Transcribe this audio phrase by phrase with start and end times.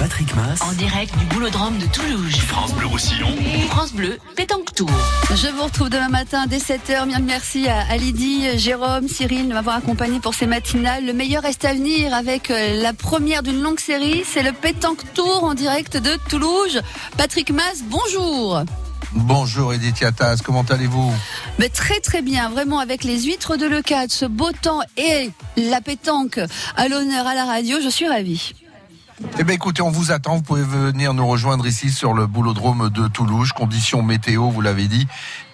[0.00, 0.62] Patrick Mass.
[0.62, 2.34] En direct du boulodrome de Toulouse.
[2.34, 3.36] France Bleu Roussillon.
[3.68, 4.88] France Bleu, pétanque tour.
[5.28, 7.06] Je vous retrouve demain matin dès 7h.
[7.06, 11.04] Bien merci à, Lydie, Jérôme, Cyril de m'avoir accompagné pour ces matinales.
[11.04, 14.22] Le meilleur reste à venir avec euh, la première d'une longue série.
[14.24, 16.80] C'est le pétanque tour en direct de Toulouse.
[17.18, 18.62] Patrick Mass, bonjour.
[19.12, 21.12] Bonjour Edith Yatas, comment allez-vous?
[21.58, 25.82] Mais très très bien, vraiment avec les huîtres de Leucade, ce beau temps et la
[25.82, 26.40] pétanque
[26.76, 28.54] à l'honneur à la radio, je suis ravie.
[29.38, 32.90] Eh bien écoutez, on vous attend, vous pouvez venir nous rejoindre ici sur le boulodrome
[32.90, 35.06] de Toulouse, conditions météo, vous l'avez dit,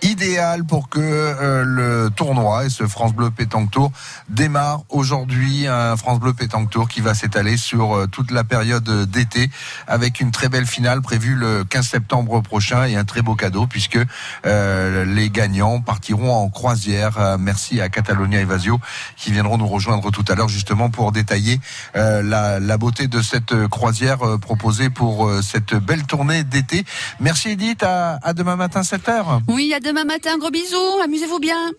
[0.03, 3.93] idéal pour que euh, le tournoi et ce France Bleu Pétanque Tour
[4.29, 8.89] démarre aujourd'hui, un France Bleu Pétanque Tour qui va s'étaler sur euh, toute la période
[9.11, 9.51] d'été
[9.87, 13.67] avec une très belle finale prévue le 15 septembre prochain et un très beau cadeau
[13.67, 13.99] puisque
[14.47, 17.19] euh, les gagnants partiront en croisière.
[17.19, 18.81] Euh, merci à Catalonia Evasio
[19.17, 21.61] qui viendront nous rejoindre tout à l'heure justement pour détailler
[21.97, 26.85] euh, la, la beauté de cette croisière proposée pour cette belle tournée d'été.
[27.21, 29.41] Merci Edith, à, à demain matin 7h.
[29.49, 31.73] Oui, à demain matin, gros bisous, amusez-vous bien.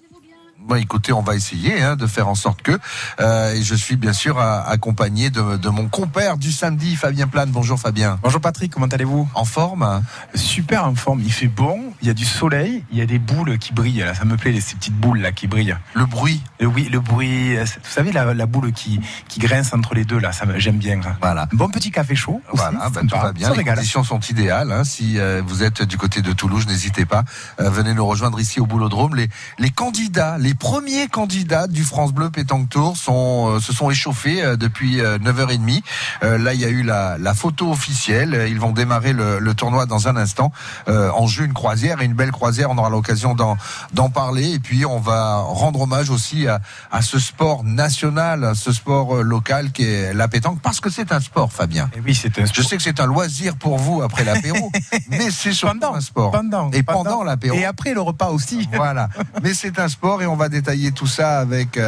[0.60, 2.78] Bon, écoutez, on va essayer hein, de faire en sorte que.
[3.22, 7.28] Euh, et je suis bien sûr à- accompagné de, de mon compère du samedi, Fabien
[7.28, 7.52] Plane.
[7.52, 8.20] Bonjour Fabien.
[8.22, 9.30] Bonjour Patrick, comment allez-vous?
[9.34, 10.04] En forme?
[10.36, 13.20] Super en forme, il fait bon, il y a du soleil, il y a des
[13.20, 14.14] boules qui brillent, là.
[14.14, 15.76] ça me plaît, ces petites boules là qui brillent.
[15.94, 16.42] Le bruit.
[16.60, 20.06] Le, oui, le bruit, euh, vous savez la, la boule qui, qui grince entre les
[20.06, 21.00] deux là, ça me- j'aime bien.
[21.22, 21.48] Voilà.
[21.54, 22.42] Bon petit café chaud.
[22.52, 23.48] aussi, Voilà, sympa, tout va bien.
[23.48, 23.76] ça Les régale.
[23.76, 24.72] conditions sont idéales.
[24.72, 24.84] hein.
[24.84, 27.24] Si euh, vous êtes du côté de Toulouse, n'hésitez pas.
[27.60, 29.16] Euh, venez nous rejoindre ici au Boulodrome.
[29.16, 33.90] Les, les candidats, les premiers candidats du France Bleu Pétanque Tour sont, euh, se sont
[33.90, 35.82] échauffés depuis euh, 9h30.
[36.24, 38.46] Euh, là, il y a eu la, la photo officielle.
[38.50, 40.52] Ils vont démarrer le, le tournoi dans un instant.
[40.88, 42.70] En jeu, une croisière et une belle croisière.
[42.72, 44.54] On aura l'occasion d'en parler.
[44.54, 46.60] Et puis, on va rendre hommage aussi à,
[46.92, 50.90] à ce sport national, à ce sport euh, local qui est la pétanque, parce que
[50.90, 51.90] c'est un sport, Fabien.
[51.96, 54.72] Et oui, c'est un Je sais que c'est un loisir pour vous après l'apéro,
[55.10, 56.32] mais c'est surtout pendant un sport.
[56.32, 57.56] Pendant, et pendant, l'apéro.
[57.56, 58.68] Et après le repas aussi.
[58.78, 59.10] Voilà.
[59.42, 61.82] Mais c'est un sport et on va détailler tout ça avec euh,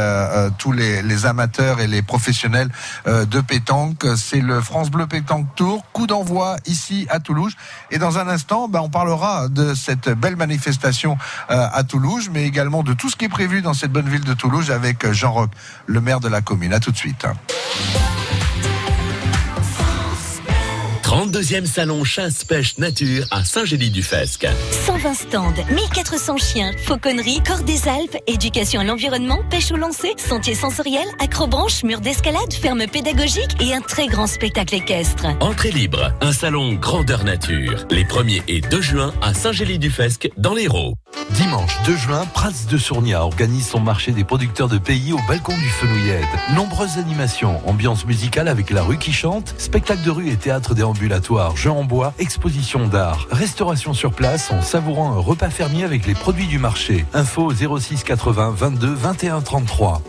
[0.47, 2.69] euh, tous les, les amateurs et les professionnels
[3.07, 4.05] euh, de pétanque.
[4.15, 7.55] C'est le France Bleu Pétanque Tour, coup d'envoi ici à Toulouse.
[7.91, 11.17] Et dans un instant, ben, on parlera de cette belle manifestation
[11.49, 14.23] euh, à Toulouse, mais également de tout ce qui est prévu dans cette bonne ville
[14.23, 15.49] de Toulouse avec euh, Jean Roch,
[15.85, 16.73] le maire de la commune.
[16.73, 17.25] À tout de suite.
[21.09, 24.47] 32e salon chasse-pêche nature à Saint-Gély-du-Fesque.
[24.85, 30.53] 120 stands, 1400 chiens, fauconnerie, corps des Alpes, éducation à l'environnement, pêche au lancer, sentier
[30.53, 35.25] sensoriel, acrobranche, mur d'escalade, ferme pédagogique et un très grand spectacle équestre.
[35.39, 37.87] Entrée libre, un salon grandeur nature.
[37.89, 40.93] Les 1er et 2 juin à Saint-Gély-du-Fesque dans l'Hérault.
[41.31, 45.55] Dimanche 2 juin, Prats de Sournia organise son marché des producteurs de pays au balcon
[45.57, 46.23] du Fenouillette.
[46.53, 51.55] Nombreuses animations, ambiance musicale avec la rue qui chante, spectacle de rue et théâtre déambulatoire,
[51.55, 56.13] jeux en bois, exposition d'art, restauration sur place en savourant un repas fermier avec les
[56.13, 57.05] produits du marché.
[57.13, 60.01] Info au 06 80 22 21 33.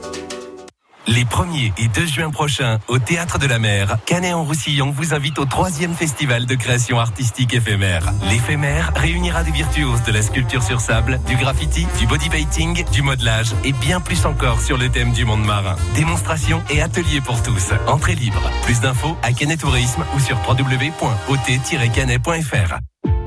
[1.10, 5.44] Les 1er et 2 juin prochains, au Théâtre de la Mer, Canet-en-Roussillon vous invite au
[5.44, 8.12] troisième festival de création artistique éphémère.
[8.30, 13.50] L'éphémère réunira des virtuoses de la sculpture sur sable, du graffiti, du bodypainting, du modelage
[13.64, 15.74] et bien plus encore sur le thème du monde marin.
[15.96, 17.72] Démonstration et ateliers pour tous.
[17.88, 18.48] Entrée libre.
[18.62, 22.78] Plus d'infos à Canet Tourisme ou sur www.ot-canet.fr.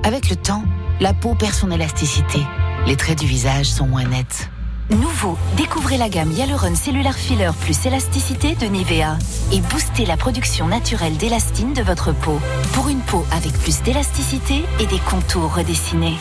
[0.06, 0.64] Avec le temps,
[1.02, 2.40] la peau perd son élasticité.
[2.88, 4.53] Les traits du visage sont moins nets.
[4.90, 9.18] Nouveau, découvrez la gamme Hyaluron Cellular Filler plus élasticité de Nivea
[9.52, 12.40] et boostez la production naturelle d'élastine de votre peau
[12.74, 16.18] pour une peau avec plus d'élasticité et des contours redessinés.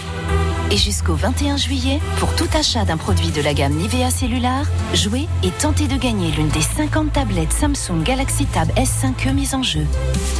[0.71, 5.29] Et jusqu'au 21 juillet, pour tout achat d'un produit de la gamme Nivea Cellular, jouez
[5.43, 9.87] et tentez de gagner l'une des 50 tablettes Samsung Galaxy Tab S5e mises en jeu.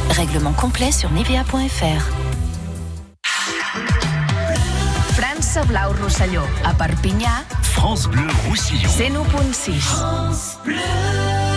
[0.09, 2.32] Règlement complet sur nivea.fr.
[5.53, 6.47] França Blau Rosselló.
[6.63, 8.89] A Perpinyà, France Bleu Roussillon.
[8.89, 9.77] 101.6.
[10.31, 11.52] Is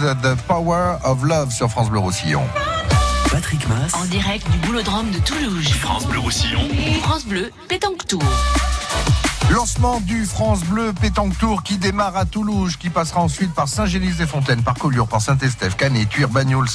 [0.00, 2.42] the Power of Love sur France Bleu Roussillon.
[3.30, 5.68] Patrick Mass, En direct du boulodrome de Toulouse.
[5.68, 6.68] France Bleu Roussillon.
[7.02, 8.22] France Bleu, pétanque tour.
[9.50, 14.62] Lancement du France Bleu Pétanque Tour qui démarre à Toulouse, qui passera ensuite par Saint-Gélis-des-Fontaines,
[14.62, 16.66] par Collioure, par Saint-Estèphe, Canet, Tuire, Bagnols.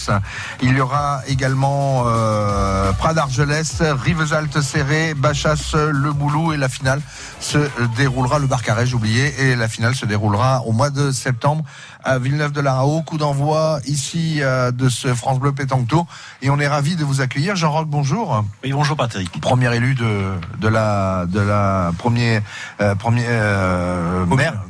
[0.62, 7.01] Il y aura également euh, Prat d'Argelès, Rivesaltes, Serré, Bachas, Le Boulou et la finale
[7.41, 7.57] se
[7.97, 11.65] déroulera, le Barcarès, j'ai oublié, et la finale se déroulera au mois de septembre
[12.11, 13.03] à Villeneuve-de-la-Raho.
[13.03, 16.05] Coup d'envoi ici euh, de ce France Bleu Pétanque Tour
[16.41, 17.55] et on est ravi de vous accueillir.
[17.55, 18.43] Jean-Roch, bonjour.
[18.63, 19.39] Oui, bonjour Patrick.
[19.39, 22.41] Premier élu de, de la de la premier
[22.81, 24.61] euh, premier euh, maire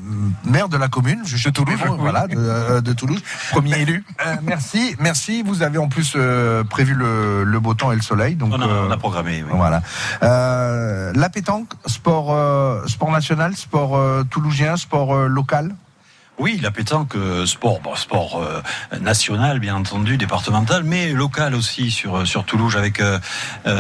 [0.44, 3.22] maire de la commune je de Toulouse voilà de, de Toulouse
[3.52, 4.04] Premier élu.
[4.44, 6.16] Merci merci vous avez en plus
[6.70, 9.44] prévu le, le beau temps et le soleil donc On a, on a programmé.
[9.44, 9.52] oui.
[9.56, 9.82] voilà
[10.22, 12.36] la pétanque sport
[12.88, 15.76] sport national sport toulousien sport local
[16.42, 22.26] Oui, la pétanque, euh, sport, sport euh, national, bien entendu, départemental, mais local aussi sur,
[22.26, 23.20] sur Toulouse avec euh,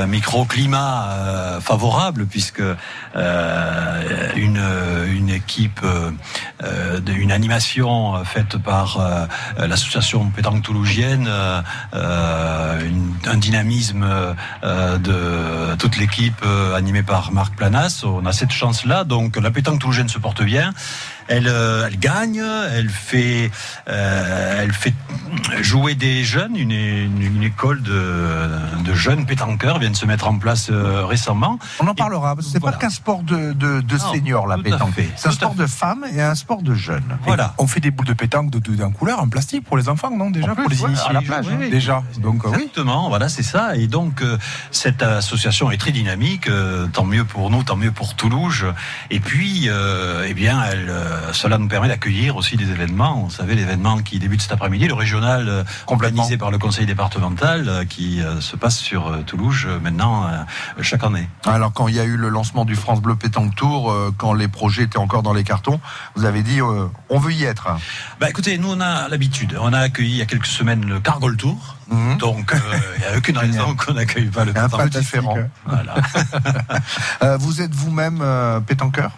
[0.05, 4.61] microclimat euh, favorable, puisque euh, une,
[5.11, 6.11] une équipe, euh,
[6.63, 9.25] euh, une animation euh, faite par euh,
[9.65, 11.63] l'association pétanque toulougienne, euh,
[11.95, 12.79] euh,
[13.25, 14.05] un dynamisme
[14.63, 18.03] euh, de toute l'équipe euh, animée par Marc Planas.
[18.03, 20.75] On a cette chance-là, donc la pétanque toulougienne se porte bien.
[21.31, 23.49] Elle, euh, elle gagne, elle fait,
[23.89, 24.93] euh, elle fait
[25.61, 26.55] jouer des jeunes.
[26.57, 28.49] Une, une, une école de,
[28.83, 31.57] de jeunes pétanqueurs vient de se mettre en place euh, récemment.
[31.79, 32.77] on en parlera parce que c'est Voilà.
[32.77, 36.05] pas qu'un sport de de, de seniors la pétanque c'est un tout sport de femmes
[36.13, 37.53] et un sport de jeunes Voilà.
[37.57, 40.11] On fait des boules de pétanque de, de, en couleur, en plastique pour les enfants,
[40.15, 41.69] non Déjà, En plus, pour les ouais, initier à la plage, Oui, oui.
[41.69, 42.03] Déjà.
[42.19, 42.55] Donc, euh, oui.
[42.55, 43.75] Exactement, voilà, c'est ça.
[43.75, 44.37] Et donc, euh,
[44.71, 46.47] cette association est très dynamique.
[46.49, 48.65] euh, tant mieux pour nous, tant mieux pour Toulouse.
[49.09, 50.91] Et puis, euh, eh bien, elle,
[51.33, 53.23] cela nous permet d'accueillir aussi des événements.
[53.23, 57.67] Vous savez, l'événement qui débute cet après-midi, le régional euh, organisé par le conseil départemental,
[57.67, 60.37] euh, qui euh, se passe sur euh, Toulouse euh, maintenant euh,
[60.81, 61.27] chaque année.
[61.45, 64.33] Alors quand il y a eu le lancement du France Bleu Pétanque Tour, euh, quand
[64.33, 65.79] les projets étaient encore dans les cartons,
[66.15, 67.67] vous avez dit euh, on veut y être.
[68.19, 69.57] Bah, écoutez, nous, on a l'habitude.
[69.59, 71.75] On a accueilli il y a quelques semaines le Cargol Tour.
[71.89, 72.17] Mhm.
[72.17, 72.57] Donc, euh,
[72.95, 75.37] il n'y a aucune raison qu'on n'accueille pas le Un pétanque pas différent.
[75.65, 75.95] Voilà.
[77.23, 79.11] Euh, vous êtes vous-même euh, pétanqueur?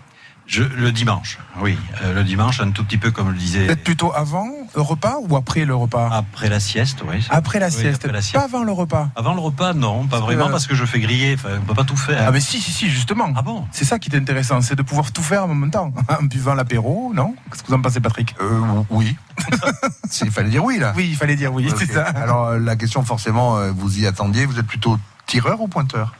[0.46, 1.78] Je, le dimanche, oui.
[2.04, 3.66] Euh, le dimanche, un tout petit peu comme le disait.
[3.66, 7.26] Peut-être plutôt avant le repas ou après le repas Après la sieste, oui.
[7.30, 8.36] Après la Oui, sieste, après la sieste.
[8.36, 9.08] pas avant le repas.
[9.16, 11.36] Avant le repas, non, pas Parce vraiment, que- parce que je fais griller.
[11.36, 12.26] Enfin, on peut pas tout faire.
[12.28, 13.32] Ah mais si, si, si, justement.
[13.38, 15.94] Ah bon C'est ça qui est intéressant, c'est de pouvoir tout faire en même temps.
[16.20, 17.36] En buvant l'apéro, non?
[17.50, 18.36] Qu'est-ce que vous en pensez, Patrick?
[18.42, 18.60] Euh,
[18.90, 19.16] Oui.
[20.24, 20.94] Il fallait dire oui là.
[20.96, 22.04] Oui, il fallait dire oui, c'est ça.
[22.04, 26.14] Alors euh, la question forcément, euh, vous y attendiez, vous êtes plutôt tireur ou pointeur?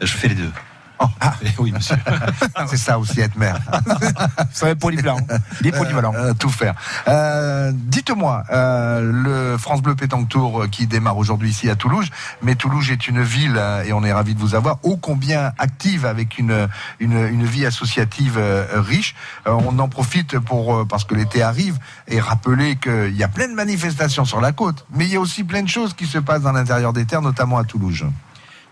[0.00, 0.50] Je fais les deux.
[1.00, 1.06] Oh.
[1.42, 1.96] Eh oui, monsieur.
[2.68, 3.58] C'est ça aussi être maire.
[4.52, 5.18] Ça va être polyvalent.
[5.60, 6.12] Il est polyvalent.
[6.14, 6.74] Euh, tout faire.
[7.08, 9.00] Euh, Dites-moi, euh,
[9.52, 12.08] le France Bleu Pétanque Tour euh, qui démarre aujourd'hui ici à Toulouse,
[12.42, 15.52] mais Toulouse est une ville euh, et on est ravi de vous avoir ô combien
[15.58, 16.68] active avec une
[17.00, 19.14] une, une vie associative euh, riche.
[19.46, 23.54] On en profite pour parce que l'été arrive et rappeler qu'il y a plein de
[23.54, 26.42] manifestations sur la côte, mais il y a aussi plein de choses qui se passent
[26.42, 28.04] dans l'intérieur des terres, notamment à Toulouse.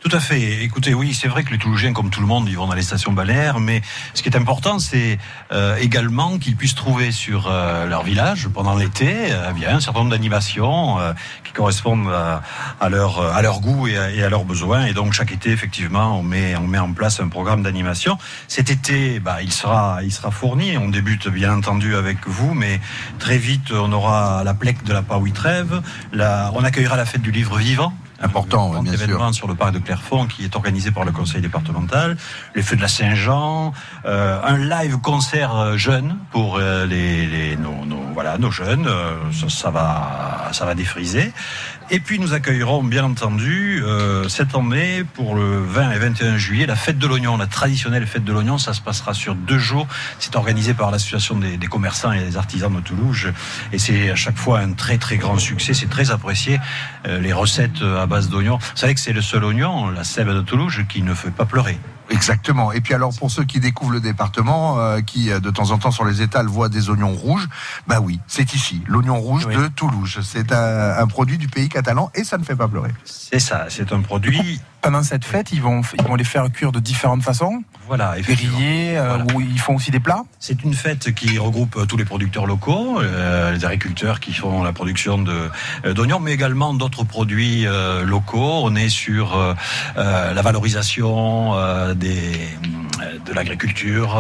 [0.03, 0.65] Tout à fait.
[0.65, 2.83] Écoutez, oui, c'est vrai que les Toulougiens, comme tout le monde, ils vont dans les
[2.83, 3.83] stations balnéaires, mais
[4.15, 5.17] ce qui est important, c'est
[5.53, 10.11] euh, également qu'ils puissent trouver sur euh, leur village, pendant l'été, euh, un certain nombre
[10.11, 11.13] d'animations euh,
[11.45, 12.43] qui correspondent à,
[12.81, 14.87] à leur, goût et à, leurs besoins.
[14.87, 18.19] Et donc, chaque été, effectivement, on met, on met en place un programme d'animation.
[18.49, 20.77] Cet été, bah, il, sera, il sera fourni.
[20.79, 22.81] On débute, bien entendu, avec vous, mais
[23.21, 25.81] très vite, on aura la plaque de la Paouitrève.
[26.13, 27.95] La, on accueillera la fête du livre vivant.
[28.23, 29.03] Important, bien sûr.
[29.03, 32.17] événement sur le parc de Clairefonds qui est organisé par le conseil départemental,
[32.55, 33.73] les feux de la Saint-Jean,
[34.05, 38.87] euh, un live concert euh, jeune pour euh, les, les- nos, nos- voilà nos jeunes,
[38.87, 41.33] euh, ça, ça va ça va défriser.
[41.95, 46.65] Et puis nous accueillerons bien entendu euh, cette année pour le 20 et 21 juillet
[46.65, 48.57] la fête de l'oignon, la traditionnelle fête de l'oignon.
[48.57, 49.87] Ça se passera sur deux jours.
[50.19, 53.31] C'est organisé par l'association des, commerçants et des artisans de Toulouse
[53.75, 55.75] et c'est à chaque fois un très très grand succès.
[55.75, 56.59] C'est très apprécié.
[57.07, 58.57] Euh, les recettes à base d'oignons.
[58.57, 61.45] Vous savez que c'est le seul oignon, la sève de Toulouse, qui ne fait pas
[61.45, 61.79] pleurer.
[62.13, 62.73] Exactement.
[62.73, 65.79] Et puis alors pour ceux qui découvrent le département, euh, qui euh, de temps en
[65.79, 67.49] temps sur les étals voient des oignons rouges,
[67.87, 69.57] bah oui, c'est ici, l'oignon rouge Oui.
[69.57, 70.19] de Toulouse.
[70.23, 72.93] C'est un, un produit du pays catalan et ça ne fait pas pleurer.
[73.33, 76.73] C'est ça, c'est un produit pendant cette fête, ils vont, ils vont les faire cuire
[76.73, 77.63] de différentes façons.
[77.87, 78.17] Voilà.
[78.21, 79.25] Grillés, euh, Voilà.
[79.33, 80.25] où ils font aussi des plats.
[80.41, 84.65] C'est une fête qui regroupe euh, tous les producteurs locaux, euh, les agriculteurs qui font
[84.65, 85.49] la production de
[85.85, 87.65] euh, d'oignons, mais également d'autres produits
[88.05, 88.63] locaux.
[88.65, 89.39] On est sur
[89.97, 91.55] la valorisation
[91.95, 92.49] des
[93.27, 94.17] de l'agriculture,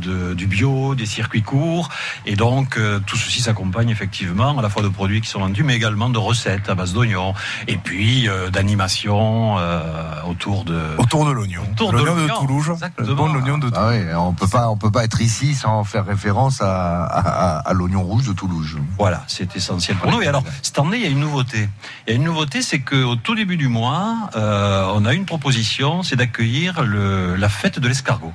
[0.00, 1.88] de- du bio, des circuits courts,
[2.26, 5.62] et donc euh, tout ceci s'accompagne effectivement à la fois de produits qui sont vendus,
[5.62, 7.32] mais également de recettes à base d'oignons,
[7.68, 9.82] et puis euh, d'animation euh,
[10.28, 11.62] autour de Autour de l'oignon.
[11.72, 12.70] Autour de L'oignon de, l'oignon, Toulouse.
[12.72, 13.14] Exactement.
[13.14, 13.72] bon oignon de Toulouse.
[13.76, 17.58] Ah oui, on peut pas, on peut pas être ici sans faire référence à, à-
[17.58, 18.76] à l'oignon rouge de Toulouse.
[18.98, 20.22] Voilà, c'est essentiel pour nous.
[20.22, 21.68] Et alors, cette année, il y a une nouveauté.
[22.06, 25.24] Il y a une nouveauté, c'est qu'au tout début du mois, euh, on a une
[25.24, 28.32] proposition, c'est d'accueillir le- la fête de l'escargot.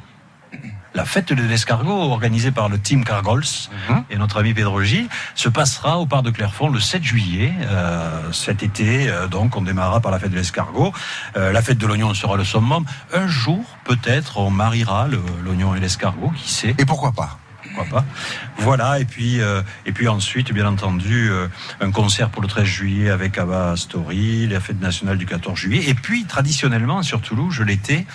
[0.95, 3.43] La fête de l'escargot, organisée par le Team Cargols
[4.09, 7.53] et notre ami Pedro Gilles, se passera au parc de Clairefonds le 7 juillet.
[7.63, 10.93] euh, cet été, euh, donc, on démarrera par la fête de l'escargot.
[11.35, 12.85] Euh, la fête de l'oignon sera le summum.
[13.13, 15.07] Un jour, peut-être, on mariera
[15.43, 16.75] l'oignon et l'escargot, qui sait?
[16.77, 17.39] Et pourquoi pas?
[17.75, 18.05] Pourquoi pas.
[18.60, 21.48] Voilà, et puis, euh, et puis ensuite, bien entendu, euh,
[21.82, 25.84] un concert pour le 13 juillet avec Abba Story, la fête nationale du 14 juillet.
[25.89, 28.05] Et puis, traditionnellement, sur Toulouse, l'été,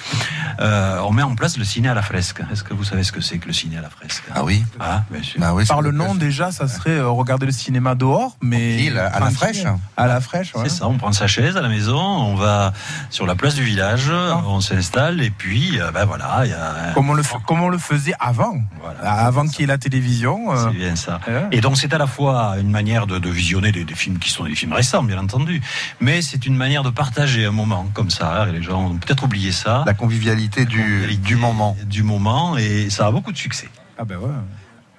[0.60, 2.42] euh, on met en place le ciné à la fresque.
[2.52, 4.64] Est-ce que vous savez ce que c'est que le ciné à la fresque Ah oui.
[4.78, 5.40] Ah, bien sûr.
[5.42, 8.76] Ah oui, Par le nom, déjà, ça serait euh, regarder le cinéma dehors, mais.
[8.76, 9.62] Tranquille, à la fraîche.
[9.96, 10.62] À la fraîche, ouais.
[10.64, 12.72] C'est ça, on prend sa chaise à la maison, on va
[13.10, 14.42] sur la place du village, Ah.
[14.46, 16.92] on s'installe, et puis, euh, ben voilà, il y a...
[16.94, 18.58] Comme on, le, comme on le faisait avant.
[18.80, 19.00] Voilà.
[19.00, 20.52] Avant qu'il y ait la télévision.
[20.52, 21.20] euh, C'est bien ça.
[21.28, 21.46] Ouais.
[21.52, 24.30] Et donc c'est à la fois une manière de, de visionner des, des films qui
[24.30, 25.60] sont des films récents, bien entendu,
[26.00, 28.46] mais c'est une manière de partager un moment comme ça.
[28.48, 29.82] Et les gens ont peut-être oublié ça.
[29.86, 31.76] La convivialité du, Convivialité du moment.
[31.86, 33.68] Du moment, et ça a beaucoup de succès.
[33.98, 34.28] Ah ben ouais.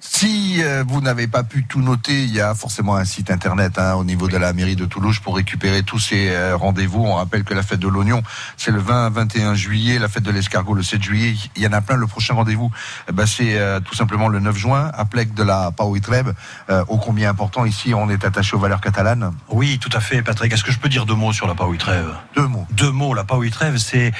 [0.04, 3.78] Si euh, vous n'avez pas pu tout noter, il y a forcément un site internet
[3.78, 7.04] hein, au niveau de la mairie de Toulouse pour récupérer tous ces euh, rendez-vous.
[7.04, 8.20] On rappelle que la fête de l'oignon,
[8.56, 11.36] c'est le 20 21 juillet, la fête de l'escargot le 7 juillet.
[11.54, 11.94] Il y en a plein.
[11.94, 12.72] Le prochain rendez-vous,
[13.08, 16.32] eh ben, c'est euh, tout simplement le 9 juin à Plec de la Pau Trèbes.
[16.68, 19.32] Euh, ô combien important ici, on est attaché aux valeurs catalanes.
[19.50, 20.52] Oui, tout à fait, Patrick.
[20.52, 21.72] Est-ce que je peux dire deux mots sur la Pau
[22.34, 22.66] Deux mots.
[22.72, 23.40] Deux mots, la Pau
[23.76, 24.12] c'est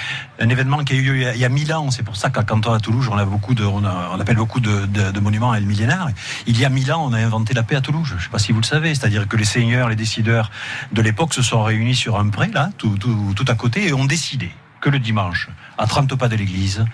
[0.43, 1.91] un événement qui a eu lieu il y a- mille ans.
[1.91, 4.37] C'est pour ça qu'à Canton à Toulouse, on a beaucoup de, on, a- on appelle
[4.37, 6.09] beaucoup de, de- de monuments à le millénaire.
[6.47, 8.09] Il y a mille ans, on a inventé la paix à Toulouse.
[8.11, 8.95] Je ne sais pas si vous le savez.
[8.95, 10.51] C'est-à-dire que les seigneurs, les décideurs
[10.93, 13.93] de l'époque se sont réunis sur un pré, là, tout, tout, tout à côté, et
[13.93, 16.85] ont décidé que le dimanche, à 30 pas de l'église,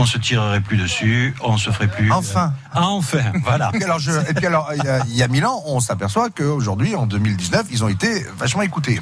[0.00, 2.10] on se tirerait plus dessus, on se ferait plus.
[2.12, 2.52] Enfin.
[2.72, 3.70] Ah, enfin, voilà.
[3.74, 5.62] Et puis alors, je, et puis alors, il y a- il y a mille ans,
[5.66, 9.00] on s'aperçoit qu'aujourd'hui, en 2019, ils ont été vachement écoutés.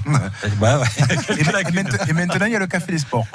[0.60, 0.86] Ouais, ouais.
[1.36, 3.26] Et, et maintenant- et maintenant, il y a le café des sports.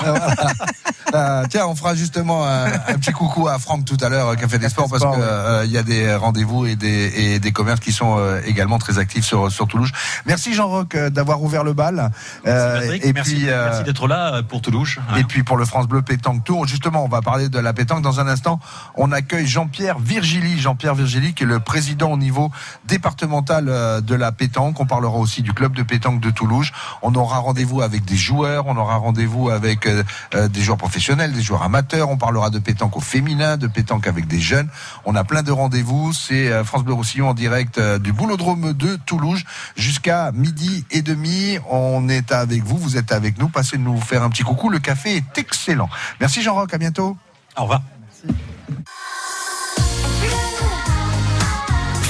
[1.13, 4.35] Euh, tiens, on fera justement un, un petit coucou à Franck tout à l'heure, euh,
[4.35, 5.21] Café des Sports, parce Sport, ouais.
[5.21, 8.77] euh, il y a des rendez-vous et des, et des commerces qui sont euh, également
[8.77, 9.91] très actifs sur, sur Toulouse.
[10.25, 12.11] Merci Jean-Roch euh, d'avoir ouvert le bal.
[12.47, 14.95] Euh, Patrick, et merci, puis, euh, merci d'être là euh, pour Toulouse.
[15.09, 15.17] hein.
[15.17, 18.01] et puis pour le France Bleu Pétanque Tour, justement, on va parler de la pétanque
[18.01, 18.59] dans un instant.
[18.95, 22.51] On accueille Jean-Pierre Virgili, Jean-Pierre Virgili qui est le président au niveau
[22.85, 24.79] départemental euh, de la pétanque.
[24.79, 26.71] On parlera aussi du club de pétanque de Toulouse.
[27.01, 30.03] On aura rendez-vous avec des joueurs, on aura rendez-vous avec euh,
[30.33, 32.09] euh, des joueurs professionnels, des joueurs amateurs.
[32.09, 34.69] On parlera de pétanque au féminin, de pétanque avec des jeunes.
[35.05, 36.13] On a plein de rendez-vous.
[36.13, 39.43] C'est France Bleu Roussillon en direct du Boulodrome de Toulouse
[39.75, 41.57] jusqu'à midi et demi.
[41.69, 43.49] On est avec vous, vous êtes avec nous.
[43.49, 44.69] Passez nous faire un petit coucou.
[44.69, 45.89] Le café est excellent.
[46.19, 47.17] Merci Jean-Roch, à bientôt.
[47.57, 47.81] Au revoir.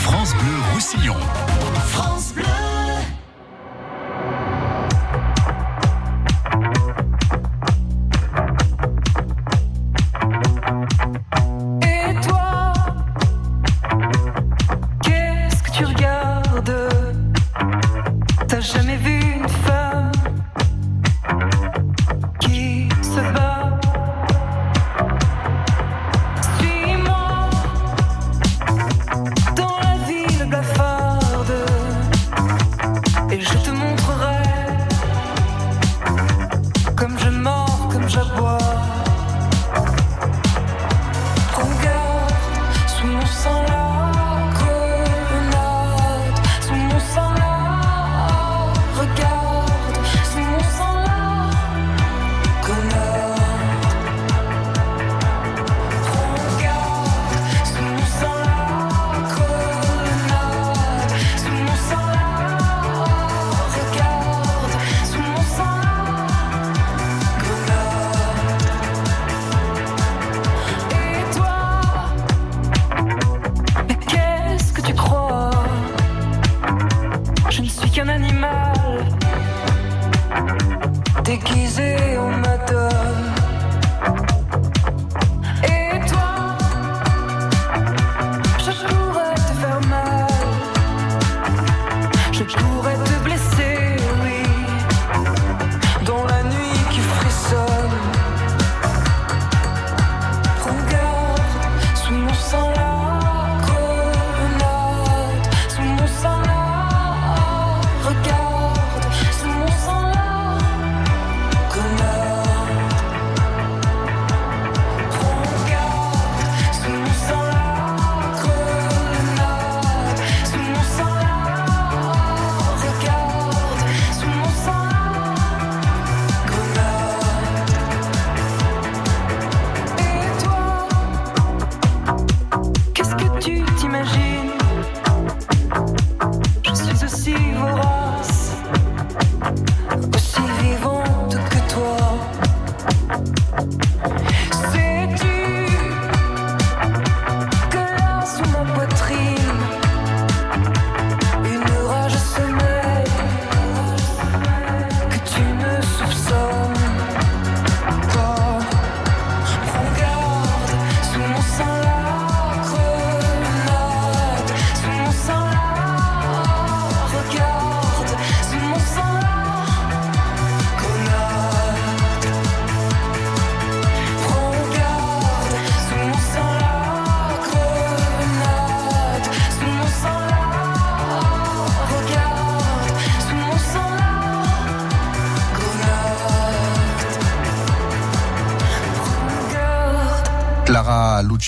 [0.04, 1.16] France Bleu Roussillon.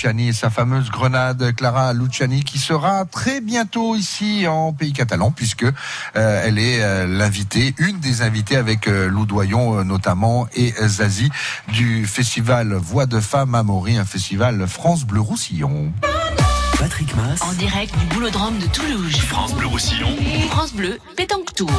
[0.04, 5.30] Luciani et sa fameuse grenade Clara Luciani qui sera très bientôt ici en pays catalan
[5.30, 10.46] puisque euh, elle est euh, l'invitée, une des invitées avec euh, Lou Doyon euh, notamment
[10.54, 11.30] et Zazie
[11.68, 15.90] du festival Voix de Femmes à Maury, un festival France Bleu Roussillon.
[16.78, 19.16] Patrick Mass, En direct du boulodrome de Toulouse.
[19.16, 20.14] France Bleu Roussillon.
[20.50, 21.70] France Bleu, pétanque tour.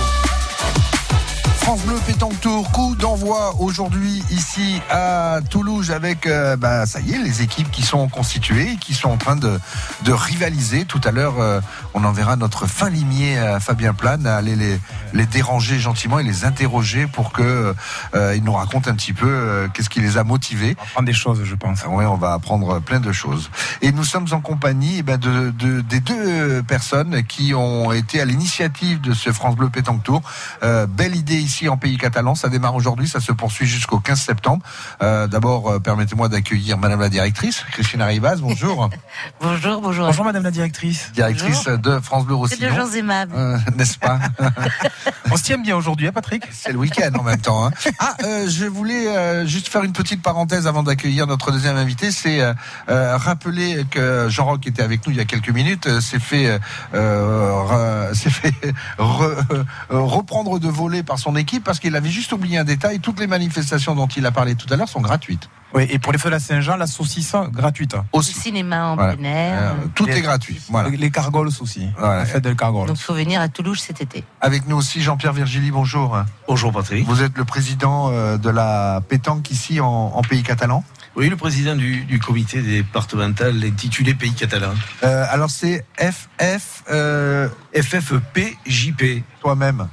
[1.66, 7.14] France Bleu Pétanque Tour, coup d'envoi aujourd'hui ici à Toulouse avec, euh, bah, ça y
[7.14, 9.60] est, les équipes qui sont constituées, qui sont en train de,
[10.04, 10.86] de rivaliser.
[10.86, 11.62] Tout à l'heure, euh,
[11.98, 14.80] on enverra notre fin limier à Fabien Plane à aller les,
[15.14, 17.74] les déranger gentiment et les interroger pour que
[18.14, 20.76] euh, ils nous racontent un petit peu euh, qu'est-ce qui les a motivés.
[20.78, 21.80] On va prendre des choses, je pense.
[21.88, 23.50] Oui, on va apprendre plein de choses.
[23.82, 28.20] Et nous sommes en compagnie eh ben, de, de- des deux personnes qui ont été
[28.20, 30.22] à l'initiative de ce France Bleu Pétanque Tour.
[30.64, 32.36] Euh, belle idée ici en pays catalan.
[32.36, 34.64] Ça démarre aujourd'hui, ça se poursuit jusqu'au 15 septembre.
[35.02, 38.36] Euh, D'abord, euh, permettez-moi d'accueillir Madame la directrice, Christina Rivas.
[38.42, 38.90] Bonjour.
[39.42, 40.06] Bonjour, bonjour.
[40.08, 41.12] Bonjour Madame la directrice.
[41.14, 42.86] directrice de France Bleu C'est de Roussillon.
[42.88, 43.34] gens aimables.
[43.36, 44.20] Euh, N'est-ce pas
[45.32, 46.44] On se tient bien aujourd'hui, hein, Patrick?
[46.52, 47.66] C'est le week-end en même temps.
[47.66, 47.72] hein.
[48.00, 52.12] Ah, euh, je voulais euh, juste faire une petite parenthèse avant d'accueillir notre deuxième invité.
[52.12, 52.42] C'est
[52.88, 55.88] rappeler que Jean-Roch était avec nous il y a quelques minutes.
[55.88, 56.60] euh, S'est fait,
[56.94, 58.54] re- s'est fait
[58.98, 63.00] re- euh, reprendre de voler par son équipe parce qu'il avait juste oublié un détail.
[63.00, 65.50] Toutes les manifestations dont il a parlé tout à l'heure sont gratuites.
[65.74, 67.96] Oui, et pour les feux de la Saint-Jean, la saucisse gratuite.
[68.14, 69.16] Le cinéma en Voilà.
[69.18, 69.60] plein air.
[69.62, 70.62] Euh, tout Les- est gratuit.
[70.70, 70.90] Voilà.
[70.90, 71.90] Les cargols aussi.
[71.98, 72.20] Voilà.
[72.20, 72.88] La fête de cargols.
[72.88, 74.24] Donc, faut venir à Toulouse cet été.
[74.40, 75.72] Avec nous aussi Jean-Pierre Virgili.
[75.72, 76.18] Bonjour.
[76.48, 77.06] Bonjour Patrick.
[77.06, 80.84] Vous êtes le président euh, de la pétanque ici en, en pays catalan.
[81.18, 84.74] Oui, le président du, du comité départemental intitulé Pays catalan.
[85.04, 89.24] Euh, alors c'est FF euh, FFPJP.
[89.42, 89.88] toi-même.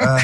[0.00, 0.18] Euh,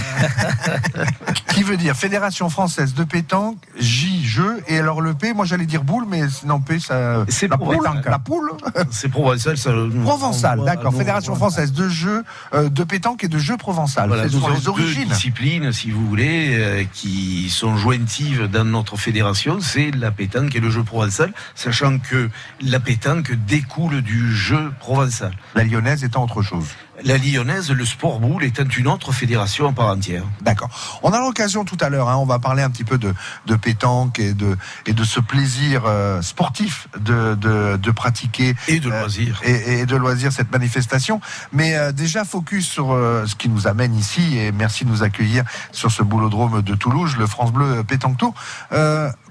[1.49, 5.67] qui veut dire Fédération française de pétanque, J jeu et alors le P, moi j'allais
[5.67, 7.25] dire boule, mais non P ça.
[7.29, 8.03] C'est la poule, provençal.
[8.11, 8.53] la poule.
[8.91, 9.57] C'est provençal.
[9.57, 9.71] Ça,
[10.03, 10.95] Provençal, d'accord.
[10.95, 14.09] Fédération française de jeux, euh, de pétanque et de jeux provençal.
[14.09, 15.09] Voilà, Ce sont les deux origines.
[15.09, 19.59] disciplines, si vous voulez, euh, qui sont jointives dans notre fédération.
[19.61, 25.33] C'est la pétanque et le jeu provençal, sachant que la pétanque découle du jeu provençal.
[25.55, 26.67] La lyonnaise étant autre chose.
[27.03, 30.23] La lyonnaise, le sport boule, étant une autre fédération en part entière.
[30.43, 30.69] D'accord.
[31.03, 33.13] On a l'occasion tout à l'heure, hein, on va parler un petit peu de,
[33.47, 38.79] de pétanque et de, et de ce plaisir euh, sportif de, de, de pratiquer Et
[38.79, 39.41] de Euh, loisirs.
[39.45, 41.21] et, et de loisir cette manifestation.
[41.53, 45.03] Mais euh, déjà, focus sur euh, ce qui nous amène ici, et merci de nous
[45.03, 48.35] accueillir sur ce boulodrome de Toulouse, le France Bleu Pétanque Tour.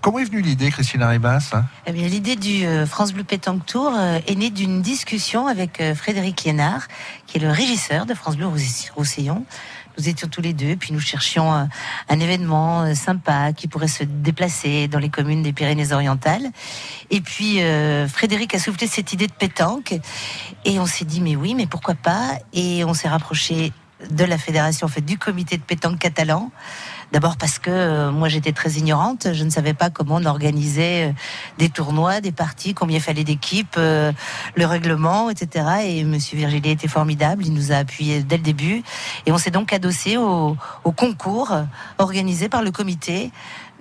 [0.04, 1.64] Comment est venue l'idée, Christina Ribas hein?
[1.88, 5.80] Eh bien, l'idée du euh, France Bleu Pétanque Tour euh, est née d'une discussion avec
[5.80, 6.90] euh, Frédéric Liénard,
[7.26, 9.46] qui est le régisseur de France Bleu Roussi- Roussillon.
[9.98, 14.90] Nous étions tous les deux, puis nous cherchions un événement sympa qui pourrait se déplacer
[14.90, 16.50] dans les communes des Pyrénées-Orientales.
[17.12, 17.60] Et puis
[18.08, 19.94] Frédéric a soufflé cette idée de pétanque,
[20.66, 22.40] et on s'est dit mais oui, mais pourquoi pas?
[22.54, 23.72] Et on s'est rapproché
[24.10, 26.52] de la fédération, fait, du comité de pétanque catalan.
[27.14, 31.10] D'abord parce que euh, moi j'étais très ignorante, je ne savais pas comment on organisait
[31.10, 31.14] euh,
[31.60, 34.12] des tournois, des parties, combien il fallait d'équipes, euh,
[34.56, 35.66] le règlement, etc.
[35.84, 38.82] Et Monsieur Virgile était formidable, il nous a appuyés dès le début,
[39.28, 40.58] et on s'est donc adossé au,
[40.98, 41.56] concours
[42.00, 43.32] organisé par le comité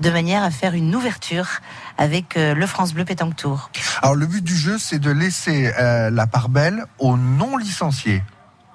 [0.00, 1.60] de manière à faire une ouverture
[1.96, 3.70] avec le France Bleu Pétanque Tour.
[4.02, 8.22] Alors, le but du jeu, c'est de laisser la part belle aux non licenciés.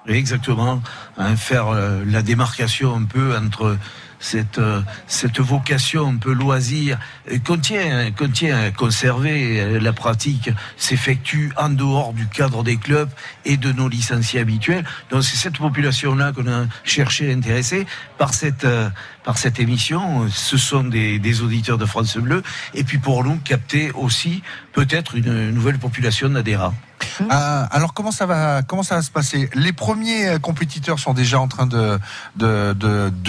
[0.08, 0.82] Exactement,
[1.18, 3.78] hein, faire euh, la démarcation un peu entre
[4.20, 6.98] cette euh, cette vocation un peu loisir
[7.46, 13.10] qu'on tient à conserver euh, la pratique s'effectue en dehors du cadre des clubs
[13.46, 14.86] et de nos licenciés habituels.
[15.12, 17.86] Donc c'est cette population là qu'on a cherché à intéresser
[18.18, 18.90] par cette euh,
[19.24, 20.28] par cette émission.
[20.30, 22.42] Ce sont des, des auditeurs de France Bleu
[22.74, 24.42] et puis pour nous capter aussi
[24.74, 26.74] peut-être une nouvelle population d'adhérents
[27.22, 29.50] Euh, alors comment ça va comment ça va se passer?
[29.54, 32.00] Les premiers euh, compétiteurs sont déjà en train de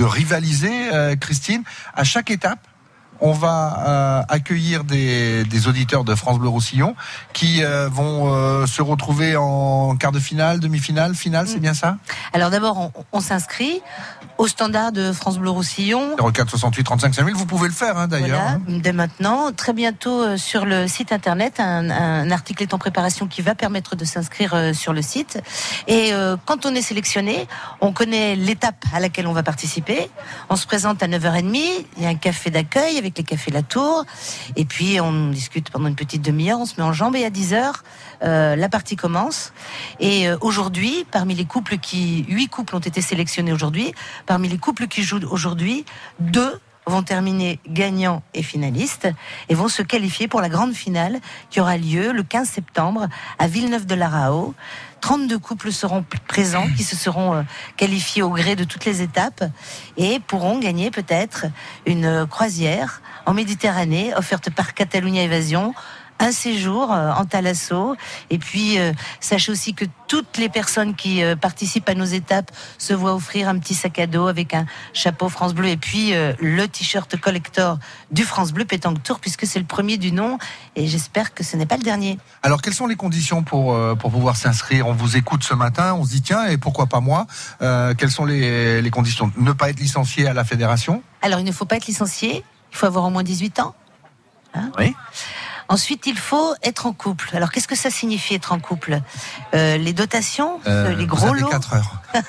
[0.02, 1.62] rivaliser, euh, Christine.
[1.94, 2.60] À chaque étape,
[3.20, 6.94] on va euh, accueillir des, des auditeurs de France Bleu Roussillon
[7.32, 11.96] qui euh, vont euh, se retrouver en quart de finale, demi-finale, finale, c'est bien ça?
[12.32, 13.80] Alors d'abord, on, on s'inscrit
[14.38, 16.16] au standard de France Bleu Roussillon.
[16.16, 18.40] 04 68 35 5000, vous pouvez le faire hein, d'ailleurs.
[18.40, 18.60] Voilà, hein.
[18.68, 23.42] dès maintenant, très bientôt sur le site internet, un, un article est en préparation qui
[23.42, 25.42] va permettre de s'inscrire sur le site.
[25.88, 26.12] Et
[26.44, 27.48] quand on est sélectionné,
[27.80, 30.10] on connaît l'étape à laquelle on va participer.
[30.50, 33.62] On se présente à 9h30, il y a un café d'accueil avec les cafés La
[33.62, 34.04] Tour,
[34.56, 37.30] et puis on discute pendant une petite demi-heure, on se met en jambes et à
[37.30, 37.72] 10h,
[38.22, 39.52] euh, la partie commence.
[40.00, 43.94] Et euh, aujourd'hui, parmi les couples qui, huit couples ont été sélectionnés aujourd'hui,
[44.26, 45.84] parmi les couples qui jouent aujourd'hui,
[46.18, 49.08] deux vont terminer gagnants et finalistes
[49.48, 53.46] et vont se qualifier pour la grande finale qui aura lieu le 15 septembre à
[53.46, 54.54] Villeneuve de la Rao.
[55.00, 57.42] 32 couples seront présents qui se seront euh,
[57.76, 59.44] qualifiés au gré de toutes les étapes
[59.96, 61.46] et pourront gagner peut-être
[61.86, 65.74] une euh, croisière en Méditerranée offerte par Catalunya Évasion
[66.18, 67.96] un séjour euh, en Thalasso.
[68.30, 72.50] Et puis, euh, sachez aussi que toutes les personnes qui euh, participent à nos étapes
[72.78, 76.14] se voient offrir un petit sac à dos avec un chapeau France Bleu et puis
[76.14, 77.78] euh, le t-shirt collector
[78.10, 80.38] du France Bleu Pétanque Tour, puisque c'est le premier du nom.
[80.76, 82.18] Et j'espère que ce n'est pas le dernier.
[82.42, 84.86] Alors, quelles sont les conditions pour, euh, pour pouvoir s'inscrire?
[84.86, 87.26] On vous écoute ce matin, on se dit tiens, et pourquoi pas moi?
[87.62, 89.30] Euh, Quelles sont les, les conditions?
[89.36, 91.02] Ne pas être licencié à la fédération?
[91.22, 93.74] Alors, il ne faut pas être licencié, il faut avoir au moins 18 ans.
[94.54, 94.94] Hein Oui.
[95.68, 97.30] Ensuite, il faut être en couple.
[97.34, 99.00] Alors, qu'est-ce que ça signifie être en couple?
[99.54, 101.48] Euh, Les dotations, Euh, les vous gros avez lots.
[101.48, 102.02] 4 heures.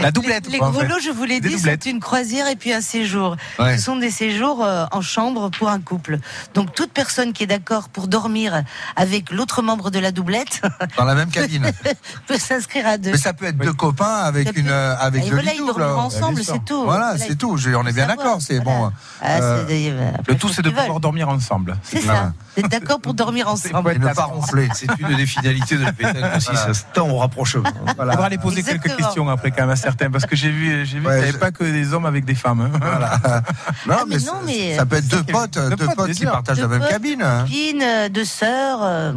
[0.00, 0.48] La doublette.
[0.50, 3.36] Les en gros lots, je vous l'ai dit, sont une croisière et puis un séjour.
[3.58, 3.78] Ouais.
[3.78, 6.18] Ce sont des séjours euh, en chambre pour un couple.
[6.54, 8.62] Donc toute personne qui est d'accord pour dormir
[8.96, 10.62] avec l'autre membre de la doublette
[10.96, 11.70] Dans la même cabine.
[12.26, 13.12] peut s'inscrire à deux.
[13.12, 15.94] Mais ça peut être deux copains avec une euh, avec Et deux voilà, ils hein.
[15.96, 16.84] ensemble, c'est tout.
[16.84, 17.58] Voilà, Voilà, c'est tout.
[17.76, 18.38] On est bien d'accord.
[18.40, 18.92] C'est bon.
[19.20, 21.76] Ah, euh, c'est euh, Le tout, c'est de pouvoir dormir ensemble.
[21.82, 22.32] C'est ça.
[22.56, 23.92] D'être d'accord pour dormir ensemble.
[23.92, 24.68] et ne pas ronfler.
[24.74, 27.62] C'est une des finalités de la pétanque aussi, ça se tend au rapprochement.
[27.98, 30.84] On va aller poser quelques questions après quand même à certains parce que j'ai vu,
[30.86, 32.60] j'ai vu Ouais, qu'il n'y avait je- pas que des hommes avec des femmes.
[32.60, 32.78] hein.
[32.80, 33.20] Voilà.
[33.86, 35.96] Non, Ah, mais mais, non, ça- mais- ça peut être deux potes, Deux deux potes,
[35.96, 37.24] potes bien qui partagent la même potes, cabine.
[37.42, 38.78] Copines, euh, deux sœurs.
[38.82, 39.12] euh,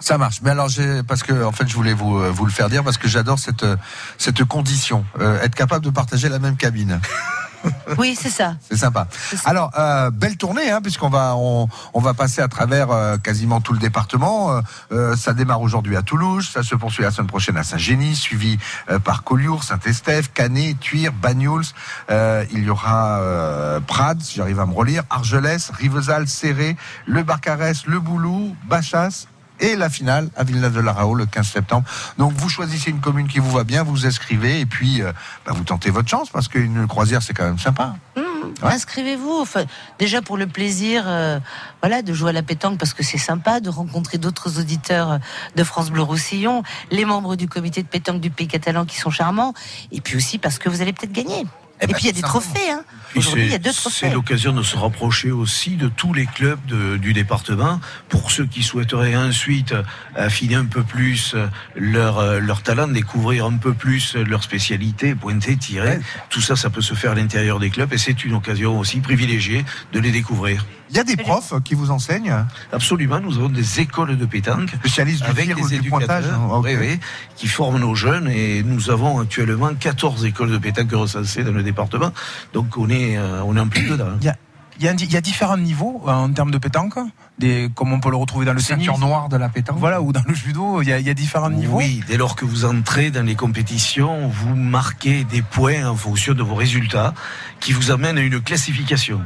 [0.00, 0.40] Ça marche.
[0.42, 0.68] Mais alors,
[1.08, 3.38] parce que en fait, je voulais vous euh, vous le faire dire parce que j'adore
[3.38, 3.66] cette
[4.16, 7.00] cette condition, euh, être capable de partager la même cabine.
[7.98, 8.56] Oui, c'est ça.
[8.68, 9.08] C'est sympa.
[9.44, 13.60] Alors, euh, belle tournée, hein, puisqu'on va on, on va passer à travers euh, quasiment
[13.60, 14.60] tout le département.
[14.92, 18.58] Euh, ça démarre aujourd'hui à Toulouse, ça se poursuit la semaine prochaine à Saint-Gény, suivi
[19.04, 21.64] par Collioure, Saint-Estèphe, Canet, Tuire, Banyuls.
[22.10, 23.20] Euh, il y aura
[23.86, 29.26] Prades, si j'arrive à me relire, Argelès, Rivesaltes, Serré, Le Barcarès, Le Boulou, Bachas.
[29.60, 31.88] Et la finale à Villeneuve de la Rao le 15 septembre.
[32.16, 35.12] Donc vous choisissez une commune qui vous va bien, vous inscrivez et puis euh,
[35.46, 37.96] bah, vous tentez votre chance parce qu'une croisière c'est quand même sympa.
[38.16, 38.24] Hum,
[38.62, 39.38] Inscrivez-vous.
[39.40, 39.64] Enfin,
[39.98, 41.38] déjà pour le plaisir, euh,
[41.82, 45.18] voilà, de jouer à la pétanque parce que c'est sympa, de rencontrer d'autres auditeurs euh,
[45.56, 49.10] de France Bleu Roussillon, les membres du comité de pétanque du Pays Catalan qui sont
[49.10, 49.54] charmants,
[49.92, 51.46] et puis aussi parce que vous allez peut-être gagner.
[51.80, 52.70] Et, ben, puis il y a des trophées.
[52.70, 52.82] Hein.
[53.16, 54.10] Aujourd'hui, il y a c'est- deux C'est trophées.
[54.10, 58.62] l'occasion de se rapprocher aussi de tous les clubs de- du département pour ceux qui
[58.62, 59.74] souhaiteraient ensuite
[60.16, 61.34] affiner un peu plus
[61.76, 66.00] leur, leur talent, découvrir un peu plus leur spécialité, pointer, tirer.
[66.30, 69.00] Tout ça, ça peut se faire à l'intérieur des clubs et c'est une occasion aussi
[69.00, 70.64] privilégiée de les découvrir.
[70.90, 74.70] Il y a des profs qui vous enseignent Absolument, nous avons des écoles de pétanque
[74.70, 76.24] spécialistes du avec des du pointage.
[76.24, 76.64] éducateurs Ok.
[76.66, 77.00] oui, oui,
[77.36, 81.62] qui forment nos jeunes et nous avons actuellement 14 écoles de pétanque recensées dans le
[81.62, 82.10] département.
[82.54, 84.12] Donc on est, euh, on est en plus dedans.
[84.20, 84.36] Il y a,
[84.80, 86.94] il y a un di- il y a différents niveaux euh, en termes de pétanque,
[87.38, 89.06] des, comme on peut le retrouver dans le Ceinture tennis.
[89.08, 89.78] noire de la pétanque.
[89.78, 91.78] Voilà, ou dans le judo, il y a, il y a différents niveaux.
[91.78, 96.32] Oui, dès lors que vous entrez dans les compétitions, vous marquez des points en fonction
[96.32, 97.12] de vos résultats
[97.60, 99.20] qui vous amènent à une classification.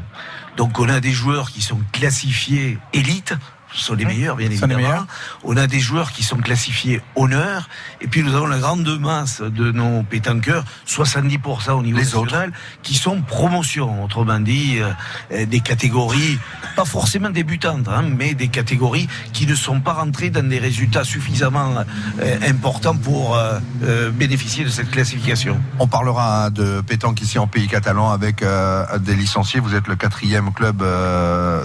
[0.57, 3.35] Donc on a des joueurs qui sont classifiés élites,
[3.81, 4.77] sont les meilleurs bien évidemment.
[4.77, 5.07] meilleurs.
[5.45, 7.69] On a des joueurs qui sont classifiés honneur,
[8.01, 12.53] et puis nous avons la grande masse de nos pétanqueurs, 70% au niveau Les national,
[12.83, 14.91] qui sont promotion, autrement dit euh,
[15.33, 16.39] euh, des catégories
[16.77, 21.05] pas forcément débutantes, hein, mais des catégories qui ne sont pas rentrées dans des résultats
[21.05, 21.75] suffisamment
[22.21, 25.61] euh, importants pour euh, bénéficier de cette classification.
[25.79, 28.45] On parlera de pétanque ici en pays catalan avec
[29.01, 29.61] des licenciés.
[29.61, 30.83] Vous êtes le quatrième club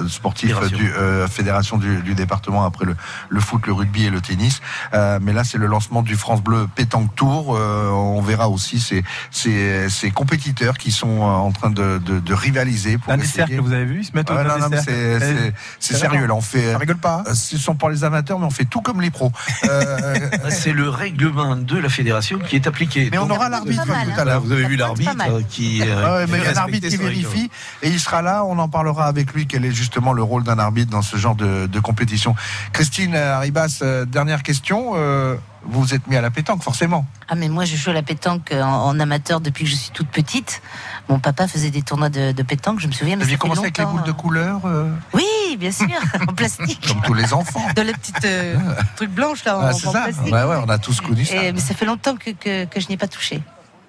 [0.10, 0.78] sportif Fédération.
[0.78, 0.92] du
[1.30, 2.96] fédération du du, du département après le,
[3.30, 4.62] le foot, le rugby et le tennis.
[4.94, 7.56] Euh, mais là, c'est le lancement du France Bleu Pétanque Tour.
[7.56, 12.20] Euh, on verra aussi ces, ces, ces compétiteurs qui sont euh, en train de, de,
[12.20, 12.98] de rivaliser.
[12.98, 14.56] Pour Un des essayer- cercles, vous avez vu Ils se mettent au Ouais, sein non,
[14.56, 15.54] des non, mais cercles.
[15.80, 16.34] c'est- sérieux là.
[16.36, 16.72] On fait.
[16.74, 17.24] Ça rigole pas.
[17.28, 19.32] euh, Ce sont pour les amateurs, mais on fait tout comme les pros.
[19.66, 20.18] Euh,
[20.50, 23.10] C'est le règlement de la fédération qui est appliqué.
[23.12, 24.42] mais on aura l'arbitre pas mal, tout à l'heure.
[24.42, 25.82] Vous avez vu l'arbitre pas qui.
[25.84, 27.50] Ah ouais, mais il y a fait un arbitre qui vérifie
[27.82, 28.44] et il sera là.
[28.46, 29.48] On en parlera avec lui.
[29.48, 32.36] Quel est justement le rôle d'un arbitre dans ce genre de, de compétition
[32.74, 34.92] Christine Arribas, euh, dernière question.
[34.96, 37.06] Euh, vous vous êtes mis à la pétanque, forcément.
[37.28, 39.92] Ah mais moi je joue à la pétanque en, en amateur depuis que je suis
[39.92, 40.62] toute petite.
[41.10, 43.16] Mon papa faisait des tournois de, de pétanque, je me souviens.
[43.16, 44.14] Vous aviez fait commencé avec les boules de hein.
[44.14, 45.26] couleur, euh, Oui,
[45.58, 45.88] bien sûr,
[46.28, 46.86] en plastique.
[46.88, 47.66] comme tous les enfants.
[47.76, 48.56] Dans la petite euh,
[48.96, 49.92] truc blanche là, en, Ah, en ça.
[50.04, 50.34] plastique.
[50.34, 51.36] Ouais, ouais, on a tous connu ça.
[51.54, 53.42] Mais ça fait longtemps que, que, que je n'ai pas touché.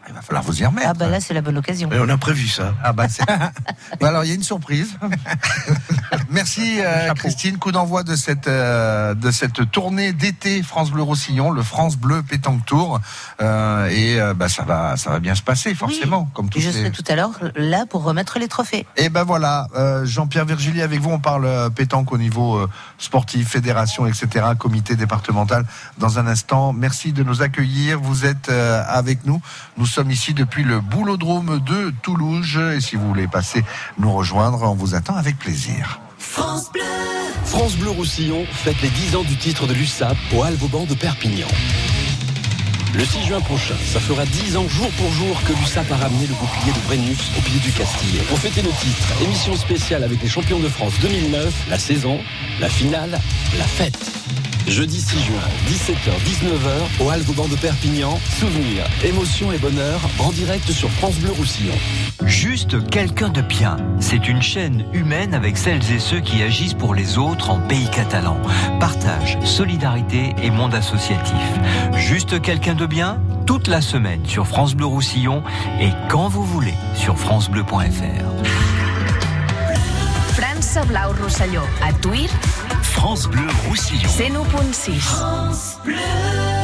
[0.09, 0.89] Il va falloir vous y remettre.
[0.91, 1.91] Ah bah là c'est la bonne occasion.
[1.93, 2.75] Et on a prévu ça.
[2.83, 3.07] Ah bah.
[4.01, 4.97] Bah alors il y a une surprise.
[6.31, 7.59] Merci euh, Christine.
[7.59, 12.23] Coup d'envoi de cette euh, de cette tournée d'été France Bleu Roussillon, le France Bleu
[12.23, 13.01] Pétanque Tour,
[13.41, 16.63] Euh, et euh, bah ça va ça va bien se passer forcément comme tous Et
[16.63, 18.87] je les- serai tout à l'heure là pour remettre les trophées.
[18.97, 22.69] Et ben voilà, euh, Jean-Pierre Virgili avec vous, on parle pétanque au niveau euh,
[22.99, 25.65] sportif, fédération, etc., comité départemental.
[25.99, 28.01] Dans un instant, merci de nous accueillir.
[28.01, 29.41] Vous êtes euh, avec nous.
[29.77, 32.59] Nous sommes ici depuis le Boulodrome de Toulouse.
[32.77, 33.65] Et si vous voulez passer
[33.99, 36.01] nous rejoindre, on vous attend avec plaisir.
[36.19, 36.83] France Bleu.
[37.45, 41.49] France Bleu Roussillon fête les 10 ans du titre de l'USAP au Alvauban de Perpignan.
[42.95, 46.27] Le 6 juin prochain, ça fera 10 ans jour pour jour que l'USAP a ramené
[46.27, 48.23] le bouclier de Brennus au pied du Castillet.
[48.29, 52.19] Pour fêter le titre, émission spéciale avec les champions de France 2009, la saison,
[52.61, 53.21] la finale,
[53.59, 54.11] la fête.
[54.69, 60.91] Jeudi 6 juin, 17h-19h, au Alvauban de Perpignan, souvenirs, émotions et bonheur en direct sur
[60.91, 61.75] France Bleu Roussillon.
[62.27, 63.79] Juste quelqu'un de bien.
[63.99, 67.89] C'est une chaîne humaine avec celles et ceux qui agissent pour les autres en pays
[67.91, 68.37] catalan.
[68.79, 71.35] Partage, solidarité et monde associatif.
[71.97, 75.43] Juste quelqu'un de bien toute la semaine sur France Bleu Roussillon
[75.81, 77.75] et quand vous voulez sur francebleu.fr.
[80.41, 81.63] França Blau Rosselló.
[81.83, 82.31] A Tuir,
[82.83, 84.09] France Bleu Roussillon.
[84.09, 85.79] 101.6.
[85.87, 86.58] If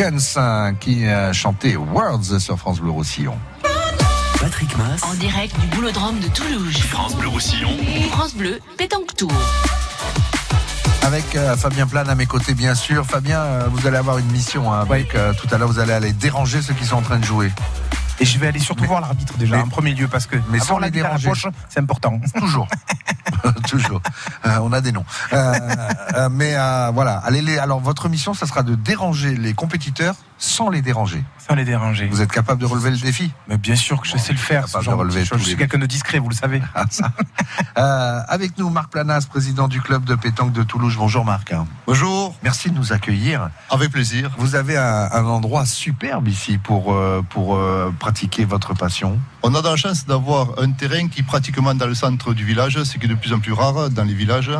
[0.00, 3.36] Chance hein, qui a chanté Words sur France Bleu Roussillon.
[4.40, 5.02] Patrick Mass.
[5.02, 6.78] En direct du boulodrome de Toulouse.
[6.78, 7.68] France Bleu Roussillon.
[8.10, 9.30] France Bleu, pétanque tour.
[11.02, 13.04] Avec euh, Fabien Plane à mes côtés, bien sûr.
[13.04, 14.72] Fabien, euh, vous allez avoir une mission.
[14.72, 17.18] Hein, avec, euh, tout à l'heure, vous allez aller déranger ceux qui sont en train
[17.18, 17.52] de jouer.
[18.20, 20.36] Et je vais aller surtout Mais- voir l'arbitre déjà, mais- en premier lieu, parce que
[20.50, 21.28] mais sans les la déranger.
[21.30, 22.20] poche, c'est important.
[22.38, 22.68] Toujours.
[23.68, 24.02] Toujours.
[24.46, 25.04] Euh, on a des noms.
[25.32, 25.54] Euh,
[26.16, 27.16] euh, mais euh, voilà.
[27.24, 27.58] Allez les...
[27.58, 31.22] Alors, votre mission, ça sera de déranger les compétiteurs sans les déranger.
[31.46, 32.08] Sans les déranger.
[32.10, 33.30] Vous êtes capable de relever le défi?
[33.46, 34.64] Mais bien sûr que je sais le faire.
[34.64, 36.62] capable ce genre de relever je, suis quelqu'un de discret, vous le savez.
[36.74, 37.12] Ah, ça.
[37.76, 40.96] Euh, avec nous, Marc Planas, président du club de pétanque de Toulouse.
[40.96, 41.52] Bonjour Marc.
[41.86, 42.34] Bonjour.
[42.42, 43.50] Merci de nous accueillir.
[43.70, 44.30] Avec plaisir.
[44.38, 49.18] Vous avez un, un endroit superbe ici pour, euh, pour euh, pratiquer votre passion.
[49.42, 52.44] On a de la chance d'avoir un terrain qui est pratiquement dans le centre du
[52.44, 54.50] village, ce qui est de plus en plus rare dans les villages.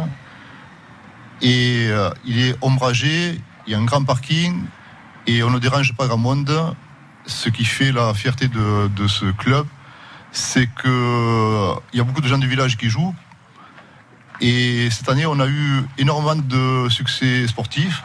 [1.42, 4.62] Et euh, il est ombragé, il y a un grand parking
[5.26, 6.74] et on ne dérange pas grand monde.
[7.26, 9.66] Ce qui fait la fierté de, de ce club,
[10.32, 13.14] c'est que il y a beaucoup de gens du village qui jouent.
[14.40, 18.02] Et cette année, on a eu énormément de succès sportifs.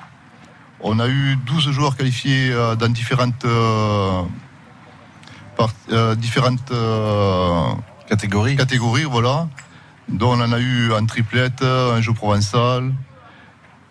[0.81, 4.21] On a eu 12 joueurs qualifiés euh, dans différentes euh,
[5.91, 7.69] euh, différentes euh,
[8.09, 8.57] catégories.
[8.57, 9.47] catégories, voilà.
[10.09, 12.91] dont on en a eu en triplette, un jeu provençal.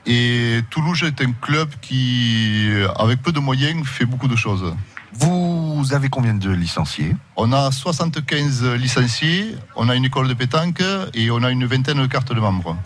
[0.07, 4.75] Et Toulouse est un club qui, avec peu de moyens, fait beaucoup de choses.
[5.17, 7.15] Vous avez combien de licenciés?
[7.37, 10.83] On a 75 licenciés, on a une école de pétanque
[11.15, 12.77] et on a une vingtaine de cartes de membres.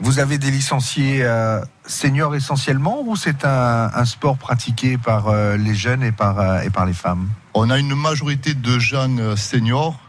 [0.00, 5.56] Vous avez des licenciés euh, seniors essentiellement ou c'est un, un sport pratiqué par euh,
[5.56, 7.28] les jeunes et par, euh, et par les femmes?
[7.54, 10.00] On a une majorité de gens euh, seniors,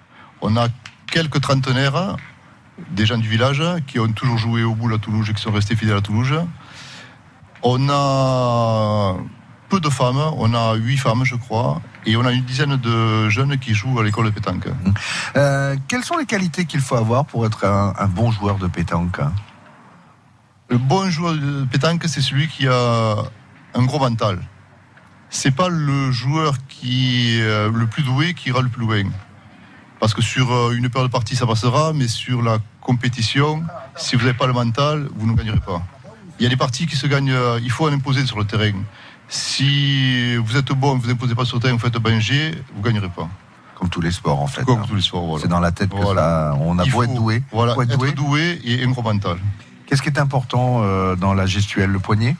[0.42, 0.70] on a
[1.12, 2.18] quelques trentenaires,
[2.92, 5.52] des gens du village qui ont toujours joué au boule à Toulouse et qui sont
[5.52, 6.34] restés fidèles à Toulouse.
[7.64, 9.16] On a
[9.70, 13.30] peu de femmes, on a huit femmes je crois, et on a une dizaine de
[13.30, 14.68] jeunes qui jouent à l'école de pétanque.
[15.36, 18.68] Euh, Quelles sont les qualités qu'il faut avoir pour être un, un bon joueur de
[18.68, 19.20] pétanque?
[20.70, 23.16] Le bon joueur de pétanque, c'est celui qui a
[23.74, 24.40] un gros mental.
[25.30, 29.04] C'est pas le joueur qui est le plus doué qui ira le plus loin.
[30.00, 33.64] Parce que sur euh, une paire de parties, ça passera, mais sur la compétition,
[33.96, 35.82] si vous n'avez pas le mental, vous ne gagnerez pas.
[36.40, 38.46] Il y a des parties qui se gagnent, euh, il faut en imposer sur le
[38.46, 38.74] terrain.
[39.28, 42.86] Si vous êtes bon, vous n'imposez pas sur le terrain, vous faites banger, vous ne
[42.86, 43.28] gagnerez pas.
[43.76, 44.64] Comme tous les sports en fait.
[44.64, 45.42] Comme tous les sports, voilà.
[45.42, 46.52] C'est dans la tête que Voilà.
[46.54, 46.58] ça.
[46.62, 47.44] On a Il beau être doué.
[47.52, 48.12] Voilà, être être doué.
[48.14, 49.38] doué et un gros mental.
[49.86, 52.36] Qu'est-ce qui est important euh, dans la gestuelle Le poignet?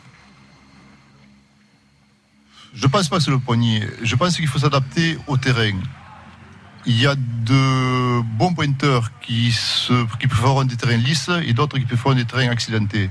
[2.74, 3.88] Je pense pas que c'est le poignet.
[4.04, 5.74] Je pense qu'il faut s'adapter au terrain.
[6.90, 11.78] Il y a de bons pointeurs qui, se, qui préfèrent des terrains lisses et d'autres
[11.78, 13.10] qui préfèrent des terrains accidentés.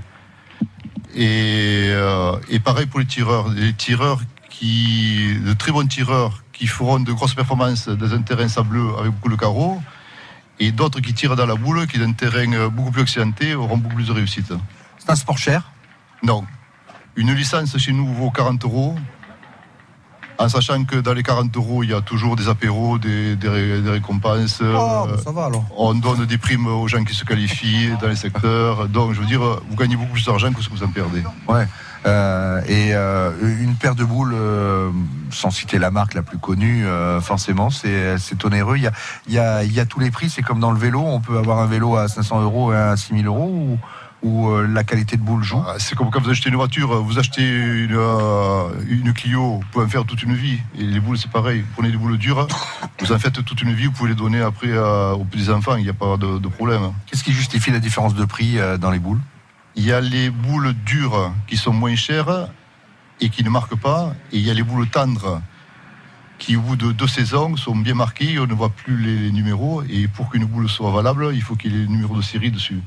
[1.15, 3.51] Et, euh, et pareil pour les tireurs.
[3.51, 8.49] Les tireurs qui, de très bons tireurs qui feront de grosses performances dans un terrain
[8.49, 9.83] sableux avec beaucoup de carreaux,
[10.59, 13.77] et d'autres qui tirent dans la boule, qui dans un terrain beaucoup plus accidenté, auront
[13.77, 14.55] beaucoup plus de réussite.
[14.99, 15.71] C'est un sport cher?
[16.23, 16.47] Non.
[17.15, 18.97] Une licence chez nous vaut 40 euros.
[20.39, 23.49] En sachant que dans les 40 euros, il y a toujours des apéros, des, des
[23.49, 24.61] ré- des récompenses.
[24.63, 25.65] Oh, euh, ça va alors.
[25.77, 28.89] on donne des primes aux gens qui se qualifient dans les secteurs.
[28.89, 31.23] Donc, je veux dire, vous gagnez beaucoup plus d'argent que ce que vous en perdez.
[31.49, 31.67] Ouais.
[32.05, 34.91] Euh, et euh, une paire de boules, euh,
[35.31, 38.77] sans citer la marque la plus connue, euh, forcément, c'est c'est onéreux.
[38.77, 38.93] Il y a,
[39.27, 40.31] il y, a, il y a tous les prix.
[40.31, 41.01] C'est comme dans le vélo.
[41.01, 43.79] On peut avoir un vélo à 500 euros et un à 6000 euros ou,
[44.23, 45.63] ou euh, la qualité de boule joue.
[45.67, 49.65] Ah, C'est comme quand vous achetez une voiture, vous achetez une, euh, une Clio, vous
[49.73, 50.59] pouvez en faire toute une vie.
[50.79, 51.61] Et les boules, c'est pareil.
[51.61, 52.47] Vous prenez des boules dures,
[53.01, 55.85] vous en faites toute une vie, vous pouvez les donner après euh, aux petits-enfants, il
[55.85, 56.93] n'y a pas de, de problème.
[57.07, 59.21] Qu'est-ce qui justifie la différence de prix euh, dans les boules?
[59.77, 62.49] Il y a les boules dures qui sont moins chères
[63.21, 64.15] et qui ne marquent pas.
[64.33, 65.43] Et il y a les boules tendres
[66.39, 68.39] qui, au bout de deux saisons, sont bien marquées.
[68.39, 69.83] On ne voit plus les numéros.
[69.89, 72.51] Et pour qu'une boule soit valable, il faut qu'il y ait les numéros de série
[72.51, 72.81] dessus.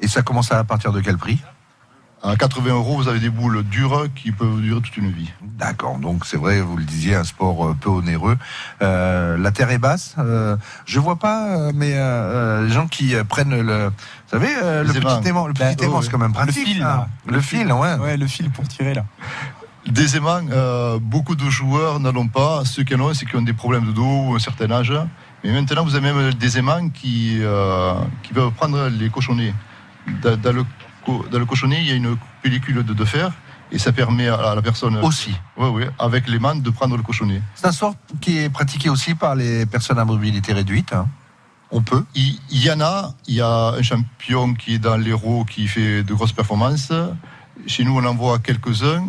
[0.00, 1.40] Et ça commence à partir de quel prix?
[2.22, 5.30] À 80 euros, vous avez des boules dures qui peuvent durer toute une vie.
[5.42, 8.36] D'accord, donc c'est vrai, vous le disiez, un sport euh, peu onéreux.
[8.82, 10.16] Euh, la terre est basse.
[10.18, 13.92] Euh, je vois pas, euh, mais euh, les gens qui prennent le, vous
[14.30, 16.02] savez, euh, le petit aimant, le petit Ben, aimant, ouais.
[16.04, 16.66] c'est quand même Le pratique.
[16.66, 16.84] fil, ça.
[16.84, 17.08] là.
[17.26, 17.94] le fil, ouais.
[17.96, 19.04] Ouais, le fil pour tirer là.
[19.86, 22.64] Des aimants, euh, beaucoup de joueurs n'en ont pas.
[22.64, 24.92] Ceux qui en ont, c'est qui ont des problèmes de dos ou un certain âge.
[25.44, 27.94] Mais maintenant, vous avez même des aimants qui, euh,
[28.24, 29.54] qui peuvent prendre les cochonnets.
[30.22, 30.64] Dans, dans le,
[31.04, 33.32] co- dans le cochonnet, il y a une pellicule de, de fer
[33.72, 34.96] et ça permet à, la personne.
[34.98, 35.34] Aussi.
[35.56, 37.42] Oui, oui, avec les mains de prendre le cochonnet.
[37.56, 40.92] C'est un sport qui est pratiqué aussi par les personnes à mobilité réduite.
[40.92, 41.08] hein.
[41.72, 42.04] On peut.
[42.14, 45.66] Il, il y en a, il y a un champion qui est dans l'Hérault qui
[45.66, 46.92] fait de grosses performances.
[47.66, 49.04] Chez nous, on en voit quelques-uns.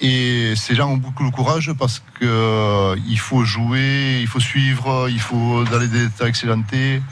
[0.00, 4.38] Et ces gens ont beaucoup de courage parce que euh, il faut jouer, il faut
[4.40, 7.02] suivre, il faut dans les détails excellentés.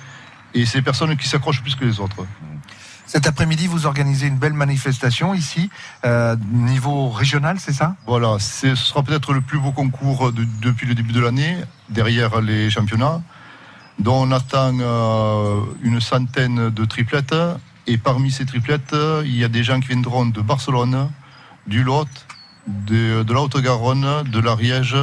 [0.56, 2.24] Et c'est des personnes qui s'accrochent plus que les autres.
[3.06, 5.68] Cet après-midi, vous organisez une belle manifestation ici,
[6.04, 7.94] euh, niveau régional, c'est ça?
[8.06, 11.56] Voilà, ce sera peut-être le plus beau concours de- depuis le début de l'année,
[11.90, 13.20] derrière les championnats,
[13.98, 17.36] dont on attend euh, une centaine de triplettes.
[17.86, 21.08] Et parmi ces triplettes, il y a des gens qui viendront de Barcelone,
[21.66, 22.08] du Lot,
[22.66, 24.96] de, de la Haute-Garonne, de l'Ariège,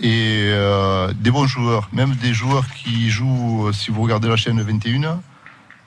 [0.00, 4.36] et euh, des bons joueurs, même des joueurs qui jouent, euh, si vous regardez la
[4.36, 5.20] chaîne 21,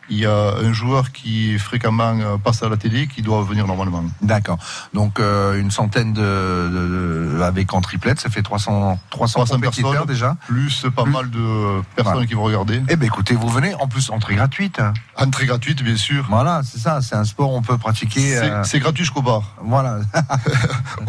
[0.10, 3.68] il y a un joueur qui fréquemment euh, passe à la télé qui doit venir
[3.68, 4.03] normalement.
[4.22, 4.58] D'accord.
[4.93, 9.55] Donc euh, une centaine de, de- de- avec en triplette, ça fait 300 300, 300
[9.55, 10.36] compétiteurs personnes, déjà.
[10.47, 12.28] plus pas mal de personnes Voilà.
[12.28, 12.82] qui vont regarder.
[12.89, 14.80] Eh ben écoutez, vous venez en plus entrée gratuite.
[14.80, 14.93] hein.
[15.18, 16.26] Entrée gratuite, bien sûr.
[16.30, 17.01] Voilà, c'est ça.
[17.01, 18.36] C'est un sport on peut pratiquer.
[18.36, 19.43] C'est euh, c'est gratuit jusqu'au bar.
[19.64, 19.99] Voilà.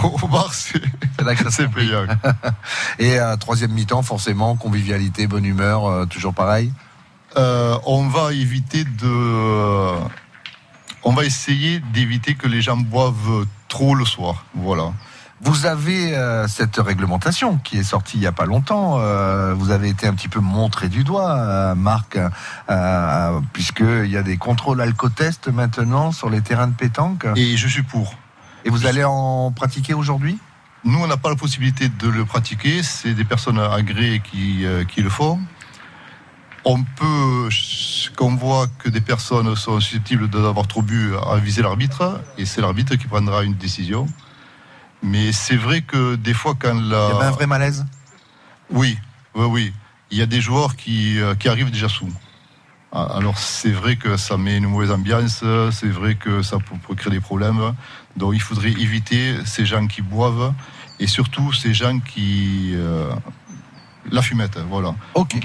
[0.03, 0.81] Au, au bar, c'est
[1.51, 2.07] C'est payant.
[2.99, 6.73] Et euh, troisième mi-temps, forcément, convivialité, bonne humeur, toujours pareil.
[7.37, 9.99] Euh, on va éviter de.
[11.05, 14.45] On va essayer d'éviter que les gens boivent trop le soir.
[14.55, 14.93] Voilà.
[15.41, 18.97] Vous avez euh, cette réglementation qui est sortie il y a pas longtemps.
[18.99, 22.19] euh, vous avez été un petit peu montré du doigt, euh, Marc,
[23.53, 27.27] puisqu'il y a des contrôles alcotest maintenant sur les terrains de pétanque.
[27.37, 28.15] Et je suis pour.
[28.65, 30.39] Et vous allez en pratiquer aujourd'hui?
[30.85, 32.83] Nous, on n'a pas la possibilité de le pratiquer.
[32.83, 35.39] C'est des personnes agréées qui, qui le font.
[36.65, 37.49] On peut,
[38.17, 42.61] quand on voit que des personnes sont susceptibles d'avoir trop bu, aviser l'arbitre, et c'est
[42.61, 44.07] l'arbitre qui prendra une décision.
[45.03, 47.09] Mais c'est vrai que des fois, quand la...
[47.09, 47.87] Il y avait un vrai malaise?
[48.71, 48.99] Oui,
[49.35, 49.73] oui, oui.
[50.11, 52.13] Il y a des joueurs qui, euh, qui arrivent déjà sous.
[52.93, 56.77] Ah, Alors c'est vrai que ça met une mauvaise ambiance, c'est vrai que ça peut,
[56.87, 57.75] peut créer des problèmes.
[58.17, 60.53] Donc il faudrait éviter ces gens qui boivent
[60.99, 62.73] et surtout ces gens qui...
[62.75, 63.11] euh,
[64.11, 64.95] la fumette, voilà.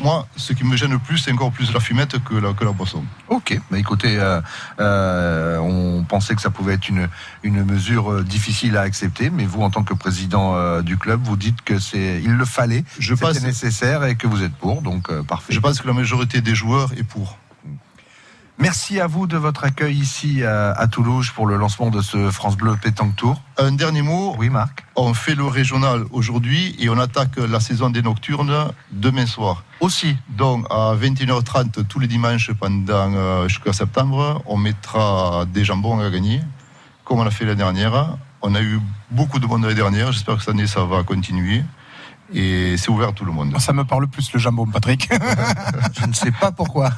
[0.02, 2.64] Moi, ce qui me gêne le plus, c'est encore plus la fumette que la, que
[2.64, 3.04] la boisson.
[3.30, 4.42] Ok, bah écoutez, euh,
[4.80, 7.08] euh, on pensait que ça pouvait être une,
[7.44, 11.22] une mesure euh, difficile à accepter, mais vous, en tant que président euh, du club,
[11.24, 14.82] vous dites que c'est, il le fallait, Je c'était nécessaire et que vous êtes pour,
[14.82, 15.54] donc parfait.
[15.54, 17.38] Je pense que la majorité des joueurs est pour.
[18.60, 22.30] Merci à vous de votre accueil ici à, à Toulouse pour le lancement de ce
[22.30, 23.42] France Bleu Pétanque Tour.
[23.58, 24.36] Un dernier mot.
[24.38, 24.86] Oui, Marc.
[24.96, 29.64] On fait le régional aujourd'hui et on attaque la saison des nocturnes demain soir.
[29.80, 30.16] Aussi.
[30.30, 36.10] Donc à 21h30 tous les dimanches pendant euh, jusqu'à septembre, on mettra des jambons à
[36.12, 36.40] gagner,
[37.06, 38.18] comme on a fait l'année dernière.
[38.44, 38.80] On a eu
[39.10, 40.12] beaucoup de monde l'année dernière.
[40.12, 41.64] J'espère que cette année ça va continuer.
[42.34, 43.56] Et c'est ouvert à tout le monde.
[43.60, 45.10] Ça me parle plus le jambon, Patrick.
[46.00, 46.90] Je ne sais pas pourquoi.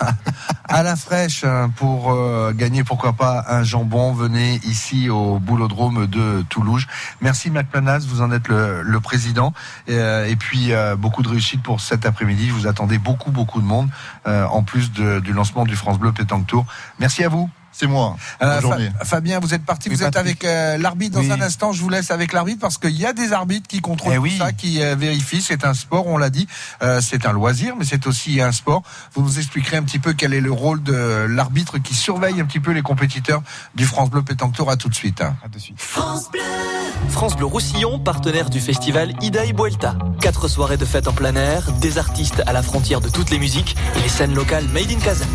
[0.68, 6.08] À la fraîche, hein, pour euh, gagner, pourquoi pas, un jambon, venez ici au boulodrome
[6.08, 6.86] de Toulouse.
[7.22, 9.54] Merci McManus, vous en êtes le, le président.
[9.88, 12.50] Et, euh, et puis, euh, beaucoup de réussite pour cet après-midi.
[12.50, 13.90] Vous attendez beaucoup, beaucoup de monde,
[14.26, 16.66] en plus de- du lancement du France Bleu Pétanque Tour.
[17.00, 17.50] Merci à vous.
[17.78, 18.16] C'est moi.
[18.42, 18.62] Euh,
[19.04, 20.44] Fabien, vous êtes parti, Oui, vous êtes Patrick.
[20.46, 21.32] avec euh, l'arbitre dans Oui.
[21.32, 21.74] un instant.
[21.74, 24.22] Je vous laisse avec l'arbitre parce qu'il y a des arbitres qui contrôlent Eh tout
[24.24, 24.38] oui.
[24.38, 25.42] ça, qui euh, vérifient.
[25.42, 26.48] C'est un sport, on l'a dit.
[26.82, 28.82] Euh, c'est un loisir, mais c'est aussi un sport.
[29.14, 32.46] Vous nous expliquerez un petit peu quel est le rôle de l'arbitre qui surveille un
[32.46, 33.42] petit peu les compétiteurs
[33.76, 34.72] du France Bleu Pétanque Tour.
[34.72, 35.20] À tout de suite.
[35.20, 35.36] hein.
[35.44, 35.78] À de suite.
[35.82, 39.96] France Bleu Roussillon, partenaire du festival Ida y Vuelta.
[40.22, 43.40] Quatre soirées de fête en plein air, des artistes à la frontière de toutes les
[43.40, 45.26] musiques et les scènes locales made in Kazan.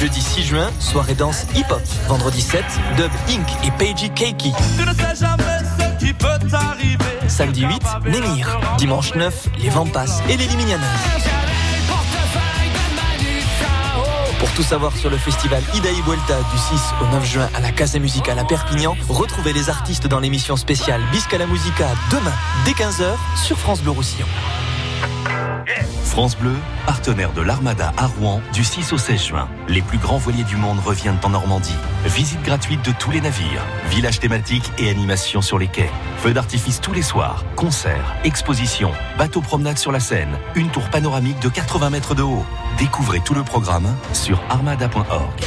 [0.00, 1.82] Jeudi 6 juin, soirée danse hip-hop.
[2.06, 2.64] Vendredi 7,
[2.96, 3.48] Dub Inc.
[3.64, 4.52] et Peiji Keiki.
[4.78, 7.04] Tu ne sais jamais ce qui peut t'arriver.
[7.26, 8.60] Samedi 8, Némir.
[8.78, 10.86] Dimanche 9, les Vampas et les Liminianas.
[14.38, 17.60] Pour tout savoir sur le festival Ida y Vuelta du 6 au 9 juin à
[17.60, 22.34] la Casa Musicale à Perpignan, retrouvez les artistes dans l'émission spéciale Bisca la Musica demain
[22.64, 24.26] dès 15h sur France Bleu Roussillon.
[26.04, 26.54] France Bleu,
[26.86, 29.48] partenaire de l'Armada à Rouen du 6 au 16 juin.
[29.68, 31.76] Les plus grands voiliers du monde reviennent en Normandie.
[32.06, 35.90] Visite gratuite de tous les navires, village thématique et animation sur les quais.
[36.18, 41.40] Feux d'artifice tous les soirs, concerts, expositions, bateaux promenade sur la Seine, une tour panoramique
[41.40, 42.44] de 80 mètres de haut.
[42.78, 45.40] Découvrez tout le programme sur armada.org.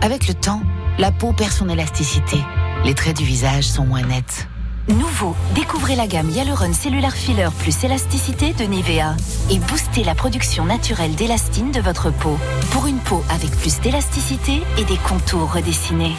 [0.00, 0.62] Avec le temps,
[0.98, 2.38] la peau perd son élasticité.
[2.84, 4.48] Les traits du visage sont moins nets.
[4.88, 9.16] Nouveau, découvrez la gamme Hyaluron Cellular Filler plus élasticité de Nivea
[9.50, 12.38] et boostez la production naturelle d'élastine de votre peau
[12.70, 16.14] pour une peau avec plus d'élasticité et des contours redessinés.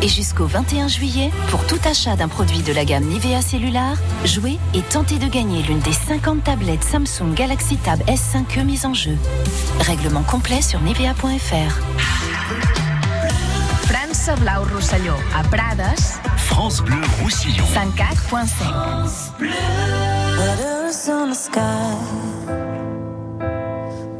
[0.00, 4.58] Et jusqu'au 21 juillet, pour tout achat d'un produit de la gamme Nivea Cellular, jouez
[4.74, 9.16] et tentez de gagner l'une des 50 tablettes Samsung Galaxy Tab S5e mises en jeu.
[9.80, 12.77] Règlement complet sur nivea.fr.
[14.28, 17.64] Casa Blau Rosselló, a Prades, France Bleu Roussillon.
[17.72, 19.32] 104.5.
[20.36, 21.96] Letters on the sky,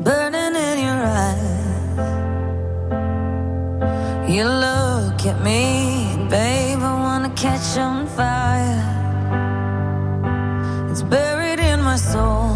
[0.00, 1.98] burning in your eyes.
[4.30, 8.82] You look at me, babe, I wanna catch on fire.
[10.90, 12.47] It's buried in my soul,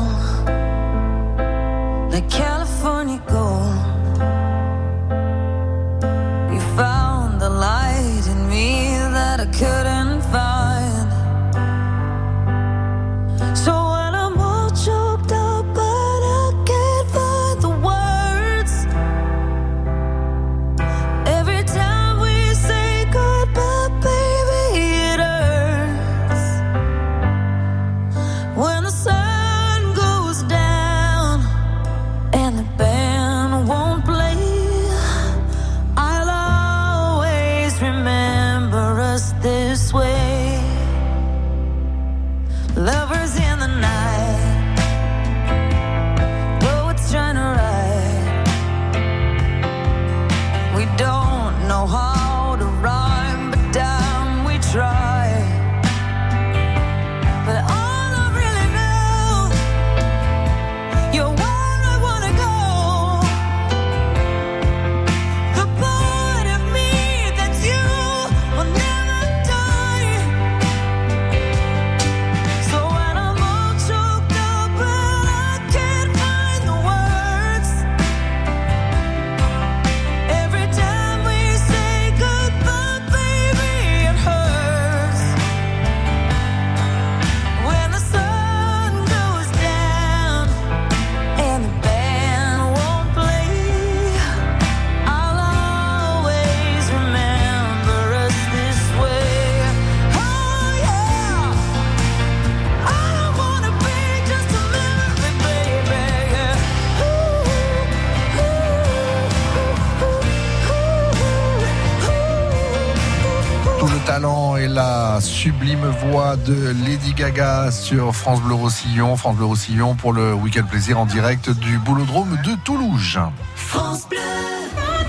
[115.43, 119.17] sublime voix de Lady Gaga sur France Bleu Roussillon.
[119.17, 123.19] France Bleu Roussillon pour le week-end plaisir en direct du Boulodrome de Toulouse.
[123.57, 124.19] France Bleu.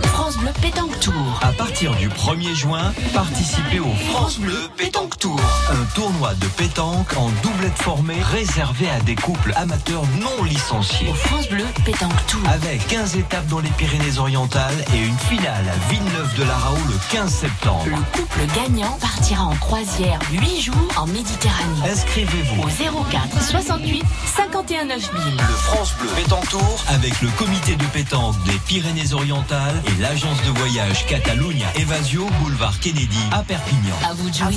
[0.02, 1.40] France Bleu Pétanque Tour.
[1.42, 5.38] À partir du 1er juin, participez au France Bleu Pétanque Tour.
[5.70, 11.10] Un tournoi de pétanque en doublette formée réservé à des couples amateurs non licenciés.
[11.10, 12.40] Au France Bleu Pétanque Tour.
[12.48, 17.86] Avec 15 étapes dans les Pyrénées-Orientales et une finale à Villeneuve-de-la-Raho le 15 septembre.
[17.86, 21.92] Le couple gagnant partira en croisière 8 jours en Méditerranée.
[21.92, 24.04] Inscrivez-vous Au 04 68
[24.38, 25.36] 51 9000.
[25.36, 30.58] Le France Bleu Pétanque Tour avec le comité de pétanque des Pyrénées-Orientales et l'agence de
[30.58, 33.96] voyage Catalunya Evasio Boulevard Kennedy à Perpignan.
[34.08, 34.54] À vous de jouer.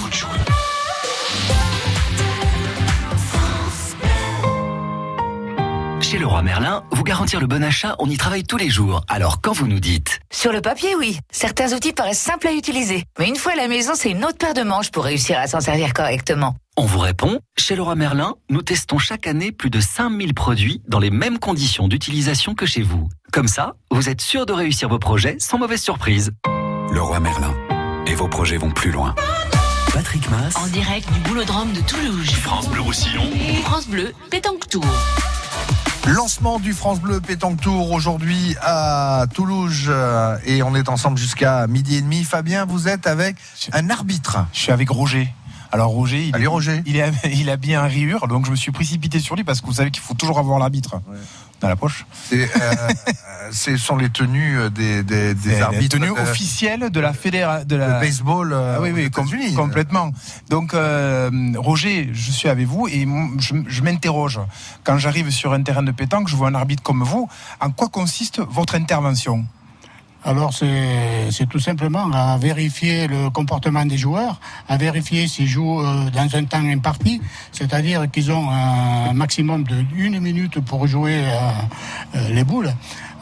[6.02, 9.00] Chez Leroy Merlin, vous garantir le bon achat, on y travaille tous les jours.
[9.08, 10.20] Alors quand vous nous dites?
[10.30, 11.18] Sur le papier, oui.
[11.32, 13.04] Certains outils paraissent simples à utiliser.
[13.18, 15.46] Mais une fois à la maison, c'est une autre paire de manches pour réussir à
[15.46, 16.54] s'en servir correctement.
[16.78, 20.98] On vous répond, chez Leroy Merlin, nous testons chaque année plus de 5000 produits dans
[20.98, 23.08] les mêmes conditions d'utilisation que chez vous.
[23.32, 26.32] Comme ça, vous êtes sûr de réussir vos projets sans mauvaise surprise.
[26.92, 27.54] Leroy Merlin.
[28.06, 29.14] Et vos projets vont plus loin.
[29.94, 30.54] Patrick Mass.
[30.56, 32.30] En direct du Boulodrome de Toulouse.
[32.30, 33.24] France Bleu Roussillon.
[33.62, 34.84] France Bleu Pétanque Tour.
[36.06, 41.66] Lancement du France Bleu Pétanque Tour aujourd'hui à Toulouse euh, et on est ensemble jusqu'à
[41.68, 42.22] midi et demi.
[42.22, 43.36] Fabien, vous êtes avec
[43.72, 44.44] un arbitre.
[44.52, 45.32] Je suis avec Roger.
[45.72, 46.82] Alors Roger, il, Allez, est, Roger.
[46.86, 49.60] il, est, il a bien un rire, donc je me suis précipité sur lui parce
[49.60, 51.00] que vous savez qu'il faut toujours avoir l'arbitre
[51.60, 52.04] dans la poche.
[52.28, 52.74] C'est, euh,
[53.50, 55.96] ce sont les tenues des, des, des arbitres.
[55.96, 58.52] tenue de- officielle de la fédération de la baseball.
[58.52, 60.10] euh, Ah oui, oui, com- complètement.
[60.50, 63.06] Donc, euh, Roger, je suis avec vous et
[63.38, 64.40] je m'interroge.
[64.84, 67.28] Quand j'arrive sur un terrain de pétanque, je vois un arbitre comme vous.
[67.60, 69.46] En quoi consiste votre intervention?
[70.26, 76.10] Alors c'est tout simplement à vérifier le comportement des joueurs, à vérifier s'ils jouent euh,
[76.10, 77.22] dans un temps imparti,
[77.52, 81.30] c'est-à-dire qu'ils ont un maximum de une minute pour jouer euh,
[82.16, 82.72] euh, les boules.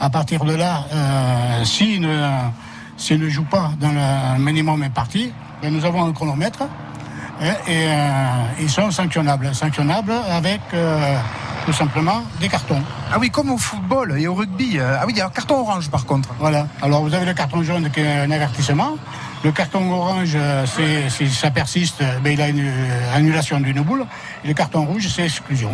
[0.01, 5.31] À partir de là, euh, s'ils ne, jouent pas dans le minimum imparti,
[5.61, 6.63] ben, nous avons un chronomètre
[7.41, 8.27] et euh,
[8.61, 9.55] ils sont sanctionnables.
[9.55, 11.17] Sanctionnables avec euh,
[11.67, 12.83] tout simplement des cartons.
[13.13, 14.79] Ah oui, comme au football et au rugby.
[14.79, 16.29] euh, Ah oui, il y a un carton orange par contre.
[16.39, 16.67] Voilà.
[16.83, 18.97] Alors vous avez le carton jaune qui est un avertissement.
[19.43, 20.39] Le carton orange,
[21.09, 22.65] si ça persiste, ben, il a une
[23.15, 24.07] annulation d'une boule.
[24.43, 25.71] Et le carton rouge, c'est exclusion.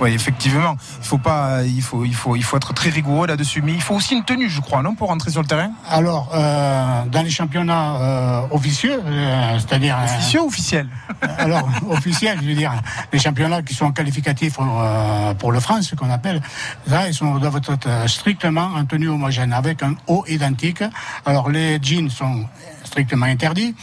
[0.00, 0.76] Oui, effectivement.
[1.00, 3.62] Il faut pas, il faut, il faut, il faut être très rigoureux là-dessus.
[3.62, 5.70] Mais il faut aussi une tenue, je crois, non, pour rentrer sur le terrain?
[5.90, 10.88] Alors, euh, dans les championnats euh, officieux, euh, c'est-à-dire euh, Officieux ou officiel?
[11.38, 12.72] Alors officiels, je veux dire,
[13.12, 16.40] les championnats qui sont qualificatifs euh, pour le France, qu'on appelle,
[16.86, 20.82] là, ils sont, doivent être euh, strictement en tenue homogène, avec un haut identique.
[21.26, 22.44] Alors, les jeans sont
[22.88, 23.74] strictement interdits.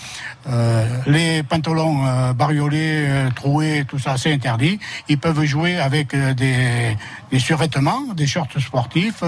[0.47, 4.79] Euh, les pantalons euh, bariolés, euh, troués, tout ça, c'est interdit.
[5.07, 6.97] Ils peuvent jouer avec des,
[7.31, 9.23] des survêtements, des shorts sportifs,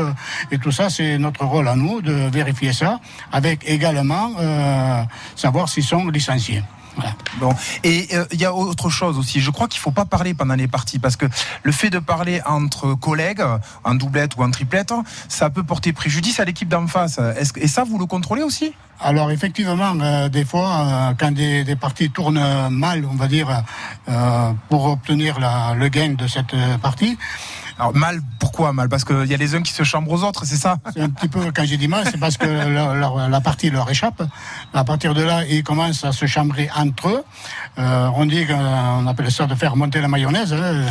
[0.51, 2.99] et tout ça, c'est notre rôle à nous de vérifier ça,
[3.31, 4.31] avec également
[5.35, 6.63] savoir s'ils sont licenciés.
[6.97, 7.13] Voilà.
[7.39, 9.39] Bon, et euh, il y a autre chose aussi.
[9.39, 11.27] Je crois qu'il faut pas parler pendant les parties parce que
[11.63, 13.43] le fait de parler entre collègues,
[13.83, 14.91] en doublette ou en triplette,
[15.29, 17.19] ça peut porter préjudice à l'équipe d'en face.
[17.19, 18.73] Est-ce que- et ça, vous le contrôlez aussi?
[18.99, 23.63] Alors effectivement, euh, des fois, euh, quand des, des parties tournent mal, on va dire,
[24.09, 27.15] euh, pour obtenir la- le gain de cette euh, partie.
[27.79, 28.89] Alors mal, pourquoi mal?
[28.89, 30.77] Parce qu'il y a les uns qui se chambrent aux autres, c'est ça?
[30.93, 33.69] C'est un petit peu, quand j'ai dit mal, c'est parce que leur- leur- la partie
[33.69, 34.23] leur échappe.
[34.73, 37.23] À partir de là, ils commencent à se chambrer entre eux.
[37.77, 40.85] Euh, on dit qu'on appelle ça de faire monter la mayonnaise, hein,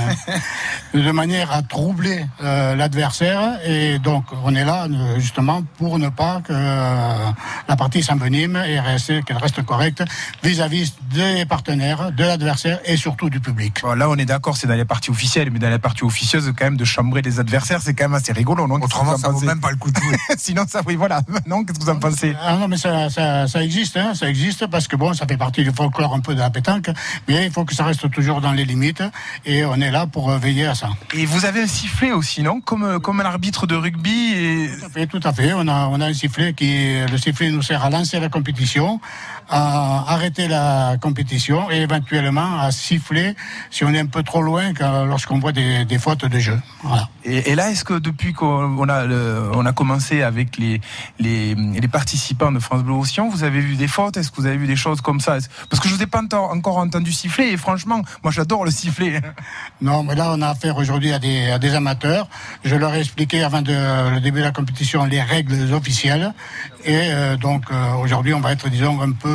[0.95, 3.59] de manière à troubler euh, l'adversaire.
[3.66, 8.78] Et donc, on est là euh, justement pour ne pas que la partie s'envenime et
[8.78, 10.05] rester- qu'elle reste correcte
[10.45, 13.80] vis-à-vis des partenaires, de l'adversaire et surtout du public.
[13.82, 16.53] Bon, Là, on est d'accord, c'est dans les parties officielles, mais dans les parties officieuses,
[16.57, 18.76] quand même, de chambrer les adversaires, c'est quand même assez rigolo, non?
[18.76, 19.98] Autrement, ça vaut même pas le coup de
[20.38, 21.22] Sinon, ça, oui, voilà.
[21.46, 22.34] Non, qu'est-ce que vous en pensez?
[22.42, 25.36] Ah non, mais ça, ça, ça existe, hein, ça existe parce que bon, ça fait
[25.36, 26.90] partie du folklore un peu de la pétanque,
[27.28, 29.02] mais il faut que ça reste toujours dans les limites
[29.44, 30.90] et on est là pour euh, veiller à ça.
[31.14, 32.60] Et vous avez un sifflet aussi, non?
[32.60, 34.70] Comme, euh, comme un arbitre de rugby et...
[34.78, 35.52] Tout à fait, tout à fait.
[35.54, 39.00] On a, on a un sifflet qui, le sifflet nous sert à lancer la compétition,
[39.48, 43.34] à arrêter la compétition et éventuellement à siffler
[43.70, 46.58] si on est un peu trop loin quand- lorsqu'on voit des, des fautes de jeu.
[46.82, 47.08] Voilà.
[47.24, 48.46] Et, et là, est-ce que depuis qu'on
[48.78, 50.80] on a, le- on a commencé avec les,
[51.18, 54.16] les, les participants de France Bleu Océan, vous avez vu des fautes?
[54.18, 55.38] Est-ce que vous avez vu des choses comme ça?
[55.70, 59.20] Parce que je vous ai pas encore entendu siffler et franchement, moi j'adore le sifflet.
[59.82, 62.28] Non, mais là, on a affaire aujourd'hui à des, à des amateurs.
[62.64, 63.72] Je leur ai expliqué avant de,
[64.14, 66.32] le début de la compétition les règles officielles.
[66.89, 69.28] Et euh, donc, euh, aujourd'hui, on va être, disons, un peu,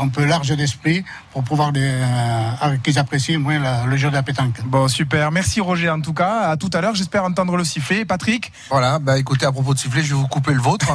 [0.00, 4.22] un peu large d'esprit pour pouvoir euh, qu'ils apprécient moins la- le jeu de la
[4.22, 4.54] pétanque.
[4.64, 5.30] Bon, super.
[5.30, 6.48] Merci Roger en tout cas.
[6.48, 6.94] À tout à l'heure.
[6.94, 8.06] J'espère entendre le sifflet.
[8.06, 10.94] Patrick Voilà, bah écoutez, à propos de sifflet, je vais vous couper le vôtre.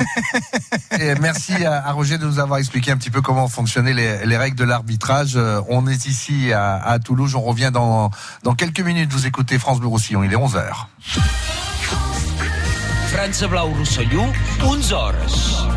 [0.99, 4.25] Et merci à, à Roger de nous avoir expliqué un petit peu comment fonctionnaient les,
[4.25, 5.33] les règles de l'arbitrage.
[5.35, 8.09] Euh, On est ici à, à Toulouse, on revient dans,
[8.43, 9.11] dans quelques minutes.
[9.13, 10.65] Vous écoutez France Bleu Roussillon, il est 11h.
[13.11, 14.23] France Blau Rosselló,
[14.63, 15.67] 11 hores.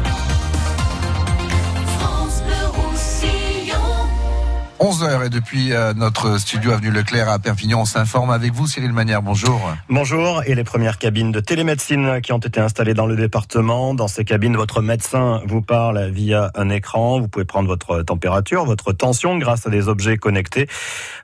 [4.83, 8.93] 11h et depuis euh, notre studio Avenue Leclerc à Perpignan, on s'informe avec vous, Cyril
[8.93, 9.23] Manière.
[9.23, 9.73] Bonjour.
[9.89, 10.43] Bonjour.
[10.45, 13.95] Et les premières cabines de télémédecine qui ont été installées dans le département.
[13.95, 17.21] Dans ces cabines, votre médecin vous parle via un écran.
[17.21, 20.67] Vous pouvez prendre votre température, votre tension grâce à des objets connectés.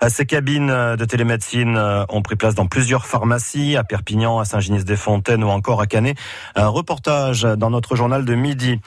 [0.05, 4.45] Euh, Ces cabines de télémédecine euh, ont pris place dans plusieurs pharmacies, à Perpignan, à
[4.45, 6.17] Saint-Genis-des-Fontaines ou encore à Canet.
[6.55, 8.79] Un reportage dans notre journal de midi.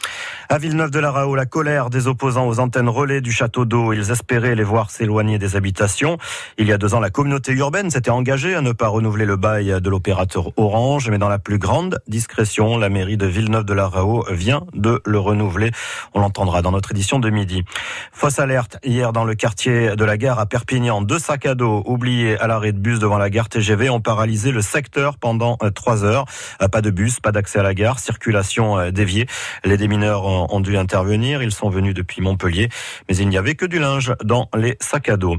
[0.47, 3.91] À Villeneuve-de-la-Raho, la colère des opposants aux antennes relais du château d'eau.
[3.91, 6.19] Ils espéraient les voir s'éloigner des habitations.
[6.59, 9.35] Il y a deux ans, la communauté urbaine s'était engagée à ne pas renouveler le
[9.35, 14.61] bail de l'opérateur Orange, mais dans la plus grande discrétion, la mairie de Villeneuve-de-la-Raho vient
[14.75, 15.71] de le renouveler.
[16.13, 17.63] On l'entendra dans notre édition de midi.
[18.11, 21.01] Fausse alerte hier dans le quartier de la gare à Perpignan.
[21.01, 24.51] Deux sacs à dos oubliés à l'arrêt de bus devant la gare TGV ont paralysé
[24.51, 26.25] le secteur pendant euh, trois heures.
[26.61, 29.25] Euh, Pas de bus, pas d'accès à la gare, circulation euh, déviée.
[29.63, 31.41] Les démineurs ont dû intervenir.
[31.41, 32.69] Ils sont venus depuis Montpellier,
[33.09, 35.37] mais il n'y avait que du linge dans les sacs à dos.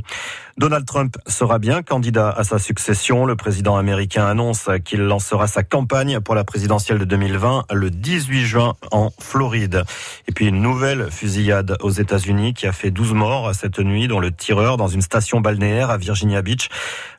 [0.59, 3.24] Donald Trump sera bien candidat à sa succession.
[3.24, 8.44] Le président américain annonce qu'il lancera sa campagne pour la présidentielle de 2020 le 18
[8.44, 9.84] juin en Floride.
[10.28, 14.20] Et puis une nouvelle fusillade aux États-Unis qui a fait 12 morts cette nuit, dont
[14.20, 16.68] le tireur dans une station balnéaire à Virginia Beach.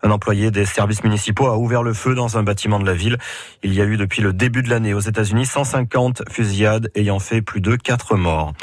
[0.03, 3.17] Un employé des services municipaux a ouvert le feu dans un bâtiment de la ville.
[3.63, 7.41] Il y a eu depuis le début de l'année aux États-Unis 150 fusillades ayant fait
[7.41, 8.53] plus de 4 morts.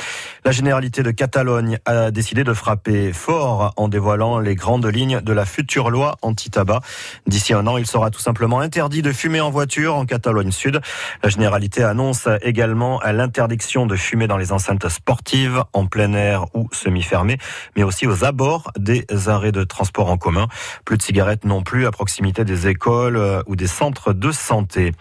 [0.44, 5.32] La généralité de Catalogne a décidé de frapper fort en dévoilant les grandes lignes de
[5.32, 6.80] la future loi anti-tabac.
[7.26, 10.80] D'ici un an, il sera tout simplement interdit de fumer en voiture en Catalogne Sud.
[11.24, 16.68] La généralité annonce également l'interdiction de fumer dans les enceintes sportives, en plein air ou
[16.72, 17.38] semi-fermées,
[17.76, 20.46] mais aussi aux abords des arrêts de transport en commun.
[20.84, 24.92] Plus de cigarettes non plus à proximité des écoles euh, ou des centres de santé.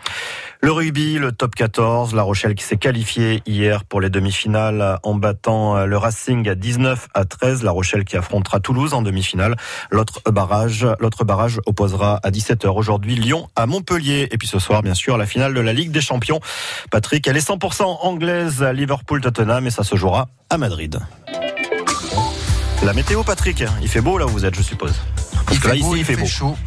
[0.61, 5.15] Le rugby, le top 14, La Rochelle qui s'est qualifiée hier pour les demi-finales en
[5.15, 7.63] battant le Racing à 19 à 13.
[7.63, 9.55] La Rochelle qui affrontera Toulouse en demi-finale.
[9.89, 14.27] L'autre barrage, l'autre barrage opposera à 17h aujourd'hui Lyon à Montpellier.
[14.31, 16.41] Et puis ce soir, bien sûr, la finale de la Ligue des Champions.
[16.91, 20.99] Patrick, elle est 100% anglaise à Liverpool-Tottenham et ça se jouera à Madrid.
[22.83, 24.93] La météo, Patrick, il fait beau là où vous êtes, je suppose.
[25.45, 26.25] Parce Il que là, fait ici, beau, il fait beau.
[26.25, 26.57] chaud.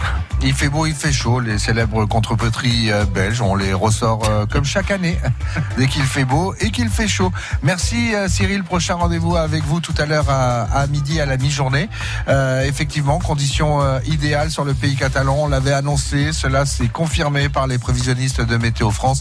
[0.42, 1.40] Il fait beau, il fait chaud.
[1.40, 5.18] Les célèbres contrepétries euh, belges, on les ressort euh, comme chaque année,
[5.78, 7.32] dès qu'il fait beau et qu'il fait chaud.
[7.62, 8.62] Merci euh, Cyril.
[8.64, 11.88] Prochain rendez-vous avec vous tout à l'heure à, à midi à la mi-journée.
[12.28, 15.36] Euh, effectivement, conditions idéales sur le pays catalan.
[15.38, 16.32] On l'avait annoncé.
[16.32, 19.20] Cela s'est confirmé par les prévisionnistes de Météo France.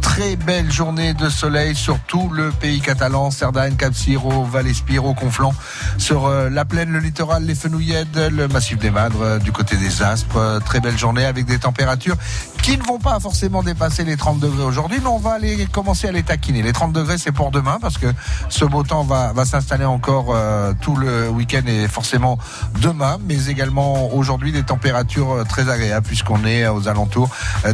[0.00, 5.54] Très belle journée de soleil sur tout le pays catalan, Cerdagne, Cap Siro, Val-Espiro, Conflans,
[5.98, 9.76] sur euh, la plaine, le littoral, les Fenouillèdes, le massif des Madres, euh, du côté
[9.76, 10.36] des Aspres.
[10.36, 12.16] Euh, Très belle journée avec des températures
[12.62, 16.08] qui ne vont pas forcément dépasser les 30 degrés aujourd'hui, mais on va aller commencer
[16.08, 16.62] à les taquiner.
[16.62, 18.06] Les 30 degrés, c'est pour demain parce que
[18.48, 20.36] ce beau temps va, va s'installer encore
[20.80, 22.38] tout le week-end et forcément
[22.80, 27.30] demain, mais également aujourd'hui des températures très agréables puisqu'on est aux alentours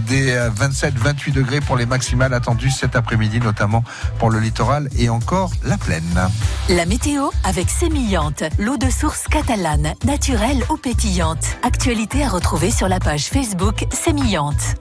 [0.08, 3.84] des 27-28 degrés pour les maximales attendues cet après-midi, notamment
[4.18, 6.28] pour le littoral et encore la plaine.
[6.70, 11.44] La météo avec Sémillante, l'eau de source catalane, naturelle ou pétillante.
[11.62, 14.76] Actualité à retrouver sur la page Facebook Sémillante.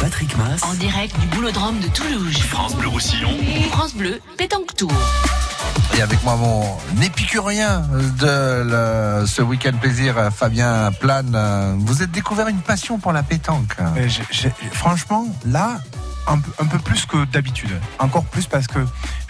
[0.00, 0.62] Patrick Mass.
[0.62, 2.36] En direct du boulodrome de Toulouse.
[2.38, 3.30] France Bleu Roussillon.
[3.72, 4.92] France Bleu, pétanque tour.
[5.96, 7.80] Et avec moi, mon épicurien
[8.20, 8.62] de
[9.22, 11.76] le- ce week-end plaisir, Fabien Plane.
[11.80, 13.74] Vous êtes découvert une passion pour la pétanque.
[13.80, 15.78] Euh, j'ai- j'ai- franchement, là,
[16.28, 17.70] un, peu- un peu plus que d'habitude.
[17.98, 18.78] Encore plus parce que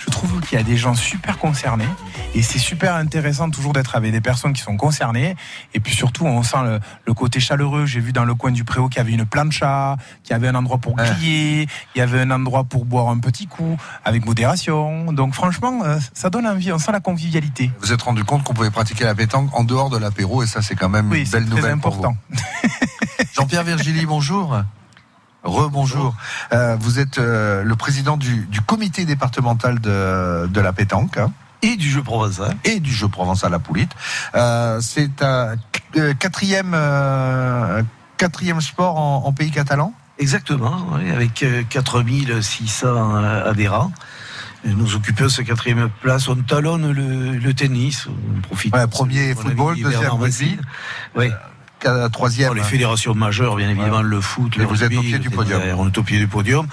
[0.09, 1.89] je trouve qu'il y a des gens super concernés
[2.35, 5.37] et c'est super intéressant toujours d'être avec des personnes qui sont concernées.
[5.75, 7.85] Et puis surtout, on sent le, le côté chaleureux.
[7.85, 10.49] J'ai vu dans le coin du préau qu'il y avait une plancha, qu'il y avait
[10.49, 14.25] un endroit pour griller, il y avait un endroit pour boire un petit coup avec
[14.25, 15.13] modération.
[15.13, 16.73] Donc franchement, euh, ça donne envie.
[16.73, 17.71] On sent la convivialité.
[17.83, 20.63] Vous êtes rendu compte qu'on pouvait pratiquer la pétanque en dehors de l'apéro et ça,
[20.63, 21.73] c'est quand même Oui, une c'est belle nouvelle.
[21.73, 22.17] important.
[22.31, 23.25] pour vous.
[23.35, 24.57] Jean-Pierre Virgili, bonjour.
[25.45, 26.15] Rebonjour.
[26.53, 31.17] Euh, vous êtes euh, le président du, du comité départemental de, de la pétanque.
[31.19, 31.33] hein.
[31.63, 32.57] Et du jeu provençal.
[32.65, 33.93] Et du jeu provençal à Poulitte.
[34.35, 35.57] Euh, c'est un
[35.97, 37.83] euh, quatrième, euh,
[38.17, 39.93] quatrième sport en, en pays catalan?
[40.21, 43.15] Exactement, oui, avec euh, 4600
[43.47, 43.93] adhérents.
[44.65, 46.29] Et Nous occupons cette quatrième place.
[46.29, 48.07] On talonne le, le tennis.
[48.37, 48.75] On profite.
[48.75, 50.59] Ouais, premier football, deuxième rugby.
[51.17, 51.31] Oui.
[51.81, 52.55] Qua- Troisième.
[52.55, 55.63] les fédérations majeures, bien évidemment, le foot, Et le vous êtes au pied du podium.
[55.79, 56.67] On est au pied du podium.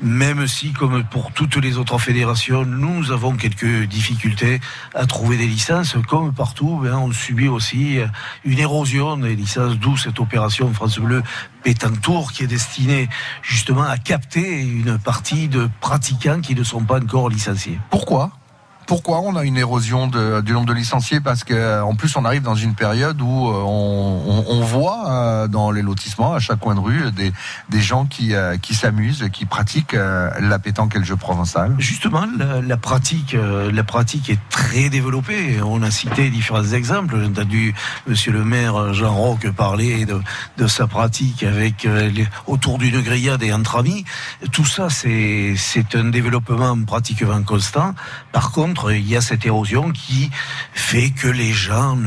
[0.00, 4.60] Même si, comme pour toutes les autres fédérations, nous avons quelques difficultés
[4.94, 5.96] à trouver des licences.
[6.08, 8.06] Comme partout, ben, on subit aussi euh,
[8.44, 11.22] une érosion des licences, d'où cette opération France Bleu
[11.62, 13.08] Pétanque Tour qui est destinée
[13.42, 17.78] justement à capter une partie de pratiquants qui ne sont pas encore licenciés.
[17.90, 18.30] Pourquoi?
[18.86, 21.20] Pourquoi on a une érosion de- du nombre de licenciés?
[21.20, 25.10] Parce que en plus on arrive dans une période où euh, on, on- on voit
[25.10, 27.32] euh, dans les lotissements à chaque coin de rue des,
[27.68, 31.74] des gens qui, euh, qui s'amusent, qui pratiquent euh, la pétanque et le jeu provençal.
[31.78, 35.60] Justement, la, la pratique, euh, la pratique est très développée.
[35.64, 37.18] On a cité différents exemples.
[37.20, 37.74] J'ai entendu
[38.06, 40.20] Monsieur le maire Jean Roch parler de,
[40.58, 42.10] de sa pratique avec euh,
[42.46, 44.04] autour d'une grillade et entre amis.
[44.52, 45.54] Tout ça, c'est
[45.94, 47.94] un développement pratiquement constant.
[48.32, 50.30] Par contre, il y a cette érosion qui
[50.72, 51.98] fait que les gens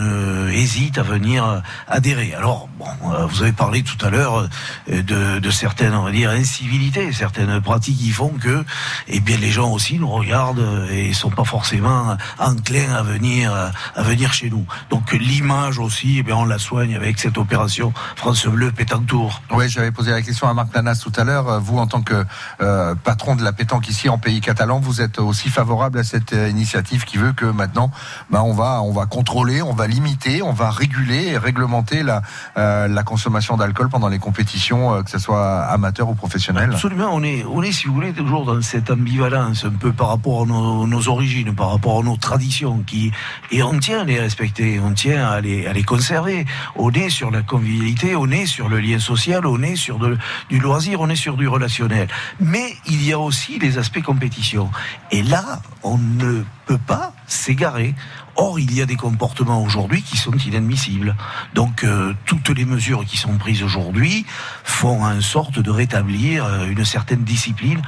[0.51, 2.33] hésitent à venir adhérer.
[2.35, 4.47] Alors, bon, euh, vous avez parlé tout à l'heure
[4.89, 8.63] euh, de, certaines, on va dire, incivilités, certaines pratiques qui font que,
[9.07, 13.53] eh bien, les gens aussi nous regardent et sont pas forcément enclins à venir,
[13.95, 14.65] à venir chez nous.
[14.89, 19.41] Donc, l'image aussi, eh bien, on la soigne avec cette opération France Bleu Pétanque Tour.
[19.51, 21.59] Oui, j'avais posé la question à Marc Nanas tout à l'heure.
[21.61, 22.25] Vous, en tant que
[22.61, 26.33] euh, patron de la pétanque ici en pays catalan, vous êtes aussi favorable à cette
[26.33, 27.89] euh, initiative qui veut que maintenant,
[28.29, 32.21] bah, on va, on va contrôler, on va limiter, on va réguler et réglementer la,
[32.57, 36.69] euh, la consommation d'alcool pendant les compétitions, euh, que ce soit amateur ou professionnel.
[36.73, 40.09] Absolument, on est, on est, si vous voulez, toujours dans cette ambivalence un peu par
[40.09, 43.11] rapport à nos, nos origines, par rapport à nos traditions, qui
[43.51, 46.45] et on tient à les respecter, on tient à les, à les conserver.
[46.75, 50.17] On est sur la convivialité, on est sur le lien social, on est sur de-
[50.49, 52.07] du loisir, on est sur du relationnel.
[52.39, 54.69] Mais il y a aussi les aspects compétition.
[55.11, 57.95] Et là, on ne peut pas s'égarer.
[58.35, 61.15] Or, il y a des comportements aujourd'hui qui sont inadmissibles.
[61.53, 64.25] Donc, euh, toutes les mesures qui sont prises aujourd'hui
[64.63, 67.81] font en sorte de rétablir euh, une certaine discipline,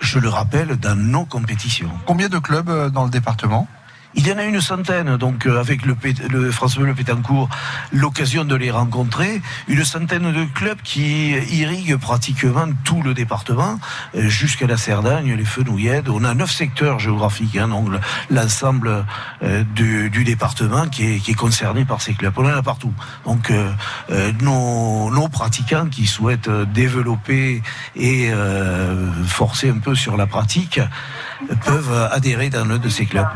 [0.00, 1.90] je le rappelle, dans nos compétitions.
[2.06, 3.68] Combien de clubs euh, dans le département?
[4.14, 5.96] Il y en a une centaine, donc euh, avec le,
[6.30, 7.48] le Bleu Le Pétancourt,
[7.92, 9.40] l'occasion de les rencontrer.
[9.68, 13.78] Une centaine de clubs qui irriguent pratiquement tout le département,
[14.14, 16.08] euh, jusqu'à la Cerdagne, les Fenouillèdes.
[16.08, 18.00] On a neuf secteurs géographiques, hein, donc le-
[18.30, 19.04] l'ensemble
[19.42, 22.34] euh, du, du département qui est, qui est concerné par ces clubs.
[22.36, 22.92] On en a partout.
[23.24, 23.70] Donc euh,
[24.10, 27.62] euh, nos, nos pratiquants qui souhaitent développer
[27.96, 28.30] et
[29.26, 30.80] forcer un peu sur la pratique
[31.64, 33.26] peuvent adhérer dans l'un de ces clubs.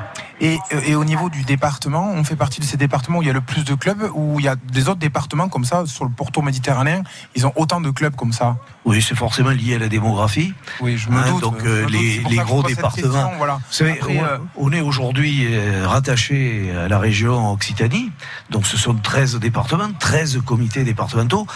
[0.41, 3.27] Et, euh, et au niveau du département, on fait partie de ces départements où il
[3.27, 5.85] y a le plus de clubs, où il y a des autres départements comme ça,
[5.87, 7.03] sur le pourtour méditerranéen,
[7.35, 8.57] ils ont autant de clubs comme ça?
[8.85, 10.53] Oui, c'est forcément lié à la démographie.
[10.81, 11.41] Oui, je me Hein, doute.
[11.41, 13.13] donc me euh, doute, les, les gros départements.
[13.13, 13.59] question, voilà.
[13.81, 15.47] Après, on, euh, on est aujourd'hui
[15.85, 18.11] rattaché à la région Occitanie.
[18.51, 21.47] Donc ce sont 13 départements, 13 comités départementaux.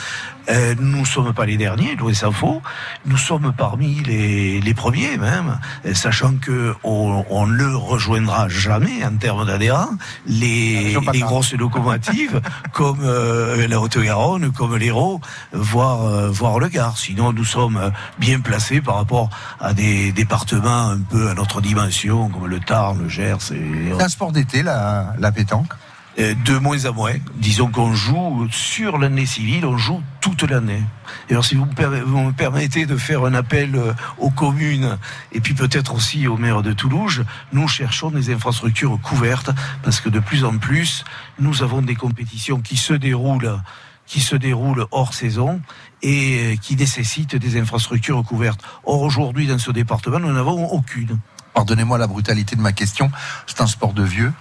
[0.50, 2.60] Euh, nous ne sommes pas les derniers, loin s'en faut.
[3.06, 8.48] Nous sommes parmi les, les premiers même, euh, sachant que on, on ne le rejoindra
[8.48, 9.90] jamais en termes d'adhérents.
[10.26, 12.40] Les, les grosses locomotives
[12.72, 15.20] comme euh, la Haute-Garonne, comme l'Hérault,
[15.52, 16.98] voire, euh, voire le Gard.
[16.98, 19.30] Sinon, nous sommes bien placés par rapport
[19.60, 23.52] à des départements un peu à notre dimension, comme le Tarn, le Gers.
[23.52, 25.72] et- C'est un sport d'été, la, la pétanque?
[26.20, 27.14] De moins en moins.
[27.36, 30.82] Disons qu'on joue sur l'année civile, on joue toute l'année.
[31.28, 34.98] Et alors, si vous me, permettez de faire un appel euh, aux communes
[35.32, 39.50] et puis peut-être aussi au maire de Toulouse, nous cherchons des infrastructures couvertes
[39.82, 41.04] parce que de plus en plus,
[41.38, 43.60] nous avons des compétitions qui se déroulent
[44.06, 45.60] qui se déroulent hors saison
[46.02, 48.60] et euh, qui nécessitent des infrastructures couvertes.
[48.84, 51.20] Or, aujourd'hui, dans ce département, nous n'en avons aucune.
[51.54, 53.12] Pardonnez-moi la brutalité de ma question.
[53.46, 54.32] C'est un sport de vieux.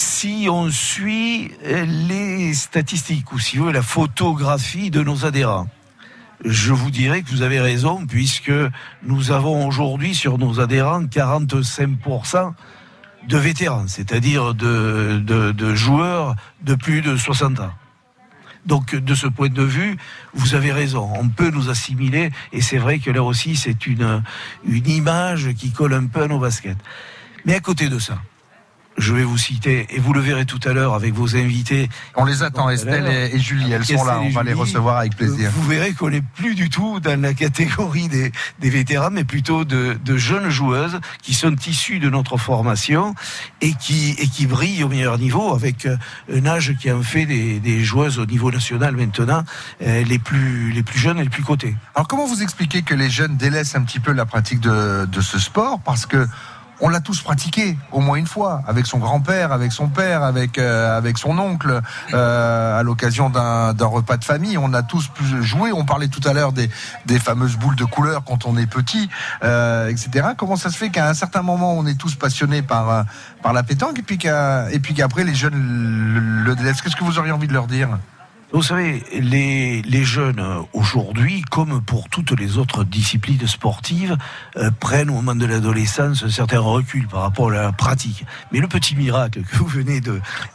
[0.00, 5.68] Si on suit euh, les statistiques ou si vous voulez la photographie de nos adhérents,
[6.42, 8.52] je vous dirais que vous avez raison puisque
[9.02, 12.54] nous avons aujourd'hui sur nos adhérents 45%
[13.28, 17.74] de vétérans, c'est-à-dire de, joueurs de plus de 60 ans.
[18.64, 19.98] Donc de ce point de vue,
[20.32, 24.22] vous avez raison, on peut nous assimiler et c'est vrai que là aussi c'est une,
[24.64, 26.78] une image qui colle un peu à nos baskets.
[27.44, 28.18] Mais à côté de ça,
[28.98, 31.88] je vais vous citer, et vous le verrez tout à l'heure avec vos invités.
[32.16, 35.16] On les attend, Estelle et, et Julie, elles sont là, on va les recevoir avec
[35.16, 35.50] plaisir.
[35.54, 39.64] Vous verrez qu'on n'est plus du tout dans la catégorie des, des vétérans, mais plutôt
[39.64, 43.14] de, de jeunes joueuses qui sont issues de notre formation
[43.60, 45.96] et qui, et qui brillent au meilleur niveau avec euh,
[46.32, 49.44] un âge qui en fait des, des joueuses au niveau national maintenant
[49.82, 51.76] euh, les, plus, les plus jeunes et les plus cotées.
[51.94, 55.20] Alors comment vous expliquez que les jeunes délaissent un petit peu la pratique de, de
[55.20, 55.80] ce sport?
[55.80, 56.26] Parce que
[56.80, 60.58] on l'a tous pratiqué au moins une fois, avec son grand-père, avec son père, avec
[60.58, 61.80] euh, avec son oncle,
[62.14, 64.58] euh, à l'occasion d'un repas de famille.
[64.58, 65.10] On a tous
[65.40, 65.72] jouer.
[65.72, 69.08] On parlait tout à l'heure des fameuses boules de couleur quand on est petit,
[69.44, 70.28] euh, etc.
[70.36, 73.02] Comment ça se fait qu'à un certain moment on est tous passionnés par euh,
[73.42, 76.82] par la pétanque et puis qu'après les jeunes le, le délaissent?
[76.82, 77.88] Qu'est-ce que vous auriez envie de leur dire?
[78.52, 84.16] Vous savez, les, jeunes euh, aujourd'hui, comme pour toutes les autres disciplines sportives,
[84.56, 88.26] euh, prennent au moment de l'adolescence un certain recul par rapport à la pratique.
[88.50, 90.00] Mais le petit miracle que vous venez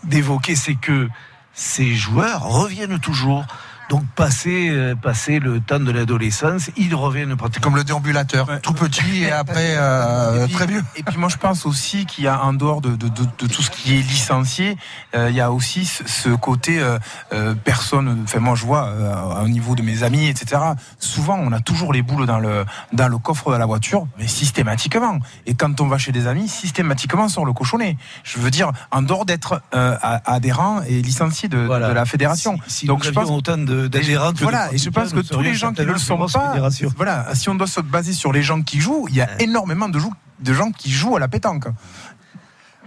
[0.03, 1.07] d'évoquer, c'est que
[1.53, 3.45] ces joueurs reviennent toujours.
[3.89, 7.65] Donc passer, euh, passer le temps de l'adolescence, ils reviennent pratiquement.
[7.69, 10.83] Comme le déambulateur, tout petit et après euh, Et puis- très vieux.
[10.95, 13.47] Et puis moi je pense aussi qu'il y a en dehors de, de, de, de
[13.47, 14.77] tout ce qui est licencié,
[15.15, 16.97] euh, il y a aussi ce, ce côté euh,
[17.33, 18.21] euh, personne.
[18.23, 20.61] Enfin moi je vois euh, au niveau de mes amis etc.
[20.99, 24.27] Souvent on a toujours les boules dans le dans le coffre de la voiture, mais
[24.27, 25.19] systématiquement.
[25.45, 27.97] Et quand on va chez des amis, systématiquement sur le cochonnet.
[28.23, 31.89] Je veux dire en dehors d'être euh, adhérent et licencié de, Voilà.
[31.89, 32.57] de la fédération.
[32.67, 35.53] Si, si Donc je pense autant de- d'adhérents voilà, et je pense que tous les
[35.55, 36.53] gens qui ne le sont pas,
[36.97, 39.89] voilà, si on doit se baser sur les gens qui jouent, il y a énormément
[39.89, 41.65] de, jou- de gens qui jouent à la pétanque.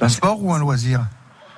[0.01, 1.01] Un sport ou un loisir?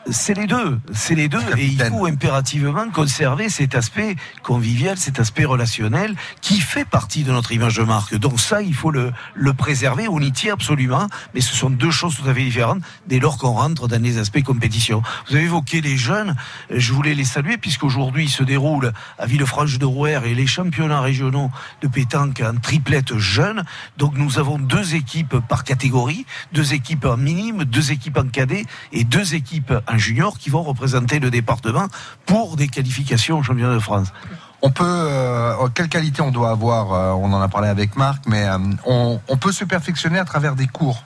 [0.07, 5.21] C'est les deux, c'est les deux, et il faut impérativement conserver cet aspect convivial, cet
[5.21, 8.15] aspect relationnel qui fait partie de notre image de marque.
[8.17, 11.91] Donc ça, il faut le, le préserver, on y tient absolument, mais ce sont deux
[11.91, 15.03] choses tout à fait différentes dès lors qu'on rentre dans les aspects compétition.
[15.29, 16.35] Vous avez évoqué les jeunes,
[16.71, 21.51] je voulais les saluer puisqu'aujourd'hui se déroule à Villefranche de Rouerre et les championnats régionaux
[21.83, 23.65] de pétanque en triplette jeunes.
[23.99, 28.65] Donc nous avons deux équipes par catégorie, deux équipes en minime, deux équipes en cadet
[28.93, 31.87] et deux équipes en junior qui vont représenter le département
[32.27, 34.09] pour des qualifications au championnat de France.
[34.63, 38.25] On peut, euh, quelle qualité on doit avoir euh, On en a parlé avec Marc,
[38.27, 41.03] mais euh, on, on peut se perfectionner à travers des cours.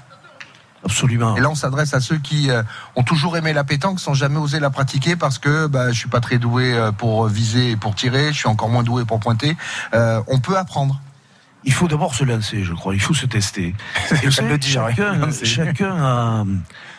[0.85, 1.37] Absolument.
[1.37, 2.51] Et là, on s'adresse à ceux qui
[2.95, 6.11] ont toujours aimé la pétanque sans jamais oser la pratiquer parce que bah, je suis
[6.11, 9.57] pas très doué pour viser et pour tirer, je suis encore moins doué pour pointer.
[9.95, 11.01] On peut apprendre.
[11.65, 12.95] Il faut d'abord se lancer, je crois.
[12.95, 13.75] Il faut se tester.
[14.23, 14.87] Et vous savez, le dire,
[15.43, 16.45] chacun, a,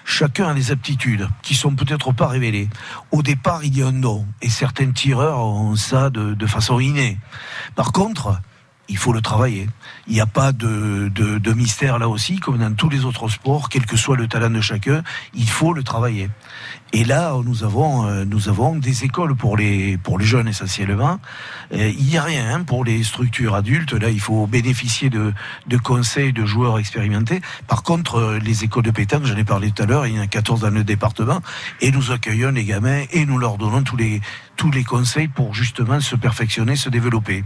[0.05, 2.69] chacun a des aptitudes qui sont peut-être pas révélées.
[3.11, 4.25] Au départ, il y a un don.
[4.41, 7.19] Et certains tireurs ont ça de, de façon innée.
[7.75, 8.39] Par contre,
[8.87, 9.67] il faut le travailler.
[10.07, 13.29] Il n'y a pas de, de, de mystère là aussi, comme dans tous les autres
[13.29, 15.03] sports, quel que soit le talent de chacun,
[15.33, 16.29] il faut le travailler.
[16.93, 21.19] Et là, nous avons, euh, nous avons des écoles pour les, pour les jeunes essentiellement.
[21.73, 23.93] Euh, il n'y a rien hein, pour les structures adultes.
[23.93, 25.33] Là, il faut bénéficier de,
[25.67, 27.41] de conseils de joueurs expérimentés.
[27.67, 30.19] Par contre, euh, les écoles de pétanque, j'en ai parlé tout à l'heure, il y
[30.19, 31.41] en a 14 dans le département,
[31.81, 34.21] et nous accueillons les gamins et nous leur donnons tous les,
[34.55, 37.43] tous les conseils pour justement se perfectionner, se développer.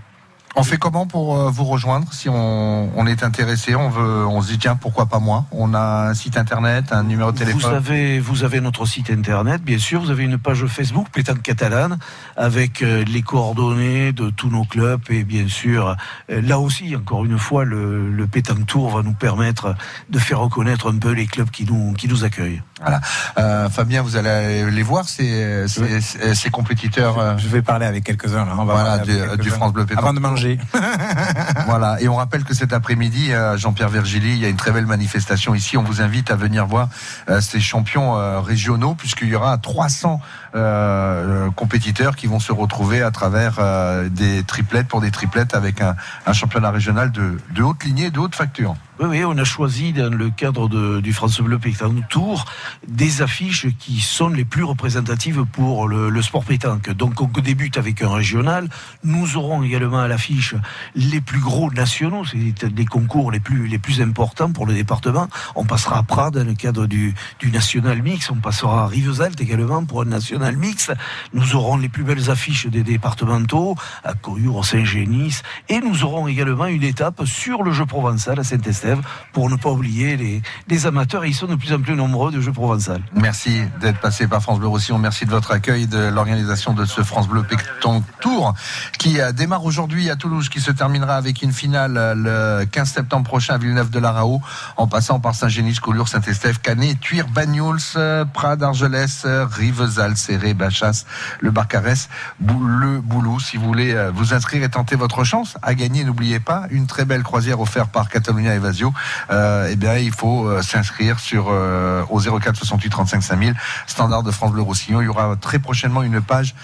[0.56, 4.42] On fait comment pour euh, vous rejoindre si on, on est intéressé On veut, on
[4.42, 5.46] se dit tiens pourquoi pas moi?
[5.52, 7.62] On a un site internet, un numéro de téléphone.
[7.62, 10.02] Vous avez, vous avez notre site internet, bien sûr.
[10.02, 12.00] Vous avez une page Facebook, Pétanque Catalane,
[12.36, 15.02] avec euh, les coordonnées de tous nos clubs.
[15.10, 15.96] Et bien sûr,
[16.30, 19.76] euh, là aussi, encore une fois, le, le Pétanque Tour va nous permettre
[20.10, 22.62] de faire reconnaître un peu les clubs qui nous, qui nous accueillent.
[22.82, 23.02] Voilà.
[23.38, 27.20] Euh, Fabien, vous allez les voir ces, ces, ces- ces compétiteurs.
[27.20, 28.54] euh, Je vais parler avec quelques-uns là.
[28.58, 29.50] On va Voilà, du, du.
[29.50, 30.04] France Bleu Pétanque.
[30.04, 30.58] Avant de manger.
[31.66, 32.02] voilà.
[32.02, 34.86] Et on rappelle que cet après-midi, euh, Jean-Pierre Virgili, il y a une très belle
[34.86, 35.78] manifestation ici.
[35.78, 36.90] On vous invite à venir voir
[37.30, 38.00] euh, ces champions
[38.42, 40.22] régionaux, puisqu'il y aura 300
[40.56, 45.82] euh, compétiteurs qui vont se retrouver à travers euh, des triplettes pour des triplettes avec
[45.82, 45.96] un,
[46.34, 48.76] championnat régional de, haute lignée, de haute facture.
[49.02, 50.68] Oui, on a choisi dans le cadre
[51.00, 52.46] du France Bleu Pétanque Tour
[52.88, 56.90] des affiches qui sont les plus représentatives pour le, le sport pétanque.
[56.92, 58.68] Donc on débute avec un régional.
[59.06, 60.56] Nous aurons également à l'affiche
[60.96, 65.30] les plus gros nationaux, c'est des concours les plus les plus importants pour le département.
[65.56, 68.30] On passera à Prades dans le cadre du, du national mix.
[68.32, 70.92] On passera à Rivesaltes également pour un national mix.
[71.34, 76.66] Nous aurons les plus belles affiches des départementaux à Coyure, Saint-Génis, et nous aurons également
[76.66, 79.02] une étape sur le jeu provençal à Saint-Estève
[79.34, 81.24] pour ne pas oublier les, les amateurs.
[81.26, 83.02] Et ils sont de plus en plus nombreux de jeu provençal.
[83.14, 84.98] Merci d'être passé par France Bleu Roussillon.
[84.98, 88.54] Merci de votre accueil, de l'organisation de ce France Bleu Pétanque Tour
[88.98, 93.56] qui démarre aujourd'hui à Toulouse, qui se terminera avec une finale le 15 septembre prochain
[93.56, 94.42] à Villeneuve-de-la-Raho,
[94.78, 102.10] en passant par Saint-Génis, Collioure, Saint-Estève, Canet, Tuire, Bagnols, euh, Prades, Argelès, Rivesaltes, Le Barcarès,
[102.40, 103.40] le Boulou.
[103.40, 106.88] Si vous voulez euh, vous inscrire et tenter votre chance à gagner, n'oubliez pas une
[106.88, 108.94] très belle croisière offerte par Catalunya Evasio.
[109.32, 113.56] Euh, eh bien, il faut euh, s'inscrire sur au 04 68 35 5000
[113.88, 115.02] standard de France Bleu Roussillon.
[115.02, 116.56] Il y aura très prochainement une page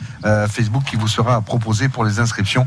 [0.49, 2.65] Facebook qui vous sera proposée pour les inscriptions.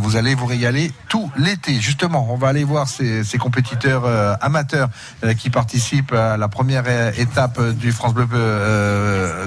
[0.00, 1.80] Vous allez vous régaler tout l'été.
[1.80, 4.04] Justement, on va aller voir ces, compétiteurs
[4.40, 4.88] amateurs
[5.38, 6.86] qui participent à la première
[7.18, 8.26] étape du France Bleu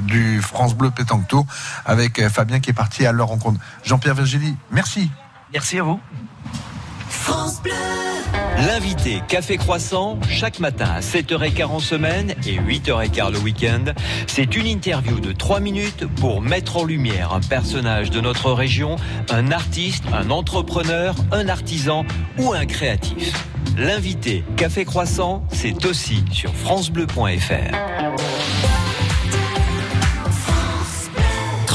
[0.01, 1.45] du France Bleu Pétanque Tour
[1.85, 3.59] avec euh, Fabien qui est parti à leur rencontre.
[3.83, 5.09] Jean-Pierre Virgili, merci.
[5.53, 5.99] Merci à vous.
[7.09, 7.71] France Bleu.
[8.57, 13.83] L'invité Café Croissant, chaque matin à 7h15 en semaine et 8h15 le week-end,
[14.27, 18.95] c'est une interview de 3 minutes pour mettre en lumière un personnage de notre région,
[19.29, 22.05] un artiste, un entrepreneur, un artisan
[22.37, 23.33] ou un créatif.
[23.77, 27.75] L'invité Café Croissant, c'est aussi sur francebleu.fr.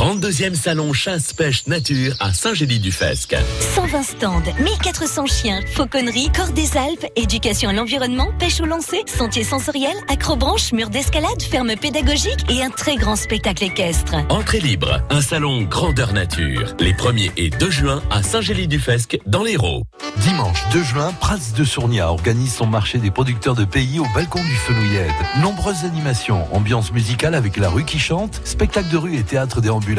[0.01, 3.37] 32e salon chasse-pêche nature à Saint-Gély-du-Fesque.
[3.75, 9.45] 120 stands, 1400 chiens, fauconnerie, corps des Alpes, éducation à l'environnement, pêche au lancer, sentier
[9.45, 14.15] sensoriel, acrobranche, mur d'escalade, ferme pédagogique et un très grand spectacle équestre.
[14.31, 16.75] Entrée libre, un salon grandeur nature.
[16.79, 19.83] Les 1er et 2 juin à Saint-Gély-du-Fesque dans l'Hérault.
[20.17, 24.43] Dimanche 2 juin, Prats de Sournia organise son marché des producteurs de pays au balcon
[24.43, 25.13] du Fenouillette.
[25.43, 29.90] Nombreuses animations, ambiance musicale avec la rue qui chante, spectacle de rue et théâtre déambulatoire,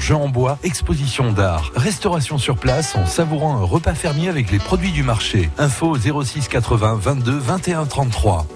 [0.00, 4.58] jeux en bois, exposition d'art, restauration sur place en savourant un repas fermier avec les
[4.58, 5.50] produits du marché.
[5.58, 8.46] Info au 06 80 22 21 33.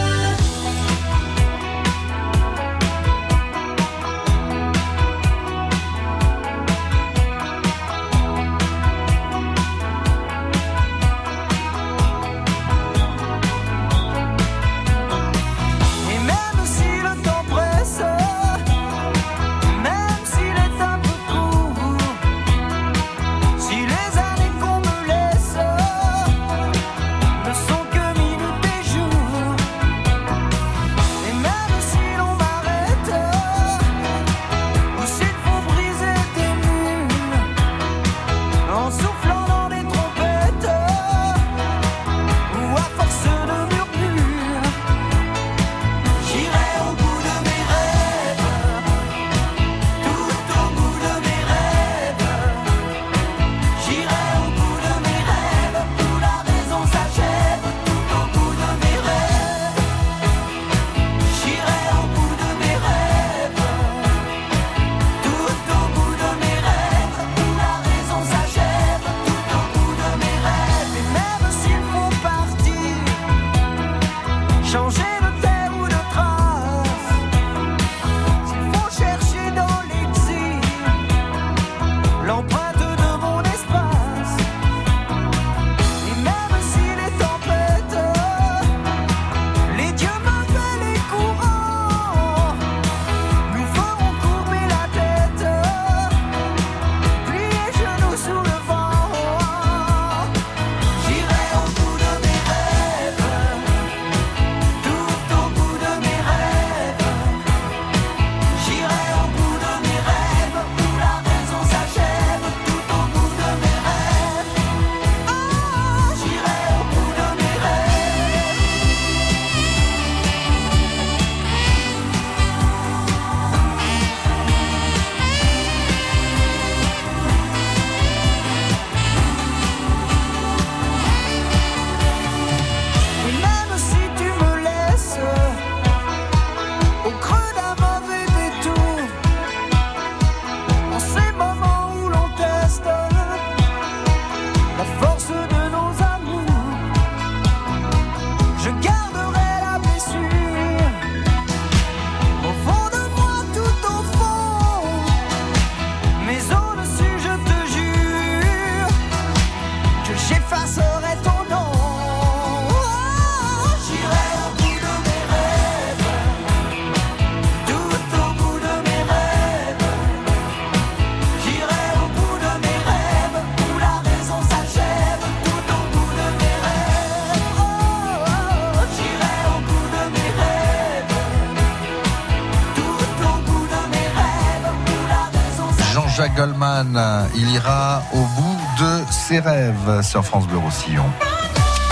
[186.35, 186.99] Goldman.
[187.35, 191.05] Il ira au bout de ses rêves sur France Bleu Roussillon.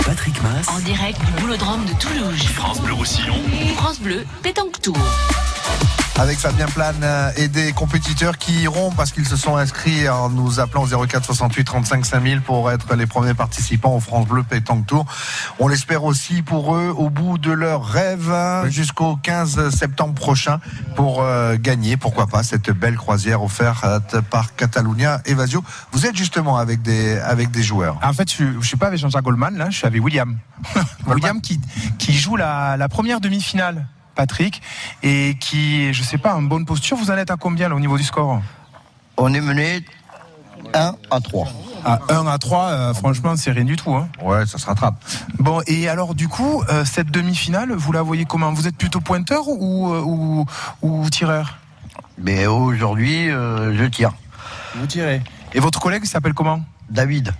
[0.04, 0.68] Patrick Mass.
[0.68, 2.42] En direct du boulodrome de Toulouse.
[2.54, 3.36] France Bleu Roussillon.
[3.76, 4.96] France Bleu, pétanque tour.
[6.18, 10.28] Avec Fabien Plane euh, et des compétiteurs qui iront parce qu'ils se sont inscrits en
[10.28, 14.42] nous appelant au 04 68 35 5000 pour être les premiers participants au France Bleu
[14.42, 15.06] Pétanque Tour.
[15.58, 20.60] On l'espère aussi pour eux au bout de leur rêve hein, jusqu'au 15 septembre prochain
[20.96, 25.64] pour euh, gagner, pourquoi pas, cette belle croisière offerte par Catalunya Evasio.
[25.92, 27.98] Vous êtes justement avec des, avec des joueurs.
[28.02, 30.36] En fait, je, je suis pas avec Jean-Jacques Goldman, là, je suis avec William.
[31.06, 31.58] William qui,
[31.98, 34.62] qui joue la, la première demi-finale, Patrick,
[35.02, 36.96] et qui, je sais pas, en bonne posture.
[36.96, 38.40] Vous en êtes à combien là, au niveau du score?
[39.16, 39.84] On est mené
[40.74, 41.48] 1 à 3.
[41.84, 43.94] À 1 à 3, euh, franchement, c'est rien du tout.
[43.94, 44.08] Hein.
[44.22, 44.94] Ouais, ça se rattrape.
[45.38, 48.52] Bon, et alors, du coup, euh, cette demi-finale, vous la voyez comment?
[48.52, 50.46] Vous êtes plutôt pointeur ou, euh, ou,
[50.82, 51.58] ou tireur?
[52.18, 54.12] Mais aujourd'hui, euh, je tire.
[54.76, 55.22] Vous tirez.
[55.54, 56.62] Et votre collègue s'appelle comment?
[56.88, 57.32] David.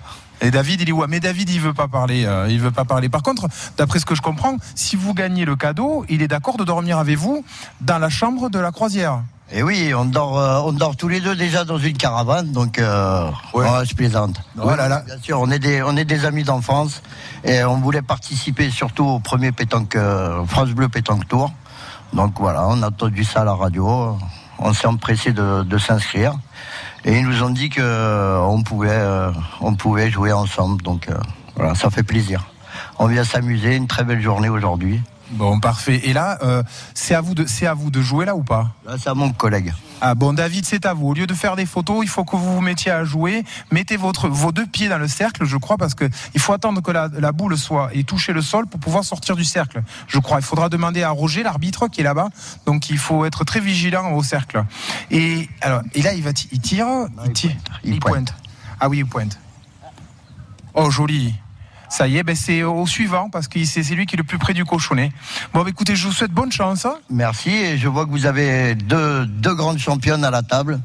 [0.43, 1.05] Et David, il est où?
[1.09, 2.24] Mais David, il veut pas parler.
[2.27, 3.09] euh, il veut pas parler.
[3.09, 3.47] Par contre,
[3.77, 6.98] d'après ce que je comprends, si vous gagnez le cadeau, il est d'accord de dormir
[6.98, 7.44] avec vous
[7.81, 9.23] dans la chambre de la croisière.
[9.55, 12.52] Et Eh oui, on dort, euh, on dort tous les deux déjà dans une caravane,
[12.52, 14.40] donc euh, ouais, je plaisante.
[14.60, 15.02] Oh là là.
[15.06, 17.02] Bien sûr, on est des, on est des amis d'enfance
[17.44, 21.52] et on voulait participer surtout au premier pétanque, euh, France Bleu Pétanque Tour.
[22.14, 24.16] Donc voilà, on a entendu ça à la radio,
[24.59, 26.35] on s'est empressé de, de s'inscrire
[27.05, 29.31] et ils nous ont dit que euh, pouvait, euh,
[29.61, 30.83] on pouvait jouer ensemble.
[30.83, 31.19] Donc euh,
[31.57, 32.47] voilà, ça fait plaisir.
[32.99, 35.01] On vient s'amuser, une très belle journée aujourd'hui.
[35.33, 36.01] Bon, parfait.
[36.05, 36.63] Et là, euh,
[36.95, 38.75] c'est à vous de, c'est à vous de jouer là ou pas?
[38.87, 39.73] Là, c'est à mon collègue.
[40.03, 41.09] Ah bon, David, c'est à vous.
[41.09, 43.45] Au lieu de faire des photos, il faut que vous vous mettiez à jouer.
[43.71, 46.83] Mettez votre, vos deux pieds dans le cercle, je crois, parce que il faut attendre
[46.83, 49.83] que la, la boule soit et toucher le sol pour pouvoir sortir du cercle.
[50.07, 50.39] Je crois.
[50.39, 52.29] Il faudra demander à Roger, l'arbitre, qui est là-bas.
[52.67, 54.65] Donc, il faut être très vigilant au cercle.
[55.11, 56.87] Et alors, et là, il va, il tire,
[57.25, 58.35] il tire, il pointe.
[58.81, 59.39] Ah oui, il pointe.
[60.75, 61.35] Oh, joli.
[61.93, 64.39] Ça y est, ben c'est au suivant parce que c'est lui qui est le plus
[64.39, 65.12] près du cochonnet.
[65.52, 66.86] Bon, ben, écoutez, je vous souhaite bonne chance.
[66.86, 66.94] hein.
[67.10, 67.51] Merci.
[67.51, 70.81] Et je vois que vous avez deux, deux grandes championnes à la table.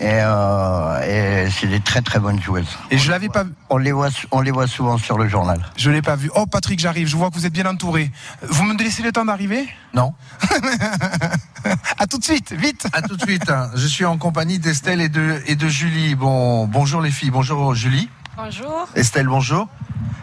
[0.00, 2.66] Et, euh, et c'est des très très bonnes joueuses.
[2.90, 3.44] Et je l'avais pas.
[3.68, 5.60] On les voit, on les voit souvent sur le journal.
[5.76, 6.30] Je l'ai pas vu.
[6.34, 7.06] Oh, Patrick, j'arrive.
[7.06, 8.10] Je vois que vous êtes bien entouré.
[8.42, 9.68] Vous me laissez le temps d'arriver?
[9.94, 10.14] Non.
[11.98, 12.88] à tout de suite, vite.
[12.92, 13.48] À tout de suite.
[13.50, 13.70] hein.
[13.76, 16.16] Je suis en compagnie d'Estelle et de, et de Julie.
[16.16, 17.30] Bon, bonjour les filles.
[17.30, 18.08] Bonjour Julie.
[18.42, 18.88] Bonjour.
[18.94, 19.68] Estelle, bonjour.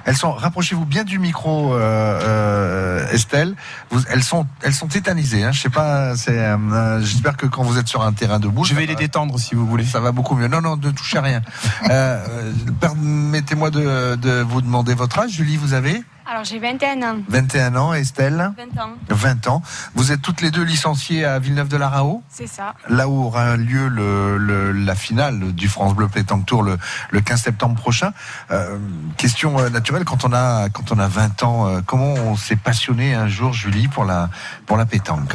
[0.05, 3.53] Elles sont, rapprochez-vous bien du micro, euh, euh, Estelle.
[3.91, 5.43] Vous, elles sont, elles sont tétanisées.
[5.43, 5.51] Hein.
[5.51, 6.15] Je sais pas.
[6.15, 9.37] c'est, euh, J'espère que quand vous êtes sur un terrain debout, Je vais les détendre
[9.37, 9.85] si vous voulez.
[9.85, 10.47] ça va beaucoup mieux.
[10.47, 11.41] Non, non, ne touchez à rien.
[11.89, 15.31] Euh, euh, Permettez-moi de, de vous demander votre âge.
[15.31, 17.17] Julie, vous avez Alors j'ai 21 ans.
[17.29, 17.93] 21 ans.
[17.93, 18.89] Estelle 20 ans.
[19.09, 19.61] 20 ans.
[19.95, 22.73] Vous êtes toutes les deux licenciées à Villeneuve-de-la-Raho C'est ça.
[22.89, 26.77] là où aura lieu le, le- la finale du France Bleu Pétanque Tour le,
[27.11, 28.11] le 15 septembre prochain.
[28.51, 28.77] Euh,
[29.15, 32.57] question euh, naturelle, quand on a quand on a 20 ans, euh, comment on s'est
[32.57, 34.29] passionné un jour, Julie, pour la
[34.65, 35.33] pour la pétanque?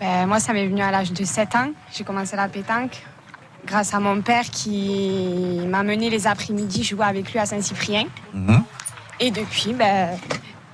[0.00, 1.68] Ben, moi, ça m'est venu à l'âge de 7 ans.
[1.92, 3.04] J'ai commencé la pétanque
[3.66, 8.04] grâce à mon père qui m'a mené les après-midi jouer avec lui à Saint-Cyprien.
[8.34, 8.62] Mhm.
[9.20, 10.10] Et depuis, ben,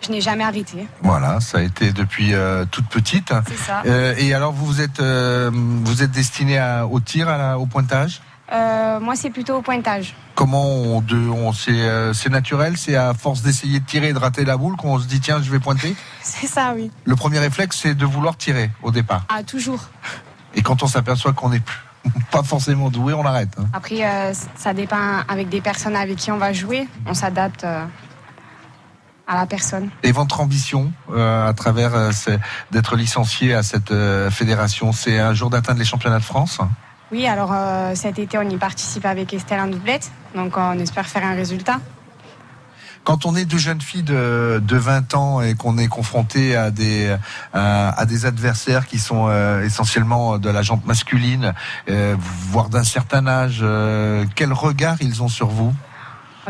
[0.05, 0.87] je n'ai jamais arrêté.
[1.03, 3.33] Voilà, ça a été depuis euh, toute petite.
[3.49, 3.83] C'est ça.
[3.87, 7.67] Euh, et alors vous êtes euh, vous êtes destiné à- au tir, à la- au
[7.67, 8.21] pointage?
[8.53, 10.15] Euh, moi, c'est plutôt au pointage.
[10.35, 14.57] Comment on, on c'est naturel, c'est à force d'essayer de tirer et de rater la
[14.57, 15.95] boule qu'on se dit tiens je vais pointer?
[16.23, 16.91] C'est ça, oui.
[17.05, 19.23] Le premier réflexe c'est de vouloir tirer au départ.
[19.29, 19.81] Ah, toujours.
[20.55, 21.79] Et quand on s'aperçoit qu'on n'est plus-
[22.33, 23.51] pas forcément doué, on arrête.
[23.61, 23.67] hein.
[23.75, 26.89] Après, euh, ça dépend avec des personnes avec qui on va jouer.
[27.07, 27.85] On s'adapte euh,
[29.31, 29.91] à la personne.
[30.03, 32.11] Et votre ambition, euh, à travers euh,
[32.73, 36.59] d'être licencié à cette euh, fédération, c'est un jour d'atteindre les championnats de France?
[37.13, 37.53] Oui, alors
[37.97, 40.13] cet été, on y participe avec Estelle en doublette.
[40.37, 41.81] Donc, on espère faire un résultat.
[43.03, 46.71] Quand on est deux jeunes filles de, de 20 ans et qu'on est confronté à
[46.71, 47.17] des,
[47.53, 49.29] à, des adversaires qui sont
[49.61, 51.53] essentiellement de la jante masculine,
[51.89, 53.65] voire d'un certain âge,
[54.37, 55.75] quel regard ils ont sur vous?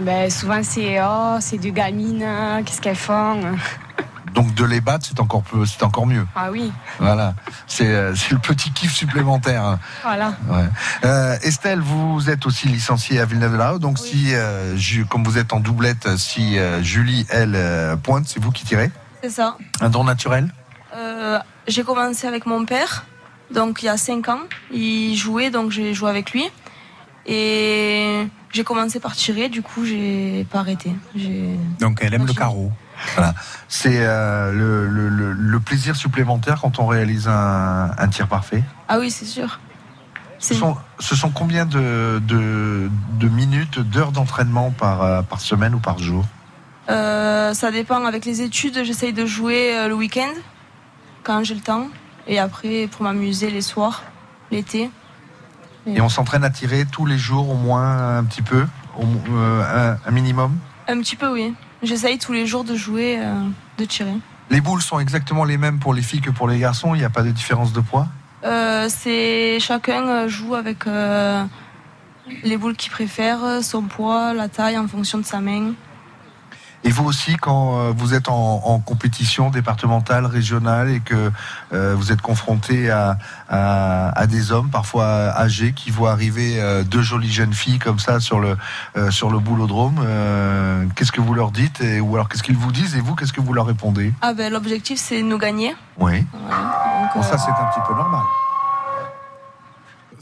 [0.02, 3.40] Ben, souvent, c'est oh, c'est deux gamines, hein, qu'est-ce qu'elles font
[4.34, 6.24] Donc de les battre, c'est encore, peu- c'est encore mieux.
[6.36, 7.34] Ah oui, Voilà,
[7.66, 9.64] c'est euh, c'est le petit kiff supplémentaire.
[9.64, 9.78] hein.
[10.04, 10.34] voilà.
[10.48, 10.66] Ouais.
[11.04, 15.52] Euh, Estelle, vous êtes aussi licenciée à Villeneuve-de-la-Haut, donc si, euh, Ju- comme vous êtes
[15.52, 19.56] en doublette, si euh, Julie, elle, euh, pointe, c'est vous qui tirez C'est ça.
[19.80, 20.48] Un don naturel?
[20.96, 23.04] Euh, j'ai commencé avec mon père,
[23.52, 24.40] donc il y a 5 ans.
[24.72, 26.44] Il jouait, donc j'ai joué avec lui.
[27.32, 30.92] Et j'ai commencé par tirer, du coup j'ai pas arrêté.
[31.78, 32.72] Donc elle aime le carreau.
[33.14, 33.34] Voilà.
[33.68, 38.62] C'est euh, le, le- le- le plaisir supplémentaire quand on réalise un, un tir parfait?
[38.88, 39.60] Ah oui, c'est sûr.
[40.40, 45.74] Ce sont, Ce sont combien de, de, de minutes, d'heures d'entraînement par, euh, par semaine
[45.74, 46.24] ou par jour?
[46.88, 48.04] Euh, ça dépend.
[48.04, 50.32] Avec les études, j'essaye de jouer le week-end,
[51.22, 51.88] quand j'ai le temps.
[52.26, 54.02] Et après, pour m'amuser les soirs,
[54.50, 54.90] l'été.
[55.86, 58.66] Et on s'entraîne à tirer tous les jours au moins un petit peu,
[58.98, 60.58] au, euh, un, minimum?
[60.88, 61.54] Un petit peu, oui.
[61.82, 63.34] J'essaye tous les jours de jouer, euh,
[63.78, 64.14] de tirer.
[64.50, 67.04] Les boules sont exactement les mêmes pour les filles que pour les garçons, il n'y
[67.04, 68.08] a pas de différence de poids?
[68.44, 70.84] Euh, c'est chacun joue avec
[72.42, 75.72] les boules qu'il préfère, son poids, la taille en fonction de sa main.
[76.82, 81.30] Et vous aussi, quand euh, vous êtes en, en compétition départementale, régionale, et que
[81.74, 83.18] euh, vous êtes confronté à,
[83.50, 87.98] à, à des hommes parfois âgés qui voient arriver euh, deux jolies jeunes filles comme
[87.98, 88.56] ça sur le
[88.96, 92.56] euh, sur le boulodrome, euh, qu'est-ce que vous leur dites et, Ou alors qu'est-ce qu'ils
[92.56, 94.14] vous disent et vous, qu'est-ce que vous leur répondez?
[94.22, 95.76] Ah ben l'objectif c'est nous gagner.
[95.98, 96.20] Oui.
[96.20, 98.22] Donc, Bon, ça euh, c'est un petit peu normal.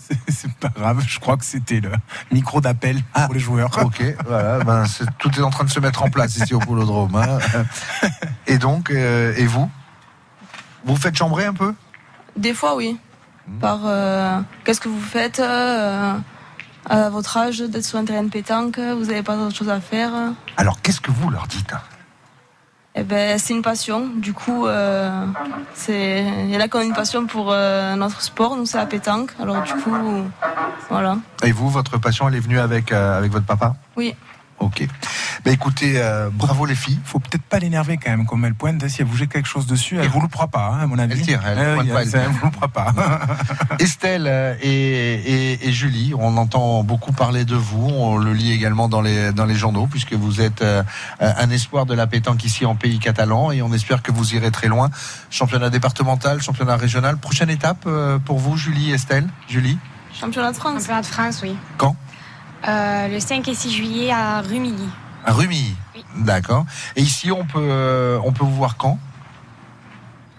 [0.29, 1.91] C'est pas grave, je crois que c'était le
[2.33, 3.71] micro d'appel pour les joueurs.
[3.77, 4.85] Ah, Ok, voilà, ben,
[5.19, 7.15] tout est en train de se mettre en place ici au boulodrome.
[7.17, 7.39] hein.
[8.47, 9.71] Et donc, euh, et vous?
[10.85, 11.75] Vous faites chambrer un peu?
[12.37, 12.99] Des fois oui.
[13.47, 13.59] Hmm.
[13.59, 16.15] Par euh, qu'est-ce que vous faites euh,
[16.89, 19.81] à votre âge d'être sur un terrain de pétanque, vous n'avez pas d'autre chose à
[19.81, 20.11] faire?
[20.57, 21.75] Alors, qu'est-ce que vous leur dites
[23.01, 24.09] Eh ben, c'est une passion.
[24.16, 25.25] Du coup, euh,
[25.73, 28.57] c'est il y en a qui ont une passion pour euh, notre sport.
[28.57, 29.31] Nous, c'est la pétanque.
[29.41, 29.95] Alors du coup,
[30.91, 31.19] voilà.
[31.45, 33.77] Et vous, votre passion, elle est venue avec, euh, avec votre papa?
[33.97, 34.16] Oui.
[34.61, 34.87] Ok.
[35.45, 36.99] Ben écoutez, euh, bravo les filles.
[37.05, 38.87] Faut peut-être pas l'énerver quand même, comme elle pointe.
[38.89, 41.13] Si elle bougeait quelque chose dessus, elle vous le fera pas, hein, à mon avis.
[41.13, 42.93] Elle tire, elle Euh, pas, elle elle vous le fera pas.
[43.79, 47.87] Estelle euh, et, et- et Julie, on entend beaucoup parler de vous.
[47.89, 50.83] On le lit également dans les, dans les journaux, puisque vous êtes euh,
[51.21, 54.51] un espoir de la pétanque ici en pays catalan, et on espère que vous irez
[54.51, 54.91] très loin.
[55.31, 57.17] Championnat départemental, championnat régional.
[57.19, 57.87] Prochaine étape
[58.25, 59.79] pour vous, Julie, Estelle Julie?
[60.19, 60.81] Championnat de France.
[60.83, 61.55] Championnat de France, oui.
[61.77, 61.95] Quand?
[62.67, 64.89] Euh, le 5 et 6 juillet à Rumilly.
[65.25, 65.77] À Rumilly.
[66.17, 66.65] D'accord.
[66.97, 68.99] Et ici, on peut, euh, on peut vous voir quand?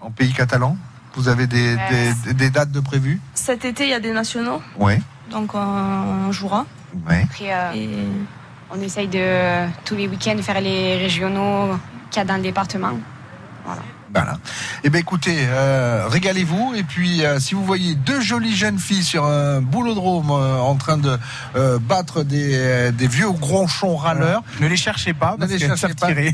[0.02, 0.78] En pays catalan?
[1.16, 3.20] Vous avez des, Euh, des- des dates de prévues?
[3.34, 4.62] Cet été, il y a des nationaux.
[4.78, 4.94] Oui.
[5.32, 6.66] Donc on, on jouera.
[7.08, 8.04] Après, euh,
[8.72, 11.78] on essaye de tous les week-ends faire les régionaux
[12.10, 12.94] qu'il y a dans le département.
[13.66, 13.82] Voilà.
[14.84, 16.74] Eh bien, écoutez, euh, régalez-vous.
[16.76, 20.76] Et puis, euh, si vous voyez deux jolies jeunes filles sur un boulodrome euh, en
[20.76, 21.18] train de
[21.56, 25.58] euh, battre des, euh, des vieux gronchons râleurs, ne les cherchez pas, ne parce les
[25.58, 26.08] qu'elles cherchez pas.
[26.08, 26.34] tirer.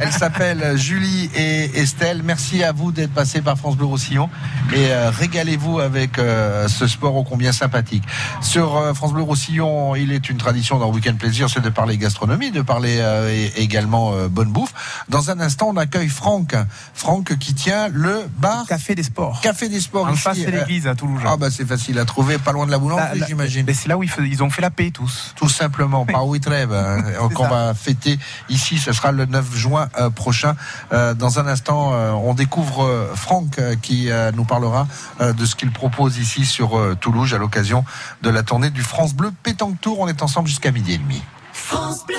[0.00, 2.22] Elles s'appellent Julie et Estelle.
[2.24, 4.30] Merci à vous d'être passés par France Bleu Roussillon
[4.72, 8.04] et euh, régalez-vous avec euh, ce sport ô combien sympathique.
[8.40, 12.50] Sur France Bleu Roussillon, il est une tradition dans Week-end Plaisir, c'est de parler gastronomie,
[12.50, 14.72] de parler euh, également euh, bonne bouffe.
[15.08, 16.54] Dans un instant, on accueille Franck.
[16.94, 19.40] Franck qui tient le bar Café des Sports.
[19.42, 20.06] Café des Sports.
[20.06, 21.20] En face de euh, l'église à Toulouse.
[21.26, 23.64] Ah bah c'est facile à trouver, pas loin de la boulangerie, là, j'imagine.
[23.66, 25.32] mais c'est là où ils, fais- ils ont fait la paix tous.
[25.36, 27.02] Tout simplement, par où ils trêvent, hein,
[27.34, 27.48] qu'on ça.
[27.50, 28.18] va fêter
[28.48, 28.78] ici.
[28.78, 30.54] Ce sera le 9 juin euh, prochain.
[30.92, 34.86] Euh, dans un instant, euh, on découvre euh, Franck euh, qui euh, nous parlera
[35.20, 37.84] euh, de ce qu'il propose ici sur euh, Toulouse à l'occasion
[38.22, 39.98] de la tournée du France Bleu Pétanque Tour.
[40.00, 41.20] On est ensemble jusqu'à midi et demi.
[41.52, 42.16] France Bleu.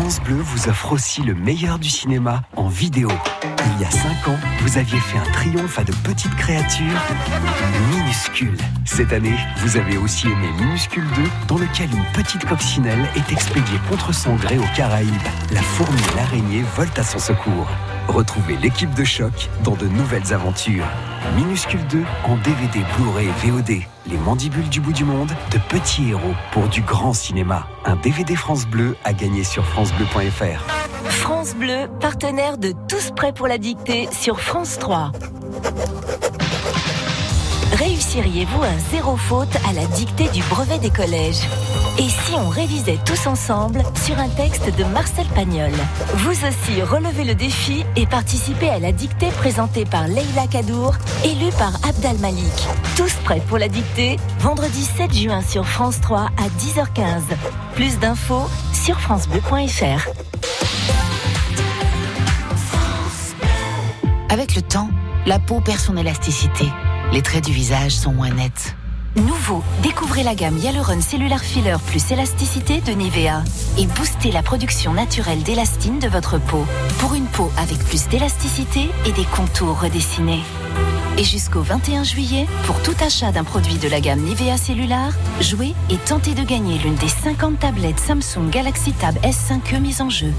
[0.00, 3.10] France Bleu vous offre aussi le meilleur du cinéma en vidéo.
[3.66, 7.00] Il y a 5 ans, vous aviez fait un triomphe à de petites créatures
[7.90, 8.56] minuscules.
[8.84, 13.80] Cette année, vous avez aussi aimé Minuscule 2, dans lequel une petite coccinelle est expédiée
[13.88, 15.10] contre son gré aux Caraïbes.
[15.52, 17.66] La fourmi et l'araignée volent à son secours.
[18.08, 20.86] Retrouvez l'équipe de choc dans de nouvelles aventures.
[21.36, 23.82] Minuscule 2 en DVD, Blu-ray VOD.
[24.06, 27.68] Les mandibules du bout du monde, de petits héros pour du grand cinéma.
[27.84, 30.64] Un DVD France Bleu à gagner sur francebleu.fr.
[31.10, 35.12] France Bleu, partenaire de Tous prêts pour la dictée sur France 3.
[37.78, 41.42] Réussiriez-vous un zéro faute à la dictée du brevet des collèges?
[41.96, 45.70] Et si on révisait tous ensemble sur un texte de Marcel Pagnol?
[46.14, 51.52] Vous aussi relevez le défi et participez à la dictée présentée par Leila Kadour, élue
[51.56, 52.66] par Abdal Malik.
[52.96, 54.16] Tous prêts pour la dictée?
[54.40, 57.22] Vendredi 7 juin sur France 3 à 10h15.
[57.76, 60.08] Plus d'infos sur francebleu.fr.
[64.30, 64.90] Avec le temps,
[65.26, 66.66] la peau perd son élasticité.
[67.12, 68.76] Les traits du visage sont moins nets.
[69.16, 73.42] Nouveau, découvrez la gamme Hyaluron Cellular Filler plus élasticité de Nivea
[73.78, 76.66] et boostez la production naturelle d'élastine de votre peau
[76.98, 80.42] pour une peau avec plus d'élasticité et des contours redessinés.
[81.16, 85.10] Et jusqu'au 21 juillet, pour tout achat d'un produit de la gamme Nivea Cellular,
[85.40, 90.10] jouez et tentez de gagner l'une des 50 tablettes Samsung Galaxy Tab S5e mises en
[90.10, 90.32] jeu.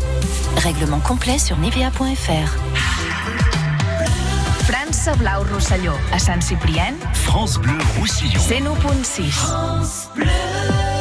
[0.57, 3.58] Règlement complet sur nivea.fr.
[5.09, 8.39] France Casa Blau Rosselló, a Sant Ciprián, France Bleu Roussillon.
[8.39, 9.31] 101.6.
[9.31, 10.98] She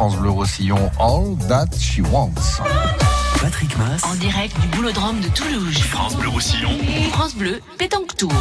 [0.00, 0.90] France Bleu Roussillon.
[0.98, 2.58] All that she wants.
[3.38, 4.02] Patrick Mass.
[4.04, 5.76] En direct du boulodrome de Toulouse.
[5.76, 6.70] France Bleu Roussillon.
[7.12, 8.32] France Bleu, pétanque tour.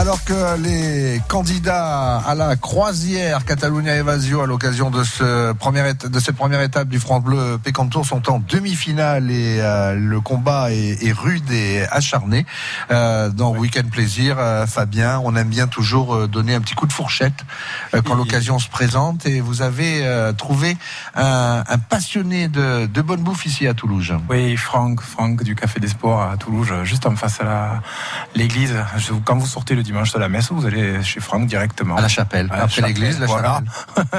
[0.00, 6.36] Alors que les candidats à la croisière Catalunya Evasio à l'occasion de, ce de cette
[6.36, 11.12] première étape du France Bleu Pécantour sont en demi-finale et euh, le combat est, est
[11.12, 12.46] rude et acharné.
[12.90, 16.94] Euh, dans Weekend Plaisir, euh, Fabien, on aime bien toujours donner un petit coup de
[16.94, 17.44] fourchette
[17.92, 20.02] quand l'occasion se présente et vous avez
[20.38, 20.78] trouvé
[21.14, 24.14] un, un passionné de, de bonne bouffe ici à Toulouse.
[24.30, 27.82] Oui, Franck, Franck du Café des Sports à Toulouse, juste en face à
[28.34, 28.74] l'église.
[29.26, 31.96] Quand vous sortez le dimanche de la messe, vous allez chez Franck directement.
[31.96, 32.48] À la chapelle.
[32.52, 33.60] À la Après l'église, la voilà.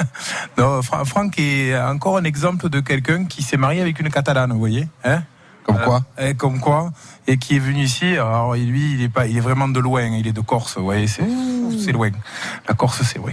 [0.58, 4.52] non, Fra- Franck est encore un exemple de quelqu'un qui s'est marié avec une catalane,
[4.52, 5.24] vous voyez hein?
[5.64, 6.02] Comme quoi?
[6.18, 6.92] Et Comme quoi
[7.28, 8.18] Et qui est venu ici.
[8.18, 10.04] Alors lui, il est pas, il est vraiment de loin.
[10.04, 11.08] Il est de Corse, vous voyez.
[11.08, 11.24] C'est,
[11.84, 12.10] c'est loin.
[12.68, 13.32] La Corse, c'est loin.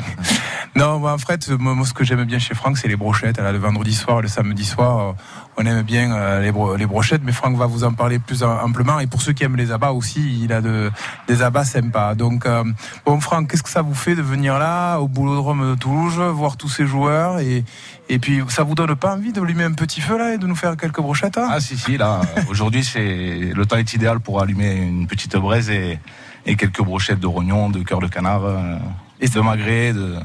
[0.76, 3.38] Non, mais en fait, moi, moi, ce que j'aime bien chez Franck, c'est les brochettes.
[3.38, 5.12] Là, le vendredi soir, le samedi soir, euh,
[5.56, 7.22] on aime bien euh, les, bro- les brochettes.
[7.24, 9.00] Mais Franck va vous en parler plus am- amplement.
[9.00, 10.92] Et pour ceux qui aiment les abats aussi, il a de,
[11.26, 12.14] des abats sympas.
[12.14, 12.62] Donc, euh,
[13.06, 16.56] bon, Franck, qu'est-ce que ça vous fait de venir là, au boulodrome de Toulouse, voir
[16.58, 17.64] tous ces joueurs et,
[18.10, 20.46] et puis, ça vous donne pas envie de allumer un petit feu là et de
[20.46, 21.48] nous faire quelques brochettes hein?
[21.50, 22.20] Ah si si là
[22.50, 25.98] aujourd'hui c'est le temps est idéal pour allumer une petite braise et,
[26.46, 28.76] et quelques brochettes de rognons, de cœur de canard, euh,
[29.20, 30.16] et de magret, de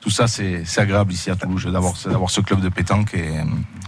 [0.00, 3.44] tout ça c'est agréable ici à Toulouse d'avoir ce club de pétanque et, euh,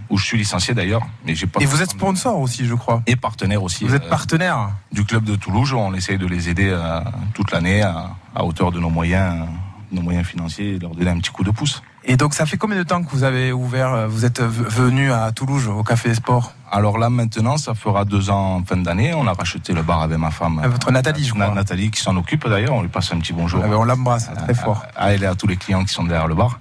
[0.08, 3.02] où je suis licencié d'ailleurs, mais j'ai pas Et vous êtes sponsor aussi, je crois.
[3.06, 3.84] et partenaire aussi.
[3.84, 5.74] Vous êtes euh, partenaire du club de Toulouse.
[5.74, 7.00] On essaye de les aider euh,
[7.34, 9.46] toute l'année à, à hauteur de nos moyens,
[9.92, 11.82] nos moyens financiers, et leur donner un petit coup de pouce.
[12.04, 15.30] Et donc, ça fait combien de temps que vous avez ouvert, vous êtes venu à
[15.32, 16.54] Toulouse, au Café des Sports?
[16.70, 19.14] Alors là, maintenant, ça fera deux ans en fin d'année.
[19.14, 20.60] On a racheté le bar avec ma femme.
[20.64, 21.54] Votre Nathalie, je crois.
[21.54, 22.74] Nathalie qui s'en occupe d'ailleurs.
[22.74, 23.62] On lui passe un petit bonjour.
[23.64, 24.84] Ah ben, on l'embrasse très fort.
[24.96, 26.58] À elle et à tous les clients qui sont derrière le bar.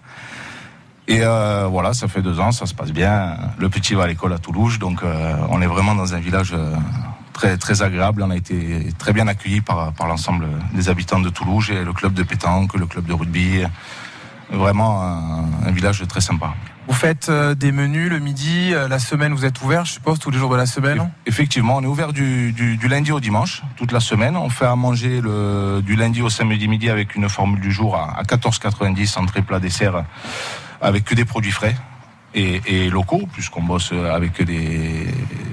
[1.07, 3.37] Et euh, voilà, ça fait deux ans, ça se passe bien.
[3.59, 6.51] Le petit va à l'école à Toulouse, donc euh, on est vraiment dans un village
[6.53, 6.75] euh,
[7.31, 8.23] très très agréable.
[8.23, 11.93] On a été très bien accueillis par, par l'ensemble des habitants de Toulouse et le
[11.93, 13.61] club de pétanque, le club de rugby.
[14.51, 16.53] Vraiment un, un village très sympa.
[16.87, 20.19] Vous faites euh, des menus le midi, euh, la semaine vous êtes ouvert, je suppose,
[20.19, 22.53] tous les jours de la semaine Effectivement, on est ouvert du,
[22.87, 24.37] lundi au dimanche, toute la semaine.
[24.37, 25.21] On fait à manger
[25.81, 29.59] du lundi au samedi midi avec une formule du jour à, à 14,90 entrée plat
[29.59, 30.03] dessert
[30.81, 31.75] avec que des produits frais
[32.35, 35.07] et, locaux, puisqu'on bosse avec des,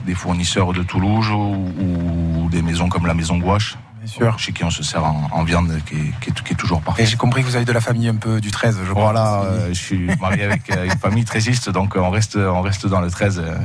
[0.04, 3.76] des fournisseurs de Toulouse ou, ou des maisons comme la Maison Gouache.
[4.06, 4.38] Sûr.
[4.38, 6.78] Chez qui on se sert en, en viande qui est, qui, est, qui est toujours
[6.80, 7.06] Et parfaite.
[7.06, 9.02] j'ai compris que vous avez de la famille un peu du 13, je crois.
[9.04, 12.86] Voilà, euh, je suis marié avec euh, une famille trésiste, donc on reste, on reste
[12.86, 13.38] dans le 13.
[13.44, 13.56] euh.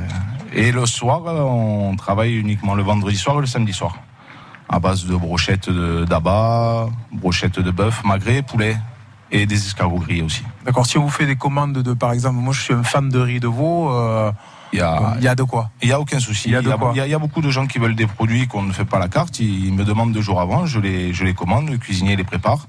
[0.52, 3.96] Et le soir, on travaille uniquement le vendredi soir et le samedi soir?
[4.70, 8.76] À base de brochettes d'abat, brochettes de bœuf, magret, poulet
[9.30, 10.42] et des escargots grillés aussi.
[10.64, 13.08] D'accord, si on vous fait des commandes de, par exemple, moi je suis un fan
[13.10, 14.32] de riz de veau, euh,
[14.72, 16.48] Il y a, il y a de quoi il y a aucun souci.
[16.48, 17.40] Il y a Il de y a, quoi il y a- il y a beaucoup
[17.40, 19.40] de gens qui veulent des produits qu'on ne fait pas à la carte.
[19.40, 22.66] Ils me demandent deux jours avant, je les, je les commande, le cuisinier les prépare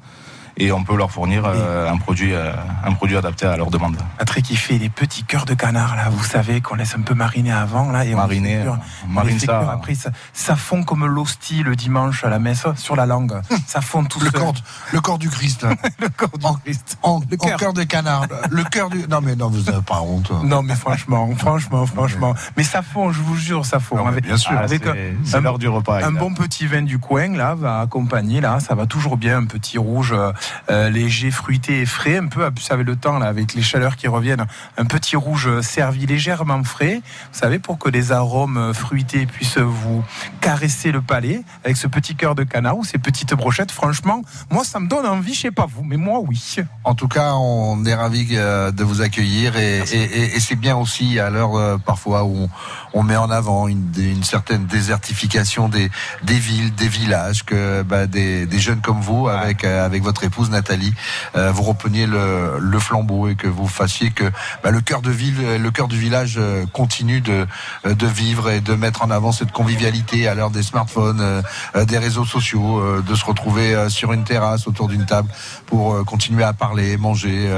[0.60, 2.52] et on peut leur fournir euh, un, produit, euh,
[2.86, 3.98] un produit adapté à leur demande.
[4.18, 7.14] Patrick qui fait les petits cœurs de canard là, vous savez qu'on laisse un peu
[7.14, 9.72] mariner avant là et on Mariner, on On marine les fait ça.
[9.72, 13.34] Après ça, ça fond comme l'hostie le dimanche à la messe sur la langue.
[13.68, 14.40] ça fond tout Le seul.
[14.40, 14.54] corps,
[14.94, 15.66] le corps du Christ.
[16.00, 16.98] le corps du Christ.
[17.04, 17.58] En, Le en cœur.
[17.58, 18.26] cœur de canard.
[18.50, 19.08] Le cœur du.
[19.08, 20.32] Non mais non, vous n'avez pas honte.
[20.44, 22.34] Non mais franchement, franchement, franchement.
[22.58, 23.96] Mais ça fond, je vous jure, ça fond.
[23.98, 24.84] Non, mais Avec- bien sûr, avec
[25.24, 25.98] c'est- l'heure du repas.
[26.00, 26.20] Un là.
[26.20, 29.78] bon petit vin du coin là va accompagner là, ça va toujours bien, un petit
[29.78, 30.32] rouge euh,
[30.70, 33.96] euh, léger, fruité et frais, un peu, vous savez le temps là avec les chaleurs
[33.96, 34.46] qui reviennent,
[34.78, 37.02] un petit rouge servi légèrement frais,
[37.32, 40.04] vous savez pour que les arômes fruités puissent vous
[40.42, 43.72] caresser le palais avec ce petit cœur de canard ou ces petites brochettes.
[43.72, 46.56] Franchement, moi ça me donne envie, je sais pas vous, mais moi oui.
[46.84, 50.56] En tout cas, on est ravis euh, de vous accueillir et, et- et- et c'est
[50.56, 52.50] bien aussi à l'heure euh, parfois où on,
[52.94, 55.92] on met en avant une, une certaine désertification des,
[56.24, 60.24] des villes, des villages, que bah, des, des jeunes comme vous, avec, euh, avec votre
[60.24, 60.94] épouse Nathalie,
[61.36, 64.24] euh, vous repreniez le, flambeau et que vous fassiez que
[64.64, 67.46] bah, le cœur de ville, le cœur du village euh, continue de,
[67.86, 71.44] euh, de vivre et de mettre en avant cette convivialité à l'heure des smartphones,
[71.76, 75.30] des réseaux sociaux, de se retrouver sur une terrasse autour d'une table
[75.66, 77.50] pour continuer à parler, manger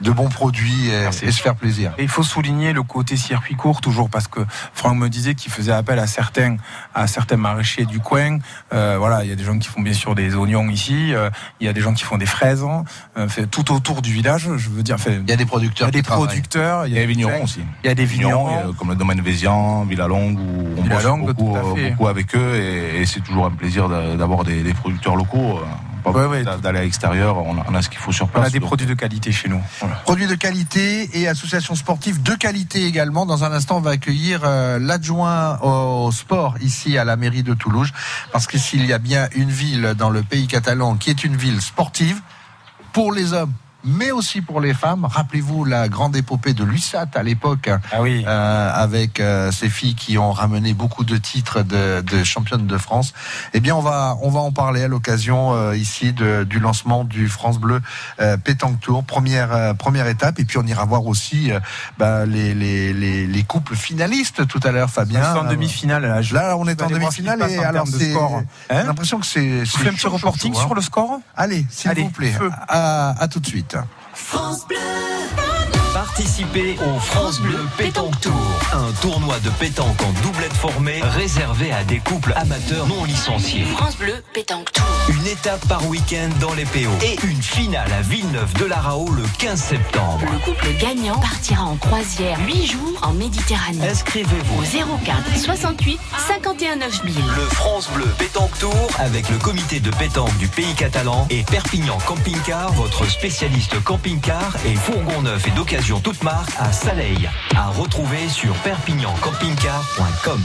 [0.00, 1.92] de bons produits et, et se faire plaisir.
[1.98, 4.40] Et il faut souligner le côté circuit court toujours parce que
[4.72, 6.56] Franck me disait qu'il faisait appel à certains
[6.94, 8.38] à certains maraîchers du coin.
[8.72, 11.30] Euh, voilà, il y a des gens qui font bien sûr des oignons ici, euh,
[11.60, 12.84] il y a des gens qui font des fraises, hein,
[13.16, 14.48] euh, fait tout autour du village.
[14.56, 16.92] Je veux dire, fait, il y a des producteurs, il y a des producteurs, Il
[16.94, 17.60] y a des vignerons aussi.
[17.82, 18.48] Il y a des vignerons.
[18.58, 21.84] a, comme le domaine Vézian, Villalongue, où on Villalongue, bosse beaucoup, tout à fait.
[21.86, 25.16] euh, beaucoup avec eux et, et c'est toujours un plaisir d'a- d'avoir des, des producteurs
[25.16, 25.60] locaux.
[26.04, 28.46] Pas Ouais, d'aller à l'extérieur, on a, on a ce qu'il faut sur On place.
[28.46, 29.60] a des donc- produits de qualité chez nous.
[29.80, 29.96] Voilà.
[30.04, 33.26] Produits de qualité et associations sportives de qualité également.
[33.26, 37.54] Dans un instant, on va accueillir euh, l'adjoint au sport ici à la mairie de
[37.54, 37.90] Toulouse.
[38.32, 41.36] Parce que s'il y a bien une ville dans le pays catalan qui est une
[41.36, 42.20] ville sportive,
[42.92, 43.52] pour les hommes,
[43.84, 45.04] mais aussi pour les femmes.
[45.04, 48.24] Rappelez-vous la grande épopée de l'USAT à l'époque, Ah oui.
[48.26, 52.78] euh, avec euh, ces filles qui ont ramené beaucoup de titres de, de championnes de
[52.78, 53.12] France.
[53.52, 57.04] Eh bien, on va on va en parler à l'occasion euh, ici de, du lancement
[57.04, 57.80] du France Bleu
[58.20, 60.38] euh, Pétanque Tour, première euh, première étape.
[60.38, 61.60] Et puis on ira voir aussi euh,
[61.98, 65.20] bah, les, les, les les couples finalistes tout à l'heure, Fabien.
[65.34, 66.22] On est en demi-finale, là.
[66.22, 68.12] Je- Là, on est en demi-finale et alors c'est
[68.70, 70.64] Hein l'impression que c'est c'est fais un petit reporting chaud, hein.
[70.66, 72.34] sur le score Allez, s'il vous plaît.
[72.68, 73.73] À, à tout de suite.
[74.14, 75.53] France Bleu.
[76.16, 78.32] Participez au France Bleu Pétanque Tour,
[78.72, 83.64] un tournoi de pétanque en doublette formée réservé à des couples amateurs non licenciés.
[83.64, 84.84] France Bleu, pétanque tour.
[85.08, 89.10] Une étape par week-end dans les PO et une finale à Villeneuve de la Rao
[89.10, 90.20] le 15 septembre.
[90.30, 93.88] Le couple gagnant partira en croisière 8 jours en Méditerranée.
[93.88, 97.14] Inscrivez-vous Au 04 68 51 9000.
[97.16, 101.98] Le France Bleu Pétanque Tour avec le comité de pétanque du pays catalan et Perpignan
[102.06, 107.28] Camping Car, votre spécialiste camping-car et fourgon neuf et d'occasion toute marque à Saleil.
[107.56, 110.40] À retrouver sur perpignancampingcar.com.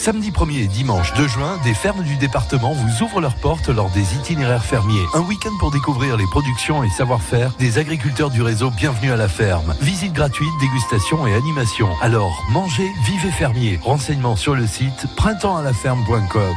[0.00, 3.90] Samedi 1er et dimanche 2 juin, des fermes du département vous ouvrent leurs portes lors
[3.90, 5.04] des itinéraires fermiers.
[5.12, 9.28] Un week-end pour découvrir les productions et savoir-faire des agriculteurs du réseau Bienvenue à la
[9.28, 9.74] ferme.
[9.82, 11.90] Visite gratuite, dégustation et animation.
[12.00, 13.78] Alors, mangez, vivez fermier.
[13.82, 16.54] Renseignements sur le site printemps-à-la-ferme.com.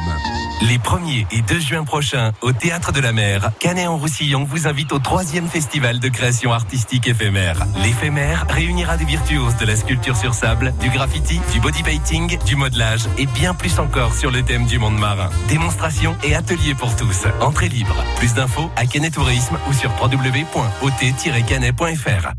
[0.62, 5.00] Les 1er et 2 juin prochains, au Théâtre de la Mer, Canet-en-Roussillon vous invite au
[5.00, 7.66] troisième festival de création artistique éphémère.
[7.82, 12.56] L'éphémère réunira des virtuoses de la sculpture sur sable, du graffiti, du body painting, du
[12.56, 15.28] modelage et bien plus encore sur le thème du monde marin.
[15.48, 17.26] Démonstration et ateliers pour tous.
[17.40, 18.02] Entrée libre.
[18.16, 22.32] Plus d'infos à Canet Tourisme ou sur www.ot-canet.fr.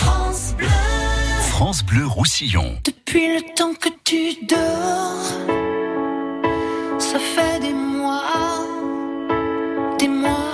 [0.00, 0.68] France Bleu.
[1.48, 2.78] France Bleu Roussillon.
[2.84, 5.32] Depuis le temps que tu dors,
[6.98, 8.22] ça fait des mois,
[9.98, 10.47] des mois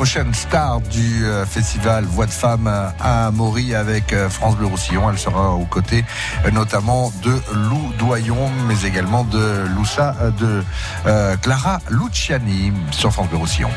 [0.00, 5.10] prochaine star du euh, festival Voix de Femmes à Maury avec euh, France Bleu Roussillon.
[5.10, 6.06] Elle sera aux côtés
[6.46, 10.64] euh, notamment de Lou Doyon, mais également de Loussa, euh, de
[11.04, 13.68] euh, Clara Luciani sur France Bleu Roussillon.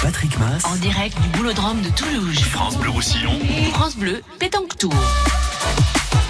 [0.00, 0.64] Patrick Mass.
[0.64, 2.40] En direct du boulodrome de Toulouse.
[2.40, 3.38] France Bleu Roussillon.
[3.74, 4.94] France Bleu, pétanque tour.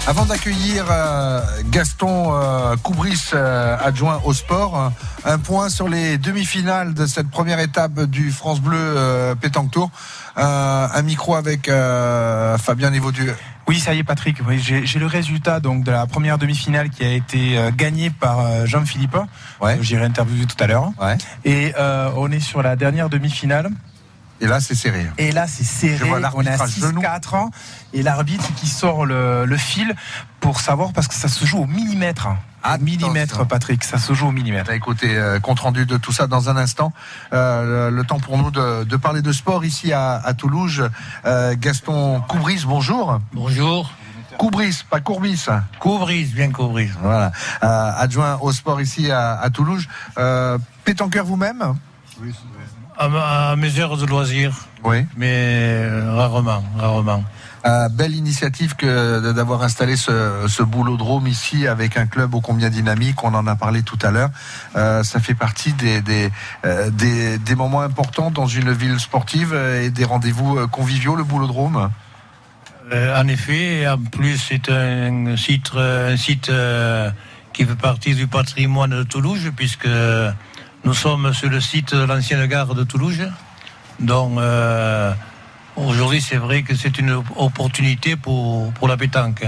[0.09, 4.89] Avant d'accueillir euh, Gaston euh, Coubris, euh, adjoint au sport, euh,
[5.25, 9.91] un point sur les demi-finales de cette première étape du France Bleu euh, Pétanque Tour.
[10.37, 13.35] Euh, un micro avec euh, Fabien Niveau-Dieu.
[13.67, 14.37] Oui, ça y est, Patrick.
[14.47, 18.65] Oui, j'ai le résultat donc de la première demi-finale qui a été euh, gagnée par
[18.65, 19.17] Jean-Philippe.
[19.61, 19.77] Ouais.
[19.81, 20.91] J'irai interviewer tout à l'heure.
[20.99, 21.17] Ouais.
[21.45, 21.73] Et
[22.15, 23.69] on est sur la dernière demi-finale.
[24.41, 25.05] Et là, c'est serré.
[25.17, 25.97] Et là, c'est serré.
[25.97, 27.01] Je vois On genoux.
[27.01, 27.51] 6-4 ans.
[27.93, 29.93] Et l'arbitre qui sort le, le fil
[30.49, 32.27] pour savoir, parce que ça se joue au millimètre.
[32.65, 33.83] Au millimètre, Patrick.
[33.83, 34.65] Ça se joue au millimètre.
[34.65, 36.91] Bah, écoutez, euh, compte rendu de tout ça dans un instant.
[37.33, 40.89] Euh, le, le temps pour nous de, de parler de sport ici à, à Toulouse.
[41.27, 43.19] Euh, Gaston Coubris, bonjour.
[43.31, 43.91] Bonjour.
[44.39, 45.45] Coubris, pas Courbis.
[45.79, 46.89] Coubris, bien Coubris.
[46.99, 47.31] Voilà.
[47.63, 49.87] Euh, adjoint au sport ici à, à Toulouse.
[50.17, 51.75] Euh, pétanqueur vous-même
[52.97, 54.55] À, ma- à mes heures de loisirs.
[54.83, 55.05] Oui.
[55.15, 55.27] Mais
[55.85, 57.23] euh, rarement, rarement.
[57.65, 62.69] Euh, belle initiative que d'avoir installé ce, ce boulodrome ici avec un club ô combien
[62.69, 63.23] dynamique.
[63.23, 64.29] On en a parlé tout à l'heure.
[64.77, 70.67] Euh, ça fait partie euh, des, moments importants dans une ville sportive et des rendez-vous
[70.69, 71.89] conviviaux, le boulodrome?
[72.91, 75.71] En effet, en plus, c'est un site,
[77.53, 79.89] qui fait partie du patrimoine de Toulouse, puisque
[80.85, 83.29] nous sommes sur le site de l'ancienne gare de Toulouse.
[85.85, 89.45] Aujourd'hui, c'est vrai que c'est une opportunité pour, pour la pétanque.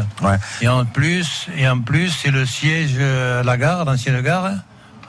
[0.62, 4.52] Et en plus, et en plus, c'est le siège, euh, la gare, l'ancienne gare,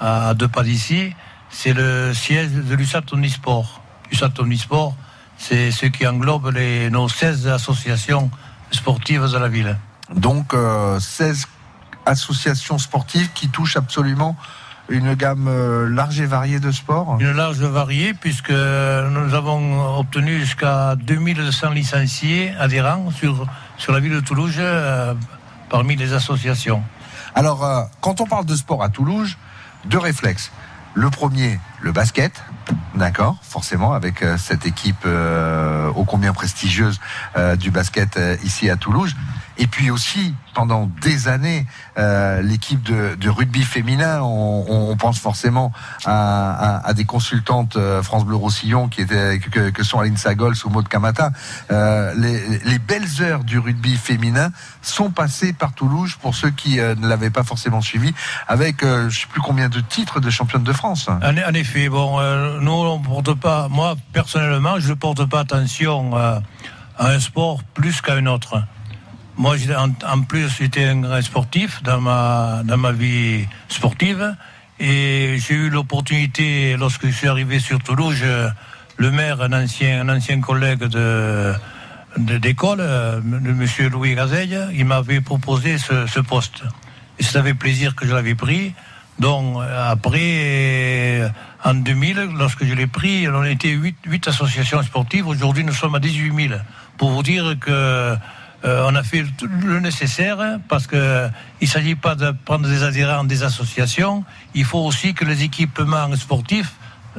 [0.00, 1.14] à deux pas d'ici,
[1.50, 3.82] c'est le siège de l'USAT Omnisport.
[4.10, 4.94] l'USAT Omnisport,
[5.36, 8.30] c'est ce qui englobe les, nos 16 associations
[8.70, 9.76] sportives de la ville.
[10.14, 11.46] Donc euh, 16
[12.06, 14.36] associations sportives qui touchent absolument
[14.88, 17.16] une gamme euh, large et variée de sports?
[17.20, 23.46] Une large variée, puisque nous avons obtenu jusqu'à 2200 licenciés adhérents sur,
[23.78, 25.14] sur la ville de Toulouse euh,
[25.70, 26.82] parmi les associations.
[27.34, 29.36] Alors, euh, quand on parle de sport à Toulouse,
[29.86, 30.52] deux réflexes.
[30.94, 32.44] Le premier, le basket,
[32.94, 37.00] d'accord, forcément, avec euh, cette équipe ô combien prestigieuse
[37.58, 39.14] du basket ici à Toulouse.
[39.58, 41.66] Et puis aussi, pendant des années,
[41.98, 45.72] euh, l'équipe de, de rugby féminin, on, on- pense forcément
[46.04, 50.16] à, à- à des consultantes euh, France Bleu Roussillon qui étaient, que, que sont Aline
[50.16, 51.30] Sagol ou Maud Kamata.
[51.70, 56.78] Euh, les, les belles heures du rugby féminin sont passées par Toulouse pour ceux qui
[56.80, 58.14] euh, ne l'avaient pas forcément suivi,
[58.48, 61.08] avec euh, je sais plus combien de titres de championne de France.
[61.08, 65.40] En, en effet, bon, euh, nous, on porte pas, moi, personnellement, je ne porte pas
[65.40, 66.42] attention à
[66.98, 68.62] un sport plus qu'à un autre.
[69.36, 74.36] Moi, en, plus, j'étais un grand sportif dans ma, dans ma vie sportive.
[74.78, 78.22] Et j'ai eu l'opportunité, lorsque je suis arrivé sur Toulouse,
[78.96, 81.52] le maire, un ancien, un ancien collègue de
[82.18, 86.62] de- d'école, le monsieur Louis Gazeille, il m'avait proposé ce, ce poste.
[87.18, 88.74] Et c'est avec plaisir que je l'avais pris.
[89.18, 91.22] Donc, après,
[91.64, 95.26] en 2000, lorsque je l'ai pris, on était 8, associations sportives.
[95.26, 96.60] Aujourd'hui, nous sommes à 18 000.
[96.98, 98.14] Pour vous dire que
[98.64, 101.28] euh, on a fait tout le nécessaire parce que
[101.60, 104.24] il s'agit pas de prendre des adhérents des associations.
[104.54, 106.72] Il faut aussi que les équipements sportifs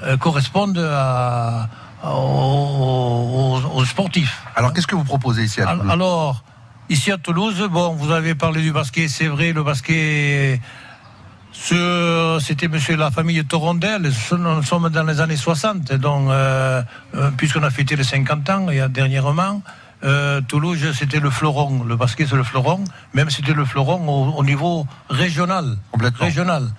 [0.04, 1.70] euh, correspondent à,
[2.04, 4.42] à- aux, sportifs.
[4.56, 6.44] Alors, qu'est-ce que vous proposez ici à Toulouse Alors,
[6.90, 10.60] ici à Toulouse, bon, vous avez parlé du basket, c'est vrai, le basket.
[11.54, 16.82] C'était monsieur la famille Torondel, nous sommes dans les années 60, donc, euh,
[17.38, 19.62] puisqu'on a fêté les 50 ans, il y a dernièrement,
[20.04, 24.38] euh, Toulouse, c'était le fleuron, le basket, c'est le fleuron, même c'était le fleuron au,
[24.38, 25.78] au niveau régional.
[26.20, 26.70] Régional.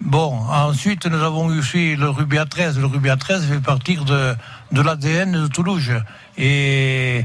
[0.00, 2.78] Bon, ensuite, nous avons eu aussi le rugby à 13.
[2.78, 4.34] Le rugby à 13 fait partie de,
[4.72, 5.92] de l'ADN de Toulouse.
[6.36, 7.24] Et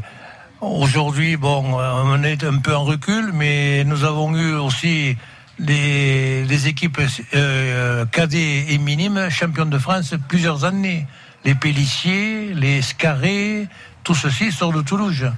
[0.61, 5.17] aujourd'hui, bon, euh, on est un peu en recul, mais nous avons eu aussi
[5.57, 7.01] les, les équipes
[7.35, 11.07] euh, cadets et minimes championnes de France plusieurs années.
[11.45, 13.67] Les Pélissiers, les Scarrés,
[14.09, 15.31] tout ceci sort de Toulouse.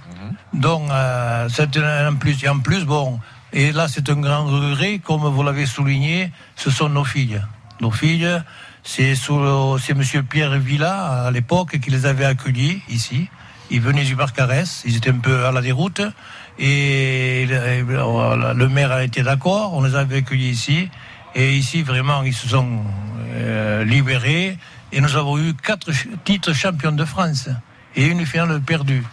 [0.54, 2.42] Donc, euh, c'est un en plus.
[2.42, 3.20] Et en plus, bon,
[3.52, 7.42] et là, c'est un grand regret, comme vous l'avez souligné, ce sont nos filles.
[7.82, 8.30] Nos filles,
[8.82, 9.14] c'est
[9.94, 13.28] Monsieur Pierre Villa, à l'époque, qui les avait accueillis ici.
[13.72, 16.02] Ils venaient du parc Arès, ils étaient un peu à la déroute.
[16.58, 20.88] Et le, maire a été d'accord, on les avait accueillis ici.
[21.36, 22.86] Et ici, vraiment, ils se sont
[23.34, 24.58] euh, libérés.
[24.94, 25.92] Et nous avons eu quatre
[26.24, 27.50] titres champions de France
[27.96, 29.04] et une finale perdue.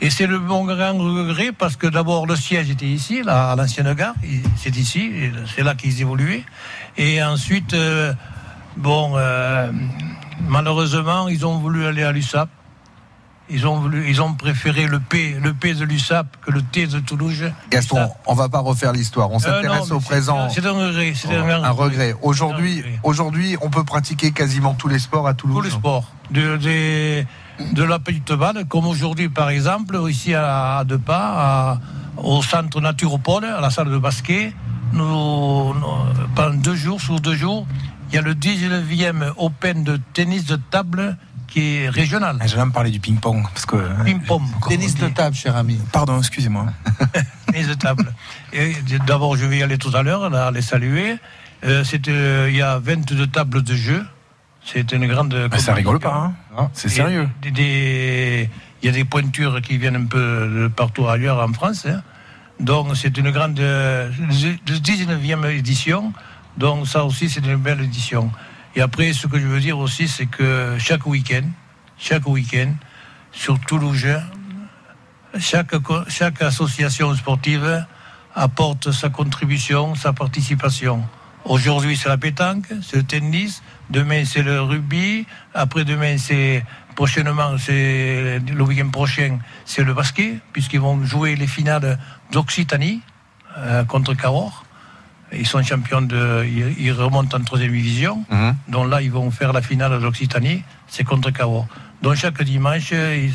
[0.00, 3.56] Et c'est le bon grand regret parce que d'abord le siège était ici, là, à
[3.56, 4.14] l'ancienne gare,
[4.56, 5.10] c'est ici,
[5.54, 6.44] c'est là qu'ils évoluaient.
[6.96, 8.12] Et ensuite, euh,
[8.76, 9.70] bon, euh,
[10.48, 12.48] malheureusement, ils ont voulu aller à l'USAP.
[13.50, 16.86] Ils ont, voulu, ils ont préféré le P, le P de l'USAP que le T
[16.86, 17.44] de Toulouse.
[17.70, 19.30] Gaston, on va pas refaire l'histoire.
[19.30, 20.48] On Euh, s'intéresse au présent.
[20.48, 21.12] C'est un regret.
[21.14, 22.14] C'est un, Un regret.
[22.22, 25.56] Aujourd'hui, aujourd'hui, on peut pratiquer quasiment tous les sports à Toulouse.
[25.58, 26.10] Tous les sports.
[26.30, 26.56] De,
[27.72, 31.80] de la petite balle, comme aujourd'hui par exemple, ici à, à deux pas, à-
[32.16, 34.52] au centre Naturopole, à la salle de basket,
[34.92, 35.84] nous, nous-
[36.34, 37.66] pendant deux jours, sur deux jours,
[38.10, 41.16] il y a le 19e Open de tennis de table
[41.48, 42.38] qui est régional.
[42.46, 43.42] J'allais me parler du ping-pong.
[43.52, 43.76] Parce que...
[44.04, 44.42] Ping-pong.
[44.68, 45.78] Tennis de table, cher ami.
[45.92, 46.66] Pardon, excusez-moi.
[47.46, 48.12] tennis de table.
[48.52, 48.74] Et
[49.06, 51.16] D'abord, je vais y aller tout à l'heure, les saluer.
[51.64, 54.04] Euh, euh, il y a 22 tables de jeu.
[54.64, 55.34] C'est une grande.
[55.50, 56.70] Bah, ça rigole pas, hein.
[56.72, 57.28] C'est sérieux.
[57.42, 58.48] des-
[58.82, 60.18] Il y a des pointures qui viennent un peu
[60.62, 61.86] de partout ailleurs en France.
[61.86, 62.02] hein.
[62.60, 63.58] Donc, c'est une grande.
[63.60, 66.12] euh, 19e édition.
[66.56, 68.30] Donc, ça aussi, c'est une belle édition.
[68.76, 71.44] Et après, ce que je veux dire aussi, c'est que chaque week-end,
[71.98, 72.72] chaque week-end,
[73.32, 74.06] sur Toulouse,
[75.38, 77.84] chaque association sportive
[78.34, 81.02] apporte sa contribution, sa participation.
[81.44, 88.40] Aujourd'hui, c'est la pétanque, c'est le tennis, demain, c'est le rugby, après-demain, c'est prochainement, c'est
[88.46, 91.98] le week-end prochain, c'est le basket, puisqu'ils vont jouer les finales
[92.32, 93.00] d'Occitanie
[93.58, 94.64] euh, contre Cahors.
[95.32, 96.44] Ils sont champions de.
[96.46, 98.24] Ils, ils remontent en troisième division.
[98.30, 98.56] Mhm.
[98.68, 100.62] Donc là, ils vont faire la finale de l'Occitanie.
[100.86, 101.66] C'est contre Cahors.
[102.02, 103.32] Donc chaque dimanche, ils,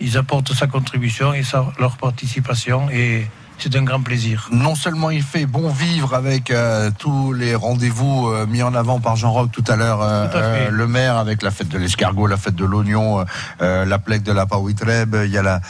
[0.00, 2.90] ils apportent sa contribution et sa- leur participation.
[2.90, 3.26] Et
[3.58, 4.48] c'est un grand plaisir.
[4.52, 9.00] Non seulement il fait bon vivre avec euh, tous les rendez-vous euh, mis en avant
[9.00, 12.36] par Jean Roch tout à l'heure, euh, le maire avec la fête de l'escargot, la
[12.36, 13.24] fête de l'oignon,
[13.60, 15.60] la plaque de la Paouitreb, il y a la,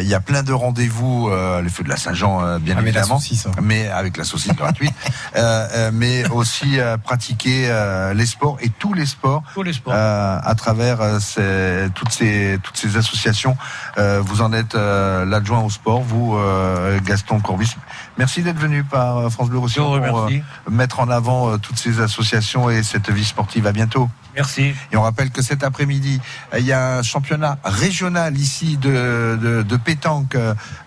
[0.00, 1.30] il y a plein de rendez-vous,
[1.62, 3.52] les feux de la Saint-Jean bien la évidemment, saucisse, hein.
[3.62, 4.94] mais avec la saucisse gratuite,
[5.92, 7.70] mais aussi pratiquer
[8.14, 9.94] les sports et tous les sports, Tous les sports.
[9.94, 13.56] à travers ces- toutes ces toutes ces associations.
[13.96, 17.74] Vous en êtes l'adjoint au sport, vous euh, Gaston Courbis.
[18.16, 20.30] Merci d'être venu par euh, France Bleu Roussillon pour euh,
[20.70, 23.66] mettre en avant euh, toutes ces associations et cette vie sportive.
[23.66, 24.08] À bientôt.
[24.36, 24.72] Merci.
[24.92, 26.20] Et on rappelle que cet après-midi,
[26.56, 30.36] il y a un championnat régional ici de, de, de pétanque.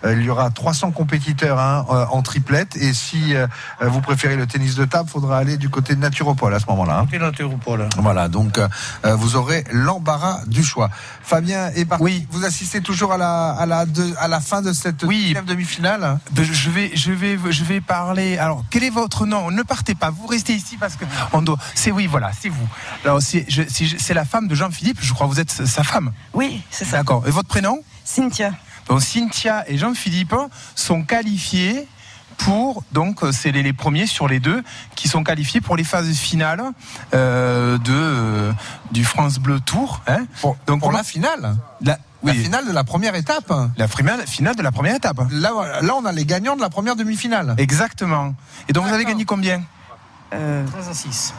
[0.06, 2.76] Il y aura 300 compétiteurs hein, en triplette.
[2.76, 3.34] Et si
[3.82, 7.00] vous préférez le tennis de table, faudra aller du côté de Naturopole à ce moment-là.
[7.12, 7.18] hein.
[7.18, 7.88] Naturopole.
[7.98, 8.58] Voilà, donc
[9.04, 10.88] vous aurez l'embarras du choix.
[11.24, 12.02] Fabien est parti.
[12.04, 12.26] Oui.
[12.30, 15.22] Vous assistez toujours à la, à la, de- à la fin de cette Oui.
[15.26, 18.38] deuxième demi-finale Ben, Je vais, je vais, je vais parler.
[18.38, 19.50] Alors, quel est votre nom?
[19.50, 20.10] Ne partez pas.
[20.10, 21.58] Vous restez ici parce que on doit.
[21.74, 22.68] C'est oui, voilà, c'est vous.
[23.04, 24.98] Alors, c'est, je- c'est c'est la femme de Jean-Philippe.
[25.00, 26.12] Je crois que vous êtes sa femme.
[26.34, 26.98] Oui, c'est ça.
[26.98, 27.24] D'accord.
[27.26, 27.78] Et votre prénom?
[28.04, 28.52] Cynthia.
[28.88, 30.34] Donc, Cynthia et Jean-Philippe
[30.74, 31.86] sont qualifiés
[32.44, 34.62] pour donc euh, c'est les, les premiers sur les deux
[34.94, 36.62] qui sont qualifiés pour les phases finales
[37.14, 38.52] euh, de euh,
[38.90, 40.02] du France Bleu Tour.
[40.06, 41.98] Hein Pour, donc pour la finale la,
[42.32, 45.20] finale de la première étape la finale, finale de la première étape.
[45.30, 45.50] là,
[45.82, 47.54] là, on a les gagnants de la première demi-finale.
[47.58, 48.34] Exactement.
[48.68, 49.62] Et donc vous avez gagné combien
[50.32, 51.34] Euh, 13 à 6.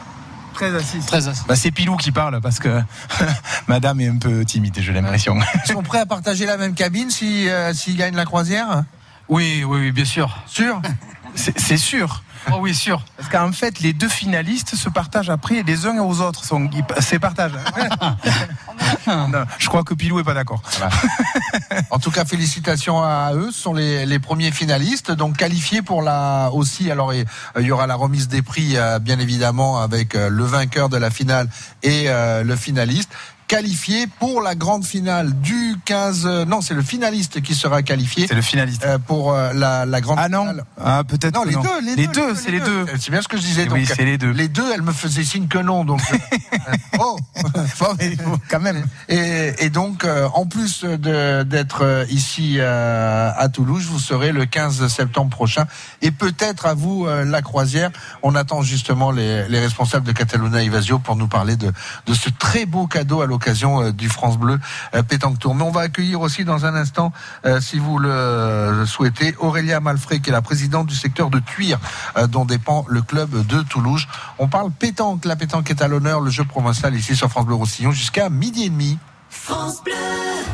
[0.54, 1.06] 13 à 6.
[1.06, 1.44] 13 à 6.
[1.48, 2.80] Bah, c'est Pilou qui parle parce que
[3.66, 5.36] madame est un peu timide, j'ai l'impression.
[5.66, 8.84] Ils sont prêts à partager la même cabine si, euh, s'ils gagnent la croisière?
[9.28, 10.36] Oui, oui, oui, bien sûr.
[10.46, 10.80] Sûr
[11.34, 12.22] C'est sûr.
[12.52, 13.02] Oh oui, sûr.
[13.16, 16.44] Parce qu'en fait, les deux finalistes se partagent après les uns aux autres.
[16.44, 17.52] Sont, ils- c'est partage.
[19.06, 20.62] Non, je crois que Pilou est pas d'accord.
[21.90, 23.50] En tout cas, félicitations à eux.
[23.50, 26.90] Ce sont les, les premiers finalistes, donc qualifiés pour la aussi.
[26.90, 27.24] Alors, il
[27.58, 30.96] il y aura la remise des prix, euh, bien évidemment, avec euh, le vainqueur de
[30.96, 31.48] la finale
[31.82, 33.10] et euh, le finaliste.
[33.46, 36.22] Qualifié pour la grande finale du 15.
[36.26, 38.84] euh, Non, c'est le finaliste qui sera qualifié C'est le finaliste.
[38.86, 40.64] euh, pour euh, la, la grande Ah non finale.
[40.82, 41.62] Ah, peut-être Non, les non.
[41.62, 42.86] deux, les, Les deux, c'est les deux.
[42.98, 43.68] C'est bien ce que je disais.
[43.70, 44.30] Oui, c'est les deux.
[44.30, 45.84] Les deux, elle me faisait signe que non.
[45.84, 46.00] Donc,
[46.98, 47.18] oh,
[48.50, 48.82] quand même.
[49.08, 55.66] Et, et donc, en plus d'être ici à Toulouse, vous serez le 15 septembre prochain.
[56.02, 57.90] Et peut-être à vous, la croisière.
[58.22, 61.72] On attend justement les, les responsables de Cataluna Evasio pour nous parler de,
[62.06, 64.60] de ce très beau cadeau à l'occasion euh, du France Bleu
[64.94, 65.54] euh, Pétanque Tour.
[65.54, 67.12] Mais on va accueillir aussi dans un instant,
[67.44, 71.80] euh, si vous le souhaitez, Aurélia Malfray, qui est la présidente du secteur de Tuire,
[72.16, 74.06] euh, dont dépend le club de Toulouse.
[74.38, 75.24] On parle pétanque.
[75.24, 78.64] La pétanque est à l'honneur, le jeu provincial ici sur France Bleu Roussillon jusqu'à midi
[78.64, 78.98] et demi.
[79.30, 79.94] France Bleu.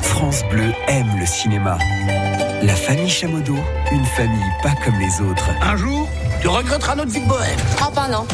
[0.00, 1.76] France Bleu aime le cinéma.
[2.62, 3.56] La famille Chamodo,
[3.92, 5.48] une famille pas comme les autres.
[5.62, 6.08] Un jour,
[6.40, 7.60] tu regretteras notre vie de bohème.
[7.80, 8.26] Ah bah non.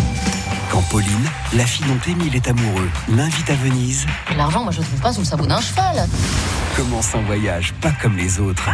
[0.77, 4.05] Quand Pauline, la fille dont Émile est amoureux, l'invite à Venise,
[4.37, 6.07] L'argent, moi, je le trouve pas sous le sabot d'un cheval.
[6.77, 8.69] commence un voyage pas comme les autres.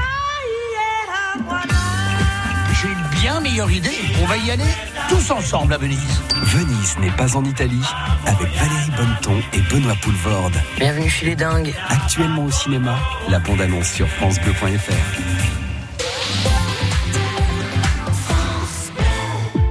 [2.73, 3.95] J'ai une bien meilleure idée.
[4.21, 4.67] On va y aller
[5.09, 6.21] tous ensemble à Venise.
[6.43, 7.87] Venise n'est pas en Italie,
[8.27, 10.61] avec Valérie Bonneton et Benoît Poulvorde.
[10.79, 11.73] Bienvenue chez les dingues.
[11.89, 12.99] Actuellement au cinéma,
[13.29, 14.93] la bande-annonce sur francebleu.fr.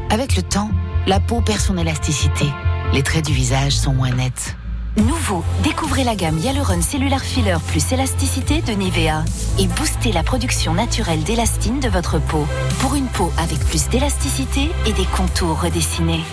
[0.09, 0.71] Avec le temps,
[1.07, 2.45] la peau perd son élasticité.
[2.93, 4.55] Les traits du visage sont moins nets.
[4.97, 9.23] Nouveau, découvrez la gamme Hyaluron Cellular Filler plus élasticité de Nivea
[9.57, 12.45] et boostez la production naturelle d'élastine de votre peau
[12.79, 16.23] pour une peau avec plus d'élasticité et des contours redessinés.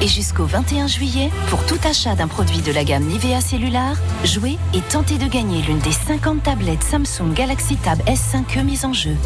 [0.00, 3.94] Et jusqu'au 21 juillet, pour tout achat d'un produit de la gamme Nivea Cellular,
[4.24, 8.92] jouez et tentez de gagner l'une des 50 tablettes Samsung Galaxy Tab S5e mises en
[8.92, 9.16] jeu.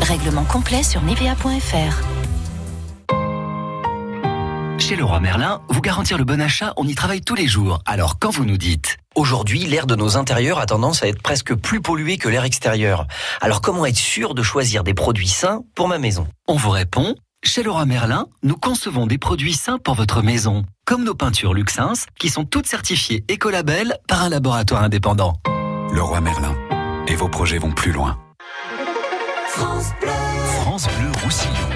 [0.00, 2.15] Règlement complet sur nivea.fr.
[4.78, 7.80] Chez Leroy Merlin, vous garantir le bon achat, on y travaille tous les jours.
[7.86, 11.54] Alors quand vous nous dites Aujourd'hui, l'air de nos intérieurs a tendance à être presque
[11.54, 13.06] plus pollué que l'air extérieur.
[13.40, 16.28] Alors comment être sûr de choisir des produits sains pour ma maison?
[16.46, 21.04] On vous répond chez Leroy Merlin, nous concevons des produits sains pour votre maison, comme
[21.04, 25.34] nos peintures Luxins, qui sont toutes certifiées Écolabel par un laboratoire indépendant.
[25.92, 26.56] Leroy Merlin.
[27.06, 28.18] Et vos projets vont plus loin.
[29.48, 30.10] France Bleu.
[30.60, 31.75] France Bleu Roussillon.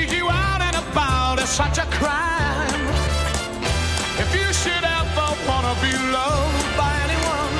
[1.51, 2.87] such a crime.
[4.17, 7.53] If you should ever wanna be loved by anyone,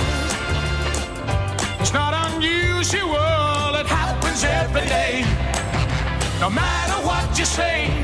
[1.81, 5.25] it's not unusual, it happens every day.
[6.39, 8.00] No matter what you say,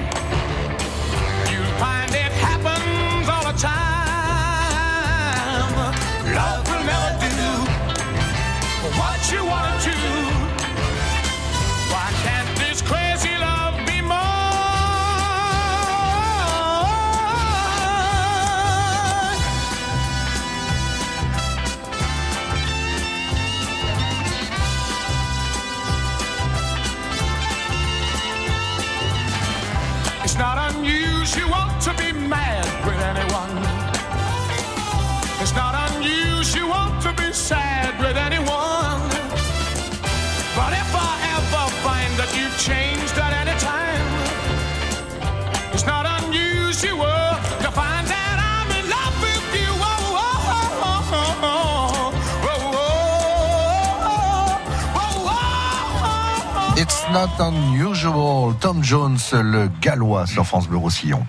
[56.77, 58.53] it's not unusual.
[58.59, 61.25] Tom Jones, le gallois sur France Bleu Roussillon.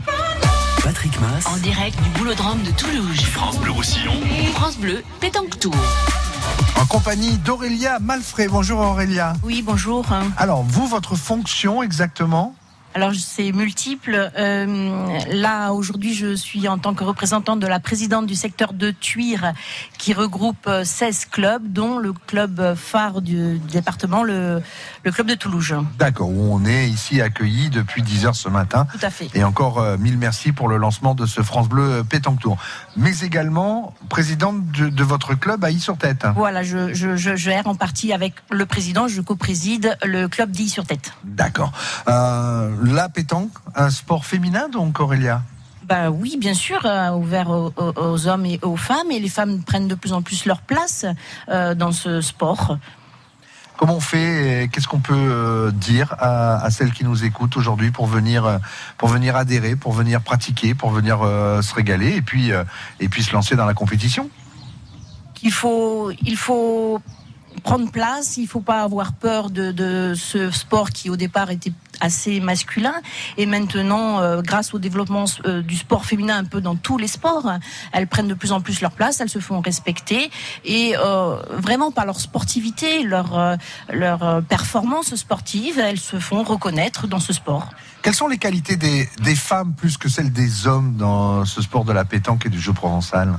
[0.98, 3.20] Patrick Mass, En direct du boulodrome de Toulouse.
[3.20, 4.14] France Bleu Roussillon.
[4.54, 5.76] France Bleu, pétanque tour.
[6.74, 8.48] En compagnie d'Aurélia Malfray.
[8.48, 9.34] Bonjour Aurélia.
[9.44, 10.04] Oui, bonjour.
[10.36, 12.56] Alors, vous, votre fonction exactement
[12.94, 14.31] Alors, c'est multiple.
[14.36, 18.90] Euh, là, aujourd'hui, je suis en tant que représentante de la présidente du secteur de
[18.90, 19.52] Tuire,
[19.98, 24.62] qui regroupe euh, 16 clubs, dont le club phare du département, le,
[25.05, 25.74] le club de Toulouse.
[25.98, 28.86] D'accord, où on est ici accueillis depuis 10h ce matin.
[28.93, 29.28] Tout à fait.
[29.35, 32.56] Et encore euh, mille merci pour le lancement de ce France Bleu euh, Pétanque Tour.
[32.98, 36.26] Mais également présidente de, de votre club à Y-sur-Tête.
[36.34, 41.12] Voilà, je, je, je gère en partie avec le président, je co-préside le club d'Ille-sur-Tête.
[41.22, 41.72] D'accord.
[42.08, 45.42] Euh, la pétanque, un sport féminin donc Aurélia?
[45.84, 49.88] Bah oui, bien sûr, euh, ouvert aux hommes et aux femmes, et les femmes prennent
[49.88, 51.06] de plus en plus leur place
[51.48, 52.76] euh, dans ce sport.
[53.78, 57.92] Comment on fait Qu'est-ce qu'on peut euh, dire à, à celles qui nous écoutent aujourd'hui
[57.92, 58.59] pour venir, euh,
[58.96, 62.50] pour venir adhérer, pour venir pratiquer, pour venir euh, se régaler et puis,
[62.98, 64.30] et puis se lancer dans la compétition?
[65.34, 67.00] Qu'il faut, il faut
[67.62, 71.72] prendre place, il faut pas avoir peur de, de ce sport qui au départ était
[72.00, 72.94] assez masculin.
[73.36, 77.08] Et maintenant euh, grâce au développement euh, du sport féminin un peu dans tous les
[77.08, 77.50] sports
[77.92, 80.30] elles prennent de plus en plus leur place elles se font respecter.
[80.64, 83.56] Et euh, vraiment par leur sportivité leur
[83.92, 87.68] leur performance sportive elles se font reconnaître dans ce sport.
[88.02, 91.84] Quelles sont les qualités des, des femmes plus que celles des hommes dans ce sport
[91.84, 93.38] de la pétanque et du jeu provençal?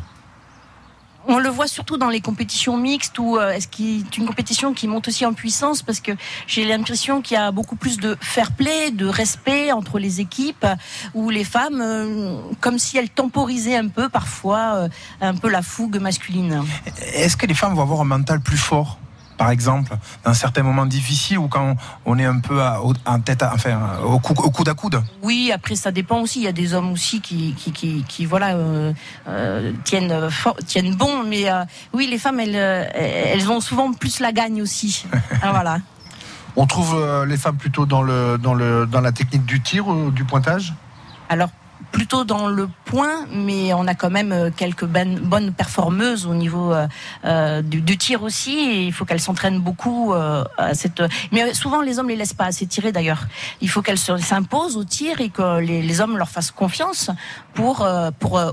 [1.31, 4.73] On le voit surtout dans les compétitions mixtes où euh, est-ce qu'il est une compétition
[4.73, 6.11] qui monte aussi en puissance parce que
[6.47, 10.65] j'ai l'impression qu'il y a beaucoup plus de fair play, de respect entre les équipes
[11.13, 14.89] où les femmes, euh, comme si elles temporisaient un peu parfois euh,
[15.21, 16.63] un peu la fougue masculine.
[17.13, 18.97] Est-ce que les femmes vont avoir un mental plus fort?
[19.39, 19.95] Par exemple,
[20.25, 21.75] dans certains moments difficiles ou quand
[22.05, 24.73] on est un peu à- au- en tête, à- enfin, au, cou- au coude à
[24.73, 25.01] coude.
[25.23, 26.39] Oui, après ça dépend aussi.
[26.41, 28.91] Il y a des hommes aussi qui, qui, qui, qui, voilà euh,
[29.29, 31.63] euh, tiennent fort- tiennent bon, mais euh,
[31.93, 32.55] oui, les femmes elles
[32.93, 35.05] elles ont souvent plus la gagne aussi.
[35.41, 35.77] Ah, voilà.
[36.57, 40.11] On trouve les femmes plutôt dans, le, dans, le, dans la technique du tir ou
[40.11, 40.73] du pointage?
[41.29, 41.49] Alors
[41.91, 46.33] plutôt dans le point, mais on a quand même euh, quelques ben- bonnes performeuses au
[46.33, 46.87] niveau euh,
[47.25, 48.87] euh, du, tir aussi.
[48.87, 51.01] Il faut qu'elles s'entraînent beaucoup à cette.
[51.31, 53.27] Mais souvent les hommes les laissent pas assez tirer d'ailleurs.
[53.61, 57.11] Il faut qu'elles se- s'imposent au tir et que les, hommes leur fassent confiance
[57.53, 57.85] pour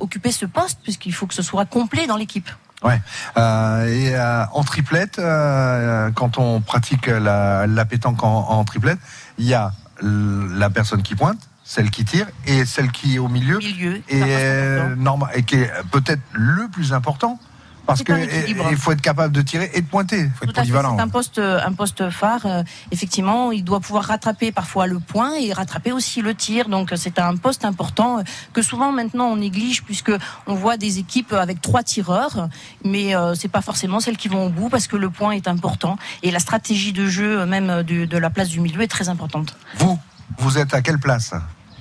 [0.01, 2.51] occuper ce poste, puisqu'il faut que ce soit complet dans l'équipe.
[2.83, 3.01] Ouais.
[3.37, 8.99] Et en triplette, quand on pratique la, pétanque en, en triplette,
[9.39, 9.73] il y a
[10.03, 11.39] la personne qui pointe,
[11.69, 13.59] celle qui tire et celle qui est au milieu.
[13.59, 17.41] Milieu, et, euh, normal, et qui est peut-être le plus important.
[17.87, 18.67] Parce C'est que un équilibre.
[18.71, 20.19] il faut être capable de tirer et de pointer.
[20.23, 20.97] Il faut être Tout à fait, polyvalent.
[20.97, 22.45] C'est un poste, un poste phare.
[22.45, 26.69] euh, effectivement, il doit pouvoir rattraper parfois le point et rattraper aussi le tir.
[26.69, 30.11] Donc euh, c'est un poste important que souvent maintenant on néglige puisque
[30.49, 32.49] on voit des équipes avec trois tireurs,
[32.85, 35.47] mais euh, c'est pas forcément celles qui vont au bout parce que le point est
[35.47, 39.09] important et la stratégie de jeu même du- de la place du milieu est très
[39.09, 39.57] importante.
[39.79, 39.97] Vous,
[40.39, 41.35] vous êtes à quelle place?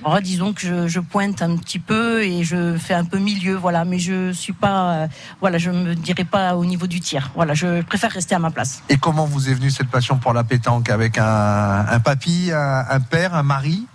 [0.05, 3.85] Alors, disons que je, pointe un petit peu et je fais un peu milieu, voilà,
[3.85, 5.07] mais je suis pas, euh,
[5.41, 7.31] voilà, je me dirais pas au niveau du tir.
[7.33, 8.83] Voilà, je préfère rester à ma place.
[8.89, 10.91] Et comment vous est venue cette passion pour la pétanque?
[10.91, 13.87] Avec un, un papy, un père, un mari?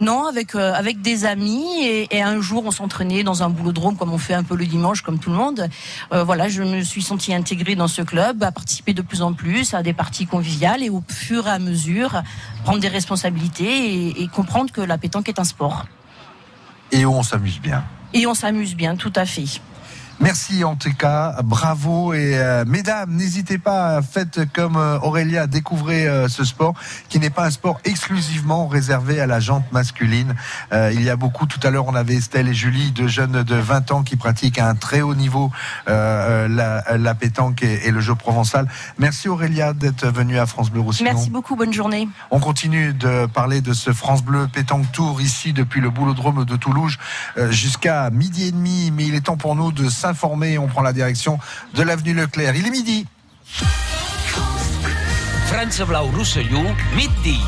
[0.00, 3.96] Non, avec euh, avec des amis et, et un jour on s'entraînait dans un boulodrome
[3.96, 5.68] comme on fait un peu le dimanche comme tout le monde.
[6.12, 9.32] Euh, voilà, je me suis sentie intégrée dans ce club, à participer de plus en
[9.32, 12.22] plus à des parties conviviales et au fur et à mesure
[12.62, 15.86] prendre des responsabilités et, et comprendre que la pétanque est un sport.
[16.92, 17.84] Et on s'amuse bien.
[18.14, 19.60] Et on s'amuse bien, tout à fait.
[20.20, 26.08] Merci en tout cas, bravo et euh, mesdames, n'hésitez pas, faites comme euh, Aurélia, découvrez
[26.08, 26.74] euh, ce sport
[27.08, 30.34] qui n'est pas un sport exclusivement réservé à la jante masculine.
[30.72, 33.44] Euh, il y a beaucoup, tout à l'heure on avait Estelle et Julie, deux jeunes
[33.44, 35.52] de 20 ans qui pratiquent à un très haut niveau
[35.88, 38.66] euh, euh, la, la pétanque et, et le jeu provençal.
[38.98, 41.12] Merci Aurélia d'être venue à France Bleu Roussillon.
[41.12, 42.08] Merci beaucoup, bonne journée.
[42.32, 46.56] On continue de parler de ce France Bleu Pétanque Tour ici depuis le boulodrome de
[46.56, 46.96] Toulouse
[47.36, 48.90] euh, jusqu'à midi et demi.
[48.90, 50.56] Mais il est temps pour nous de s'informer.
[50.58, 51.38] On prend la direction
[51.74, 52.56] de l'avenue Leclerc.
[52.56, 53.06] Il est midi.
[55.46, 56.64] France Blau Roussillon,
[56.94, 57.38] midi.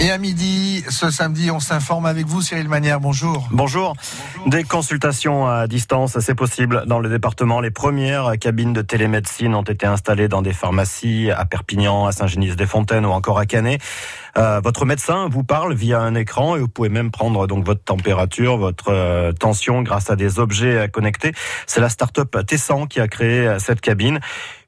[0.00, 3.00] Et à midi, ce samedi, on s'informe avec vous, Cyril Manière.
[3.00, 3.48] Bonjour.
[3.50, 3.94] Bonjour.
[4.46, 7.60] Des consultations à distance, c'est possible dans le département.
[7.60, 13.04] Les premières cabines de télémédecine ont été installées dans des pharmacies à Perpignan, à Saint-Genis-des-Fontaines
[13.04, 13.82] ou encore à Canet.
[14.38, 17.82] Euh, votre médecin vous parle via un écran et vous pouvez même prendre donc votre
[17.82, 21.32] température, votre euh, tension grâce à des objets euh, connectés.
[21.66, 24.20] C'est la start-up Tessan qui a créé cette cabine.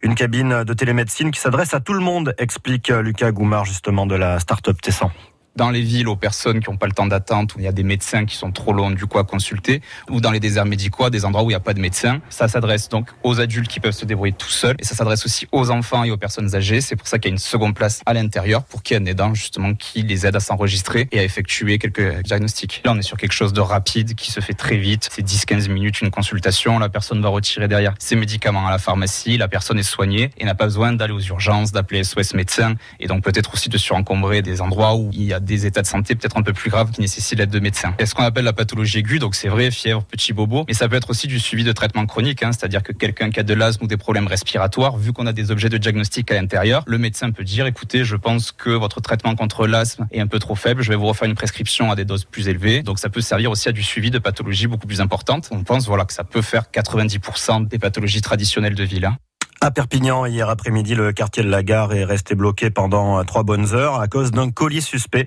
[0.02, 4.16] Une cabine de télémédecine qui s'adresse à tout le monde, explique Lucas Goumard justement de
[4.16, 5.10] la start-up Tessan.
[5.56, 7.72] Dans les villes aux personnes qui n'ont pas le temps d'attente, où il y a
[7.72, 11.10] des médecins qui sont trop longs du coup à consulter, ou dans les déserts médicaux,
[11.10, 12.20] des endroits où il n'y a pas de médecin.
[12.30, 15.46] Ça s'adresse donc aux adultes qui peuvent se débrouiller tout seuls, et ça s'adresse aussi
[15.52, 16.80] aux enfants et aux personnes âgées.
[16.80, 19.02] C'est pour ça qu'il y a une seconde place à l'intérieur pour qu'il y ait
[19.02, 22.82] un aidant justement qui les aide à s'enregistrer et à effectuer quelques diagnostics.
[22.84, 25.08] Là, on est sur quelque chose de rapide qui se fait très vite.
[25.12, 26.78] C'est 10-15 minutes une consultation.
[26.78, 29.36] La personne va retirer derrière ses médicaments à la pharmacie.
[29.36, 33.06] La personne est soignée et n'a pas besoin d'aller aux urgences, d'appeler SOS médecin et
[33.06, 36.14] donc peut-être aussi de surencombrer des endroits où il y a des états de santé
[36.14, 37.94] peut-être un peu plus graves qui nécessitent l'aide de médecins.
[37.98, 40.88] C'est ce qu'on appelle la pathologie aiguë, donc c'est vrai, fièvre, petit bobo, mais ça
[40.88, 43.54] peut être aussi du suivi de traitement chronique, hein, c'est-à-dire que quelqu'un qui a de
[43.54, 46.98] l'asthme ou des problèmes respiratoires, vu qu'on a des objets de diagnostic à l'intérieur, le
[46.98, 50.54] médecin peut dire, écoutez, je pense que votre traitement contre l'asthme est un peu trop
[50.54, 52.82] faible, je vais vous refaire une prescription à des doses plus élevées.
[52.82, 55.48] Donc ça peut servir aussi à du suivi de pathologies beaucoup plus importantes.
[55.50, 59.04] On pense voilà que ça peut faire 90% des pathologies traditionnelles de ville.
[59.06, 59.16] hein.
[59.62, 63.42] À Perpignan, hier après-midi, le quartier de la gare est resté bloqué pendant euh, trois
[63.42, 65.26] bonnes heures à cause d'un colis suspect.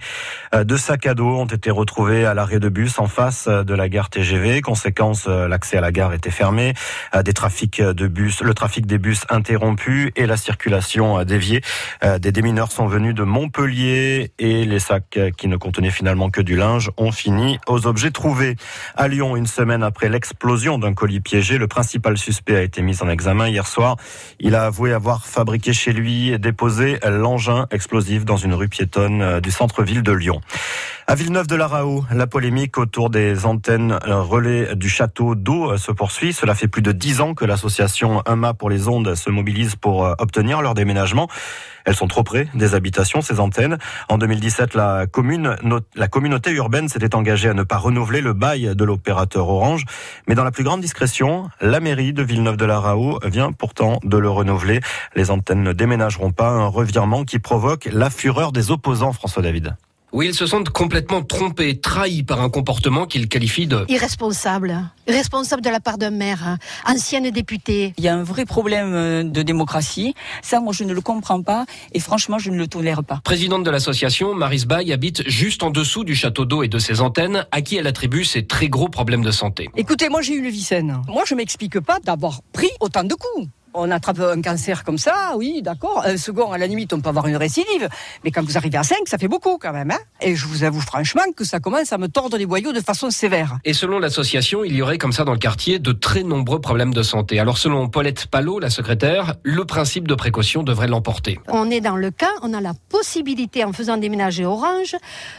[0.55, 3.63] Euh, Deux sacs à dos ont été retrouvés à l'arrêt de bus en face euh,
[3.63, 4.61] de la gare TGV.
[4.61, 6.73] Conséquence, l'accès à la gare était fermé,
[7.23, 11.61] des trafics de bus, le trafic des bus interrompu et la circulation déviée.
[12.19, 16.55] Des démineurs sont venus de Montpellier et les sacs qui ne contenaient finalement que du
[16.55, 18.55] linge ont fini aux objets trouvés.
[18.95, 23.01] À Lyon, une semaine après l'explosion d'un colis piégé, le principal suspect a été mis
[23.03, 23.97] en examen hier soir.
[24.39, 29.21] Il a avoué avoir fabriqué chez lui et déposé l'engin explosif dans une rue piétonne
[29.21, 30.41] euh, du centre-ville de Lyon.
[31.05, 36.31] À Villeneuve-de-la-Raho, la polémique autour des antennes relais du château d'eau se poursuit.
[36.31, 40.05] Cela fait plus de dix ans que l'association mât pour les ondes se mobilise pour
[40.05, 41.27] euh, obtenir leur déménagement.
[41.83, 43.77] Elles sont trop près des habitations, ces antennes.
[44.07, 45.57] En 2017, la commune,
[45.93, 49.83] la communauté urbaine s'était engagée à ne pas renouveler le bail de l'opérateur Orange.
[50.29, 54.79] Mais dans la plus grande discrétion, la mairie de Villeneuve-de-la-Raho vient pourtant de le renouveler.
[55.15, 56.49] Les antennes ne déménageront pas.
[56.49, 59.75] Un revirement qui provoque la fureur des opposants, François David.
[60.13, 64.79] Oui, ils se sentent complètement trompés, trahis par un comportement qu'ils qualifient de Irresponsable.
[65.07, 67.95] Irresponsable de la part d'un maire, ancienne députée.
[67.97, 70.13] Il y a un vrai problème euh, de démocratie.
[70.43, 73.21] Ça, moi, je ne le comprends pas et franchement, je ne le tolère pas.
[73.23, 77.01] Présidente de l'association, Maris Bay habite juste en dessous du château d'eau et de ses
[77.01, 79.71] antennes, à qui elle attribue ses très gros problèmes de santé?
[79.75, 81.01] Écoutez, moi j'ai eu le Vicenne.
[81.07, 83.47] Moi je m'explique pas d'avoir pris autant de coups.
[83.75, 86.03] On attrape un cancer comme ça, oui, d'accord.
[86.05, 87.89] Un second, à la limite, on peut avoir une récidive.
[88.23, 89.89] Mais quand vous arrivez à 5, ça fait beaucoup quand même.
[89.89, 92.81] Hein Et je vous avoue franchement que ça commence à me tordre les boyaux de
[92.81, 93.57] façon sévère.
[93.65, 96.93] Et selon l'association, il y aurait comme ça dans le quartier de très nombreux problèmes
[96.93, 97.39] de santé.
[97.39, 101.39] Alors selon Paulette Palot, la secrétaire, le principe de précaution devrait l'emporter.
[101.47, 104.95] On est dans le cas, on a la possibilité, en faisant déménager Orange,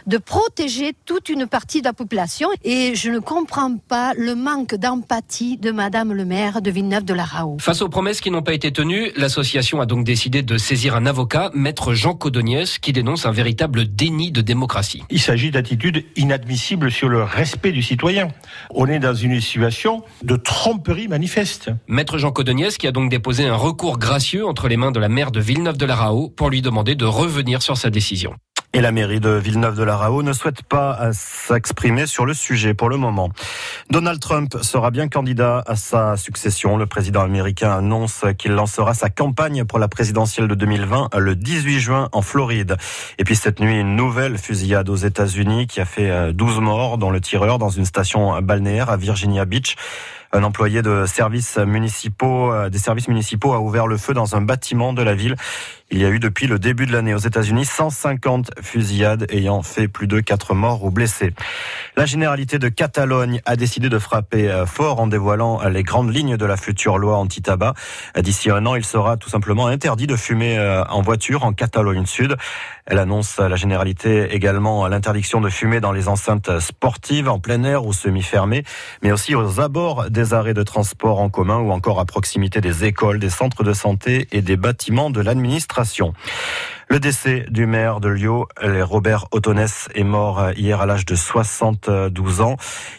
[0.06, 2.48] de protéger toute une partie de la population.
[2.64, 7.14] Et je ne comprends pas le manque d'empathie de Madame le maire de Villeneuve de
[7.14, 7.58] la Raho.
[7.60, 11.04] Face aux promesses qui n'ont pas été tenues, l'association a donc décidé de saisir un
[11.04, 15.02] avocat, maître Jean Codoniès, qui dénonce un véritable déni de démocratie.
[15.10, 18.28] Il s'agit d'attitudes inadmissibles sur le respect du citoyen.
[18.70, 21.70] On est dans une situation de tromperie manifeste.
[21.86, 25.10] Maître Jean Codoniès qui a donc déposé un recours gracieux entre les mains de la
[25.10, 28.34] maire de Villeneuve-de-la-Raho pour lui demander de revenir sur sa décision.
[28.76, 32.96] Et la mairie de Villeneuve-de-la-Raho ne souhaite pas euh, s'exprimer sur le sujet pour le
[32.96, 33.30] moment.
[33.88, 36.76] Donald Trump sera bien candidat à sa succession.
[36.76, 41.78] Le président américain annonce qu'il lancera sa campagne pour la présidentielle de 2020 le 18
[41.78, 42.76] juin en Floride.
[43.18, 46.98] Et puis cette nuit, une nouvelle fusillade aux États-Unis qui a fait euh, 12 morts,
[46.98, 49.76] dont le tireur dans une station balnéaire à Virginia Beach.
[50.34, 54.40] Un employé de services municipaux, euh, des services municipaux a ouvert le feu dans un
[54.40, 55.36] bâtiment de la ville.
[55.90, 59.86] Il y a eu depuis le début de l'année aux États-Unis 150 fusillades ayant fait
[59.86, 61.34] plus de 4 morts ou blessés.
[61.94, 66.12] La généralité de Catalogne a décidé de frapper euh, fort en dévoilant euh, les grandes
[66.12, 67.74] lignes de la future loi anti-tabac.
[68.18, 72.06] D'ici un an, il sera tout simplement interdit de fumer euh, en voiture en Catalogne
[72.06, 72.34] Sud.
[72.86, 77.62] Elle annonce euh, la généralité également l'interdiction de fumer dans les enceintes sportives en plein
[77.62, 78.64] air ou semi-fermées,
[79.02, 82.84] mais aussi aux abords des arrêts de transport en commun ou encore à proximité des
[82.84, 85.83] écoles, des centres de santé et des bâtiments de l'administration.
[86.88, 91.14] Le décès du maire de Lyon, Robert Otonès, est mort euh, hier à l'âge de
[91.14, 92.56] 72 ans.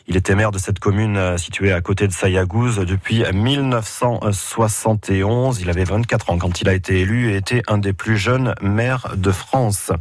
[0.07, 5.61] Il était maire de cette commune euh, située à côté de Sayagouz depuis 1971.
[5.61, 8.55] Il avait 24 ans quand il a été élu et était un des plus jeunes
[8.61, 9.91] maires de France.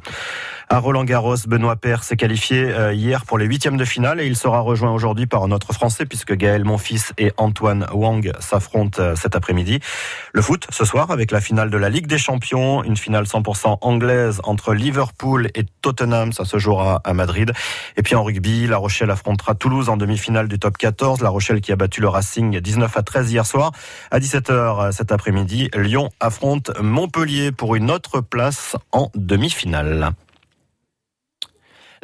[0.74, 4.26] À Roland Garros, Benoît Paire s'est qualifié euh, hier pour les huitièmes de finale et
[4.26, 9.00] il sera rejoint aujourd'hui par un autre Français puisque Gaël Monfils et Antoine Wang s'affrontent
[9.00, 9.78] euh, cet après-midi.
[10.32, 13.78] Le foot ce soir avec la finale de la Ligue des Champions, une finale 100%
[13.82, 17.52] anglaise entre Liverpool et Tottenham, ça se jouera à Madrid.
[17.96, 21.20] Et puis en rugby, La Rochelle affrontera Toulouse en demi-finale du top 14.
[21.20, 23.70] La Rochelle qui a battu le Racing 19 à 13 hier soir.
[24.10, 30.10] À 17h cet après-midi, Lyon affronte Montpellier pour une autre place en demi-finale.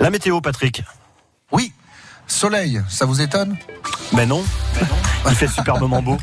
[0.00, 0.82] La météo, Patrick.
[1.52, 1.74] Oui,
[2.30, 3.56] soleil, ça vous étonne?
[4.12, 4.42] Ben non.
[5.28, 6.16] Il fait superbement beau.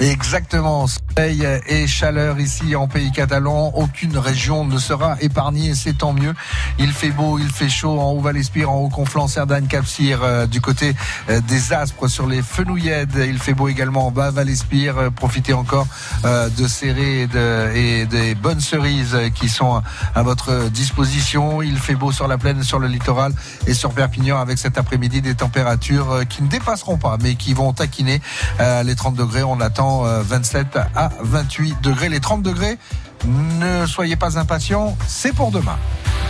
[0.00, 3.72] Exactement, soleil et chaleur ici en pays catalan.
[3.74, 6.34] Aucune région ne sera épargnée, c'est tant mieux.
[6.78, 10.94] Il fait beau, il fait chaud en Haut-Val-Espire, en Haut-Conflans, Cerdagne, Capcir, euh, du côté
[11.30, 13.24] euh, des Aspres, sur les Fenouillèdes.
[13.26, 14.98] Il fait beau également en bas Val-Espire.
[14.98, 15.86] Euh, profitez encore
[16.24, 19.82] de serrés et, de- et des bonnes cerises qui sont
[20.14, 21.62] à votre disposition.
[21.62, 23.32] Il fait beau sur la plaine, sur le littoral
[23.66, 27.54] et sur Perpignan avec cet après-midi des températures euh, qui ne dépasseront pas, mais qui
[27.54, 28.20] vont taquiner
[28.60, 29.42] euh, les 30 degrés.
[29.42, 32.08] On attend euh, 27 à 28 degrés.
[32.08, 32.78] Les 30 degrés,
[33.26, 35.76] ne soyez pas impatients, c'est pour demain.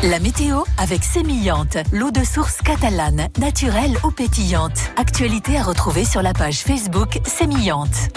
[0.02, 4.78] La météo avec Sémillante, l'eau de source catalane, naturelle ou pétillante.
[4.97, 8.10] Actualité à retrouver sur la page Facebook Sémillante.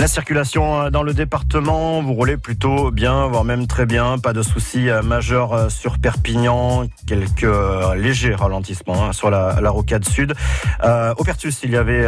[0.00, 4.16] La circulation euh, dans le département, vous roulez plutôt bien, voire même très bien.
[4.16, 6.86] Pas de soucis euh, majeurs euh, sur Perpignan.
[7.06, 7.46] Quelques
[7.96, 10.32] légers ralentissements hein, sur la, la rocade sud.
[10.84, 12.06] Euh, au Pertus, il y avait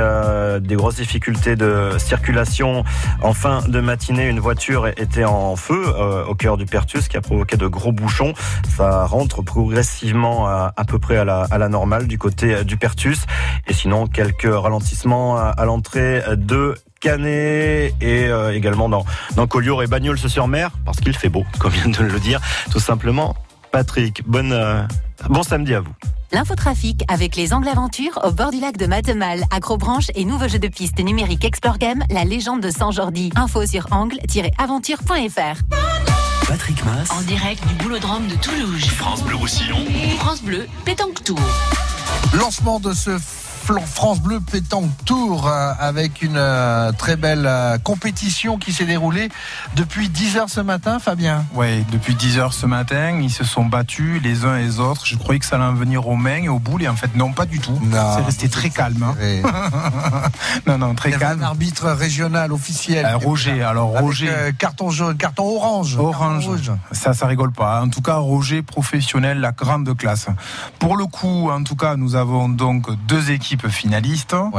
[0.61, 2.83] des grosses difficultés de circulation
[3.21, 4.27] en fin de matinée.
[4.27, 5.85] Une voiture était en feu
[6.27, 8.33] au cœur du Pertus qui a provoqué de gros bouchons.
[8.75, 13.27] Ça rentre progressivement à, peu près à la, normale du côté du Pertus.
[13.67, 19.05] Et sinon, quelques ralentissements à, à l'entrée de Canet et euh, également dans,
[19.35, 23.37] dans Collioure et Bagnols-sur-Mer parce qu'il fait beau, comme vient de le dire tout simplement
[23.73, 24.23] Patrick.
[24.27, 24.83] Bonne, euh,
[25.29, 25.93] bon samedi à vous.
[26.31, 30.59] L'infotrafic avec les Angles Aventures au bord du lac de Matemal, Acrobranche et nouveau jeu
[30.59, 33.33] de piste numérique Explore Game, la légende de Saint-Jordi.
[33.35, 35.61] Info sur angle-aventure.fr.
[36.49, 37.11] Patrick Mass.
[37.11, 38.85] En direct du Boulodrome de Toulouse.
[38.87, 39.85] France Bleu Roussillon.
[40.19, 41.41] France Bleu, Pétanque Tour.
[42.35, 43.19] Lancement de ce
[43.67, 49.29] France Bleu Pétanque Tour euh, avec une euh, très belle euh, compétition qui s'est déroulée
[49.77, 51.45] depuis 10 heures ce matin, Fabien.
[51.55, 55.07] Ouais, depuis 10 heures ce matin, ils se sont battus les uns et les autres.
[55.07, 57.15] Je croyais que ça allait en venir aux mains et aux boules, et en fait,
[57.15, 57.79] non, pas du tout.
[57.91, 59.03] C'est resté très calme.
[59.05, 59.15] hein.
[60.67, 61.43] non, non, très Il y avait calme.
[61.43, 63.07] un arbitre régional officiel.
[63.07, 64.29] Euh, Roger, alors Avec, Roger.
[64.29, 65.97] euh, carton jaune, carton orange.
[65.97, 66.47] Orange.
[66.47, 66.79] Carton.
[66.91, 67.81] Ça, ça rigole pas.
[67.83, 70.27] En tout cas, Roger, professionnel, la grande classe.
[70.81, 74.35] Pour le coup, en tout cas, nous avons donc deux équipes finalistes.
[74.35, 74.51] Hein.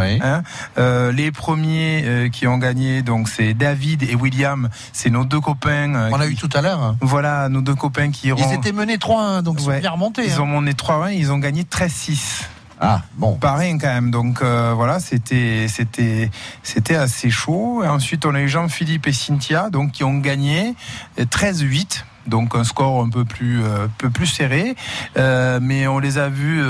[0.78, 4.70] Euh, les premiers euh, qui ont gagné, donc c'est David et William.
[4.92, 5.94] C'est nos deux copains.
[5.96, 6.96] euh, On a qui- eu tout à l'heure.
[7.02, 8.42] Voilà, nos deux copains qui iront.
[8.50, 9.76] Ils étaient menés 3-1, donc ils Ouais.
[9.76, 10.26] sont bien remontés.
[10.26, 10.40] Ils hein.
[10.42, 12.46] ont mené 3-1, ils ont gagné 13-6.
[12.86, 13.36] Ah, bon.
[13.36, 14.12] Pas rien quand même.
[14.12, 16.30] Donc euh, voilà, c'était c'était
[16.64, 17.82] c'était assez chaud.
[17.84, 20.76] Et ensuite, on a eu Jean-Philippe et Cynthia, donc qui ont gagné
[21.20, 22.04] euh, 13-8.
[22.28, 24.76] Donc un score un peu plus euh, peu plus serré,
[25.18, 26.62] Euh, mais on les a vus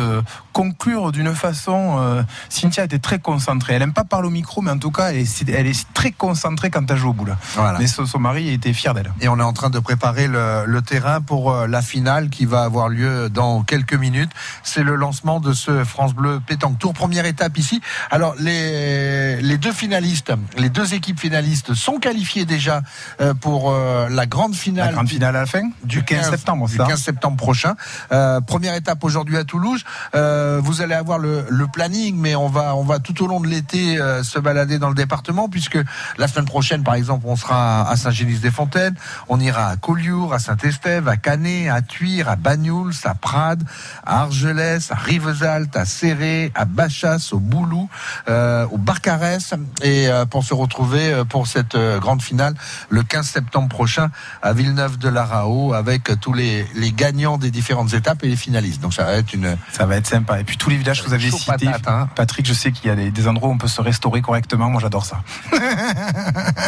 [0.53, 1.97] conclure d'une façon.
[1.99, 3.73] euh, Cynthia était très concentrée.
[3.73, 6.11] Elle aime pas parler au micro, mais en tout cas, elle est, elle est très
[6.11, 7.35] concentrée quand elle joue au boule.
[7.55, 7.80] Voilà.
[7.80, 9.11] Mais son, son mari était fier d'elle.
[9.19, 12.45] Et on est en train de préparer le, le terrain pour euh, la finale qui
[12.45, 14.31] va avoir lieu dans quelques minutes.
[14.63, 16.93] C'est le lancement de ce France Bleu Pétanque Tour.
[16.93, 17.81] Première étape ici.
[18.11, 22.81] Alors les, les deux finalistes, les deux équipes finalistes sont qualifiées déjà
[23.21, 24.88] euh, pour euh, la grande finale.
[24.88, 27.75] La grande finale à la fin du 15 septembre, du ça 15 septembre prochain.
[28.11, 29.84] Euh, première étape aujourd'hui à Toulouse.
[30.15, 34.21] Euh, vous allez avoir le, planning, mais on va tout au long de l'été euh,
[34.23, 35.77] se balader dans le département puisque
[36.17, 38.95] la semaine prochaine, par exemple, on sera à Saint-Génis-des-Fontaines,
[39.29, 43.63] on ira à Collioure, à Saint-Estève, à Canet, à Tuire, à Banyuls, à Prades,
[44.05, 47.89] à Argelès, à Rivesaltes, à Serré, à Bachas, au Boulou,
[48.29, 52.53] euh, au Barcarès, et euh, pour se retrouver euh, pour cette euh, grande finale
[52.89, 54.09] le 15 septembre prochain
[54.41, 58.81] à Villeneuve-de-la-Rao avec tous les, les gagnants des différentes étapes et les finalistes.
[58.81, 60.32] Donc ça va être une Ça va être sympa.
[60.39, 62.10] Et puis tous les villages que vous avez cités, patate, hein.
[62.15, 64.69] Patrick, je sais qu'il y a des, des endroits où on peut se restaurer correctement.
[64.69, 65.22] Moi, j'adore ça.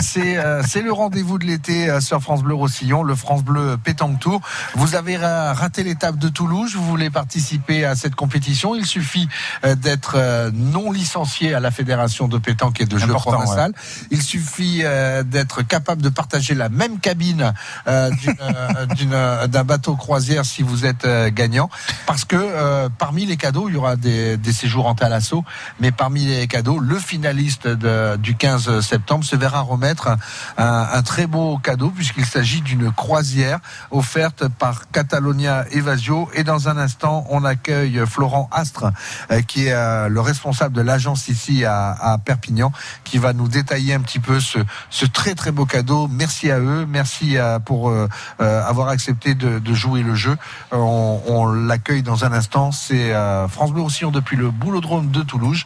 [0.02, 3.78] C'est euh, c'est le rendez-vous de l'été euh, sur France Bleu Roussillon, le France Bleu
[3.82, 4.42] Pétanque Tour.
[4.76, 9.28] Vous avez ra- raté l'étape de Toulouse, vous voulez participer à cette compétition, il suffit
[9.64, 10.18] euh, d'être
[10.54, 13.72] non licencié à la Fédération de pétanque et de jeux provençal.
[14.12, 14.84] Il suffit
[15.26, 17.54] d'être capable de partager la même cabine
[17.86, 21.70] d'un bateau croisière si vous êtes gagnant,
[22.06, 25.44] parce que euh, parmi les cadeaux, il y aura des, séjours en Thalasso,
[25.80, 30.10] mais parmi les cadeaux, le finaliste du 15 septembre se verra remettre
[30.58, 33.60] un, très beau cadeau puisqu'il s'agit d'une croisière
[33.92, 36.30] offerte par Catalonia Evasio.
[36.34, 38.92] Et dans un instant, on accueille Florent Astre,
[39.32, 42.72] euh, qui est euh, le responsable de l'agence ici à, Perpignan,
[43.04, 44.60] qui va nous détailler un petit peu ce,
[45.06, 46.08] très très beau cadeau.
[46.08, 48.08] Merci à eux, merci pour euh,
[48.42, 50.38] euh, avoir accepté de, jouer le jeu.
[50.72, 52.72] On l'accueille dans un instant.
[52.72, 53.14] C'est
[53.48, 55.66] France Bleu Roussillon depuis le Boulodrome de Toulouse,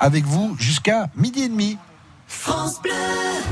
[0.00, 1.78] avec vous jusqu'à midi et demi.
[2.26, 2.92] France Bleu.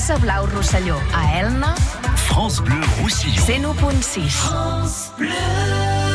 [0.02, 1.76] França Blau Rosselló, a Elna,
[2.16, 3.72] France Bleu Roussillon.
[3.72, 4.30] 101.6.
[4.30, 6.11] France Bleu.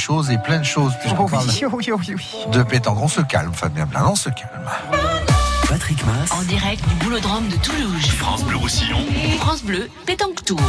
[0.00, 2.98] Choses et plein de choses puisqu'on parle de pétanque.
[3.02, 4.64] On se calme, Fabien Blanc, on se calme.
[5.68, 6.32] Patrick Mass.
[6.32, 8.06] En direct du Boulodrome de Toulouse.
[8.16, 8.98] France Bleu Roussillon.
[9.40, 10.60] France Bleu, pétanque tour.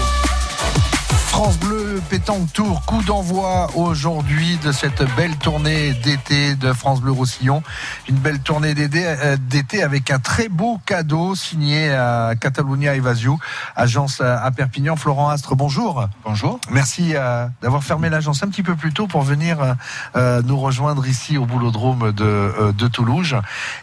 [1.32, 7.14] France Bleu Pétanque Tour, coup d'envoi aujourd'hui de cette belle tournée d'été de France Bleu
[7.14, 7.64] Roussillon.
[8.10, 13.40] Une belle tournée d'été euh, avec un très beau cadeau signé à Catalunya Evasio,
[13.78, 14.98] agence à à Perpignan.
[14.98, 16.06] Florent Astre, bonjour.
[16.32, 16.62] Bonjour.
[16.70, 19.74] Merci euh, d'avoir fermé l'agence un petit peu plus tôt pour venir euh,
[20.16, 23.36] euh, nous rejoindre ici au boulodrome de, euh, de Toulouse.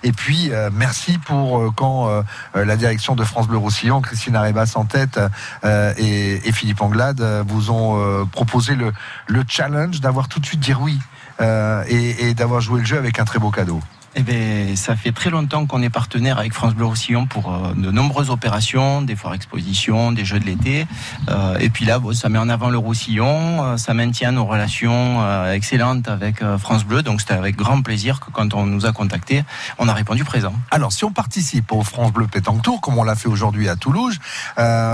[0.03, 2.09] Et puis, euh, merci pour euh, quand
[2.55, 5.21] la direction de France Bleu Roussillon, Christine Arébas en tête
[5.63, 8.95] et, et Philippe Anglade vous ont proposé le,
[9.27, 10.99] le challenge d'avoir tout de suite dire oui
[11.41, 13.81] et, et d'avoir joué le jeu avec un très beau cadeau.
[14.15, 17.75] Eh ben, ça fait très longtemps qu'on est partenaire avec France Bleu Roussillon pour euh,
[17.77, 20.87] de nombreuses opérations, des foires expositions, des jeux de l'été.
[21.29, 25.49] Euh, et puis là, ça met en avant le Roussillon, euh, ça maintient nos relations
[25.51, 27.03] excellentes avec France Bleu.
[27.03, 29.45] Donc c'était avec grand plaisir que quand on nous a contactés,
[29.79, 30.55] on a répondu présent.
[30.71, 33.77] Alors, si on participe au France Bleu Pétanque Tour, comme on l'a fait aujourd'hui à
[33.77, 34.19] Toulouse,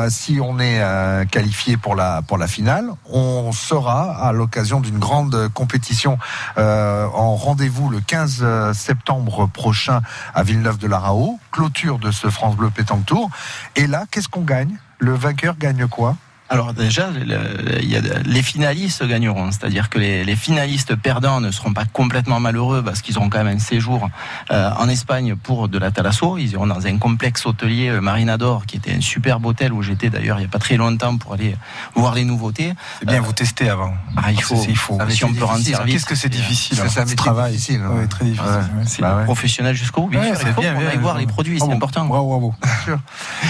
[0.08, 0.82] si on est
[1.30, 6.18] qualifié pour la finale, on sera à l'occasion d'une grande compétition
[6.56, 9.13] en rendez-vous le 15 septembre
[9.52, 10.00] prochain
[10.34, 13.30] à Villeneuve-de-la-Rao, clôture de ce France Bleu Pétanque Tour.
[13.76, 14.76] Et là, qu'est-ce qu'on gagne?
[14.98, 16.16] Le vainqueur gagne quoi?
[16.50, 20.94] Alors déjà, le- il y a de- les finalistes gagneront, c'est-à-dire que les, les finalistes
[20.94, 24.10] perdants ne seront pas complètement malheureux parce qu'ils auront quand même un séjour
[24.50, 26.36] euh, en Espagne pour de la thalasso.
[26.36, 30.10] Ils iront dans un complexe hôtelier euh, Marinador, qui était un superbe hôtel où j'étais
[30.10, 31.56] d'ailleurs il n'y a pas très longtemps pour aller
[31.94, 32.74] voir les nouveautés.
[33.00, 33.94] C'est bien, vous testez avant.
[34.16, 34.98] Ah, il faut, C'est- il faut.
[35.08, 35.76] si on peut rendre difficile.
[35.76, 35.94] service.
[35.94, 38.06] Qu'est-ce que c'est difficile C'est hein, un ce métier travail difficile, hein.
[38.08, 38.46] Très difficile.
[38.50, 38.78] Ouais.
[38.80, 38.84] ouais.
[38.86, 40.36] C'est professionnel jusqu'au bout, bien Ouais, sûr.
[40.36, 41.72] c'est Il faut bien, bien, voir les produits, c'est Bravo.
[41.72, 42.04] important.
[42.04, 42.54] Bravo, bravo.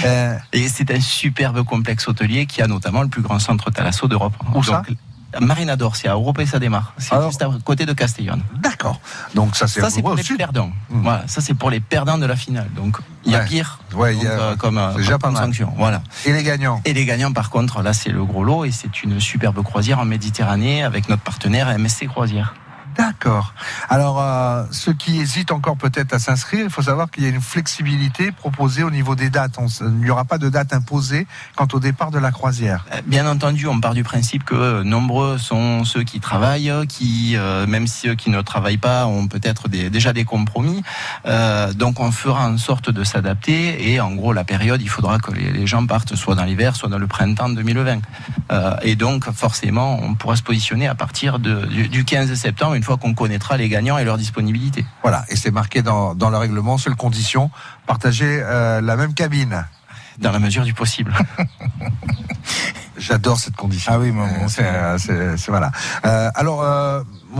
[0.04, 4.06] Euh, Et c'est un superbe complexe hôtelier qui a notamment le plus grand centre thalasso
[4.08, 4.34] d'Europe.
[4.54, 4.82] Où ça
[5.40, 6.92] Marinador, c'est à Europa et ça démarre.
[6.96, 8.38] C'est juste à côté de Castellón.
[8.60, 9.00] D'accord.
[9.34, 10.36] Donc ça c'est Ça c'est pour les sud.
[10.36, 10.70] perdants.
[10.90, 12.68] Voilà, ça c'est pour les perdants de la finale.
[12.76, 13.44] Donc il y a Ouais.
[13.46, 13.80] pire.
[13.96, 15.42] Ouais, il y donc, a- euh, comme, c'est déjà comme pas mal.
[15.46, 15.72] sanction.
[15.76, 16.02] Voilà.
[16.24, 16.80] Et les gagnants?
[16.84, 19.98] Et les gagnants, par contre, là, c'est le gros lot et c'est une superbe croisière
[19.98, 22.54] en Méditerranée avec notre partenaire MSC Croisière.
[22.96, 23.54] D'accord.
[23.88, 27.28] Alors, euh, ceux qui hésitent encore peut-être à s'inscrire, il faut savoir qu'il y a
[27.28, 29.58] une flexibilité proposée au niveau des dates.
[29.58, 31.26] On il n'y aura pas de date imposée
[31.56, 32.84] quant au départ de la croisière.
[32.92, 37.36] Euh, Bien entendu, on part du principe que euh, nombreux sont ceux qui travaillent, qui,
[37.68, 40.82] même ceux qui ne travaillent pas, ont peut-être déjà des compromis.
[41.74, 43.90] Donc, on fera en sorte de s'adapter.
[43.90, 46.88] Et en gros, la période, il faudra que les, gens partent soit dans l'hiver, soit
[46.88, 48.00] dans le printemps 2020.
[48.50, 52.96] Euh, et donc, forcément, on pourra se positionner à partir du, du 15 septembre, fois
[52.98, 54.84] qu'on connaîtra les gagnants et leur disponibilité.
[55.02, 57.50] Voilà, et c'est marqué dans, dans le règlement, seule condition,
[57.86, 59.64] partager euh, la même cabine.
[60.18, 61.12] Dans la mesure du possible.
[62.96, 63.92] J'adore cette condition.
[63.94, 64.12] Ah oui,
[64.60, 65.72] euh, c'est- voilà.
[66.06, 66.62] Euh, alors,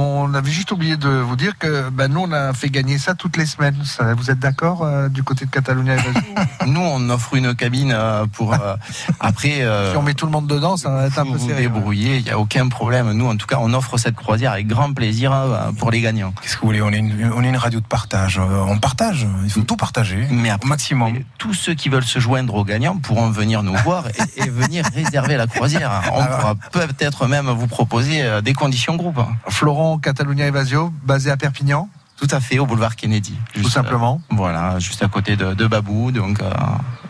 [0.03, 3.15] on avait juste oublié de vous dire que ben, nous, on a fait gagner ça
[3.15, 3.77] toutes les semaines.
[3.85, 5.97] Ça, vous êtes d'accord euh, du côté de Catalunya
[6.67, 8.55] Nous, on offre une cabine euh, pour.
[8.55, 8.77] euh,
[9.21, 9.61] après.
[9.63, 11.49] euh, Si on met tout le monde dedans, ça va être un vous peu vous
[11.49, 11.63] serré.
[11.63, 13.13] débrouillez, il n'y a aucun problème.
[13.13, 16.33] Nous, en tout cas, on offre cette croisière avec grand plaisir euh, pour les gagnants.
[16.43, 18.39] Qu'est-ce que vous voulez on est, une, on est une radio de partage.
[18.39, 19.27] Euh, On partage.
[19.45, 20.27] Il faut tout partager.
[20.31, 21.15] Mais au maximum.
[21.39, 24.85] Tous ceux qui veulent se joindre aux gagnants pourront venir nous voir et, et venir
[24.95, 26.03] réserver la croisière.
[26.13, 29.21] On pourra peut-être même vous proposer euh, des conditions groupes.
[29.49, 33.35] Florent Catalunya Evasio, basé à Perpignan Tout à fait, au boulevard Kennedy.
[33.55, 34.21] Tout simplement.
[34.33, 36.13] euh, voilà, juste à côté de, de Babou.
[36.13, 36.51] Donc, euh,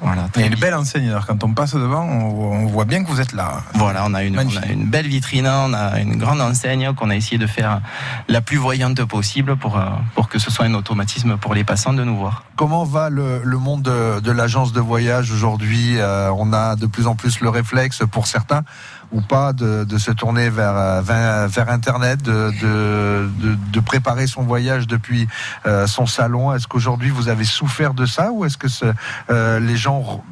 [0.00, 0.28] voilà.
[0.36, 1.08] Il y a une belle enseigne.
[1.10, 3.62] Alors, quand on passe devant, on, voit- on voit bien que vous êtes là.
[3.74, 7.10] Voilà, on a, une, on a une belle vitrine, on a une grande enseigne qu'on
[7.10, 7.80] a essayé de faire
[8.28, 9.84] la plus voyante possible pour, euh,
[10.14, 12.44] pour que ce soit un automatisme pour les passants de nous voir.
[12.56, 16.86] Comment va le, le monde de, de l'agence de voyage aujourd'hui Euh, On a de
[16.86, 18.62] plus en plus le réflexe pour certains
[19.14, 22.50] ou pas de, se tourner vers, euh, vers, Internet, de,
[23.72, 25.28] de, préparer son voyage depuis
[25.66, 26.52] euh, son salon.
[26.52, 28.66] Est-ce qu'aujourd'hui vous avez souffert de ça ou est-ce que
[29.30, 30.24] euh, les gens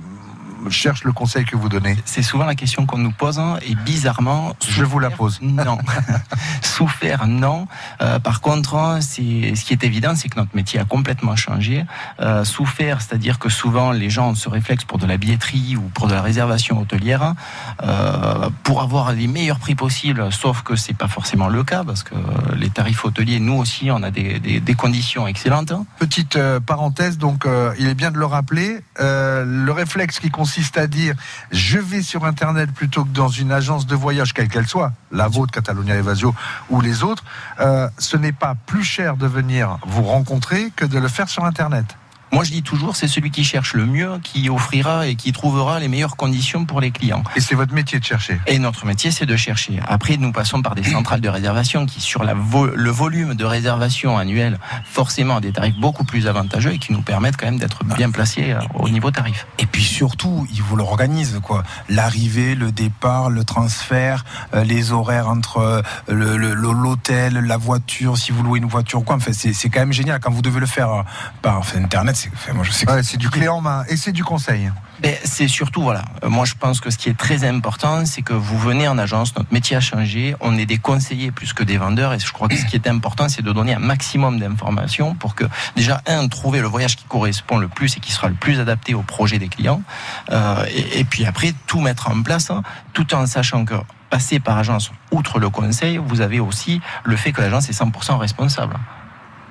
[0.71, 3.75] cherchent le conseil que vous donnez C'est souvent la question qu'on nous pose hein, et
[3.75, 5.39] bizarrement, je vous la pose.
[5.43, 5.79] Non,
[6.63, 7.67] souffert non.
[8.01, 11.85] Euh, par contre, c'est ce qui est évident, c'est que notre métier a complètement changé.
[12.21, 15.83] Euh, souffert, c'est-à-dire que souvent les gens ont ce réflexe pour de la billetterie ou
[15.95, 17.35] pour de la réservation hôtelière,
[17.83, 20.29] euh, pour avoir les meilleurs prix possibles.
[20.33, 22.15] Sauf que c'est pas forcément le cas parce que
[22.57, 25.73] les tarifs hôteliers, nous aussi, on a des, des- des conditions excellentes.
[25.99, 27.47] Petite parenthèse, donc
[27.79, 31.15] il est bien de le rappeler, le réflexe qui consiste à dire
[31.51, 35.27] je vais sur Internet plutôt que dans une agence de voyage, quelle qu'elle soit, la
[35.27, 36.35] vôtre, Catalonia Evasio
[36.69, 37.25] ou les autres,
[37.61, 41.47] euh, ce n'est pas plus cher de venir vous rencontrer que de le faire sur
[41.47, 41.97] Internet.
[42.33, 45.79] Moi, je dis toujours, c'est celui qui cherche le mieux, qui offrira et qui trouvera
[45.81, 47.23] les meilleures conditions pour les clients.
[47.37, 48.41] Et c'est votre métier de chercher.
[48.47, 49.81] Et notre métier, c'est de chercher.
[49.87, 53.45] Après, nous passons par des centrales de réservation qui, sur la vo- le volume de
[53.45, 57.59] réservation annuel, forcément, a des tarifs beaucoup plus avantageux et qui nous permettent quand même
[57.59, 59.47] d'être bien placés euh, au niveau tarif.
[59.59, 61.63] Et puis surtout, ils vous l'organisent, quoi.
[61.91, 68.43] L'arrivée, le départ, le transfert, euh, les horaires entre euh, l'hôtel, la voiture, si vous
[68.43, 69.17] louez une voiture ou quoi.
[69.17, 70.19] Enfin, c'est c'est quand même génial.
[70.21, 71.03] Quand vous devez le faire euh,
[71.43, 73.85] par enfin, Internet, c'est enfin, moi je sais que Ouais, c'est du clé en main
[73.89, 74.71] et c'est du conseil.
[75.01, 78.35] Ben, c'est surtout, voilà, moi je pense que ce qui est très important, c'est que
[78.35, 81.77] vous venez en agence, notre métier a changé, on est des conseillers plus que des
[81.77, 85.15] vendeurs, et je crois que ce qui est important, c'est de donner un maximum d'informations
[85.15, 85.45] pour que,
[85.75, 88.95] déjà, un, trouver le voyage qui correspond le plus et qui sera le plus adapté
[88.95, 89.83] au projet des clients,
[90.31, 92.63] euh, et, et puis après, tout mettre en place, hein,
[92.93, 93.75] tout en sachant que
[94.09, 98.19] passer par agence, outre le conseil, vous avez aussi le fait que l'agence est 100%
[98.19, 98.77] responsable.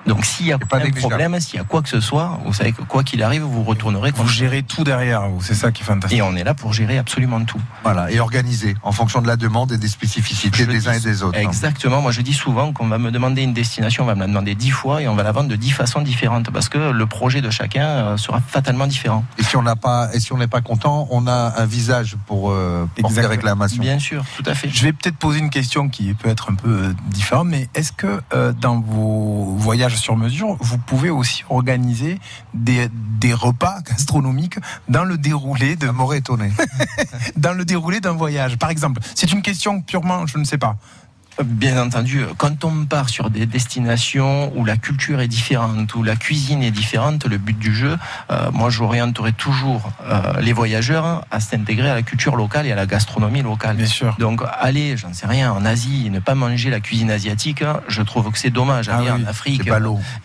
[0.07, 1.10] Donc s'il y a pas négligeable.
[1.10, 3.64] problème, s'il y a quoi que ce soit, vous savez que quoi qu'il arrive, vous
[3.64, 4.11] retournerez.
[4.15, 5.41] vous gérez tout derrière vous.
[5.41, 6.18] C'est ça qui est fantastique.
[6.18, 7.60] Et on est là pour gérer absolument tout.
[7.84, 10.99] Voilà, et organisé en fonction de la demande et des spécificités Je des uns et
[10.99, 11.38] des autres.
[11.38, 11.41] hein.
[11.41, 12.02] Exactement.
[12.02, 14.56] Moi, je dis souvent qu'on va me demander une destination, on va me la demander
[14.56, 17.41] dix fois et on va la vendre de dix façons différentes parce que le projet
[17.41, 19.23] de chacun euh, sera fatalement différent.
[19.38, 22.18] Et si on n'a pas, et si on n'est pas content, on a un visage
[22.26, 23.82] pour euh, porter réclamation.
[23.82, 24.69] Bien sûr, tout à fait.
[24.69, 27.91] Je vais peut-être poser une question qui peut être un peu euh, différente, mais est-ce
[27.91, 32.19] que euh, dans vos voyages sur mesure, vous pouvez aussi organiser
[32.53, 32.89] des,
[33.19, 34.57] des repas gastronomiques
[34.89, 36.51] dans le déroulé de m'aurait étonné.
[37.35, 40.77] dans le déroulé d'un voyage Par exemple, c'est une question purement, je ne sais pas.
[41.44, 46.16] Bien entendu, quand on part sur des destinations où la culture est différente, où la
[46.16, 47.98] cuisine est différente, le but du jeu,
[48.30, 52.76] euh, moi j'orienterai toujours euh, les voyageurs à s'intégrer à la culture locale et à
[52.76, 53.78] la gastronomie locale.
[53.78, 54.16] Bien sûr.
[54.20, 58.02] Donc aller, j'en sais rien, en Asie et ne pas manger la cuisine asiatique, je
[58.02, 58.90] trouve que c'est dommage.
[58.90, 59.70] Ah Aller oui, en Afrique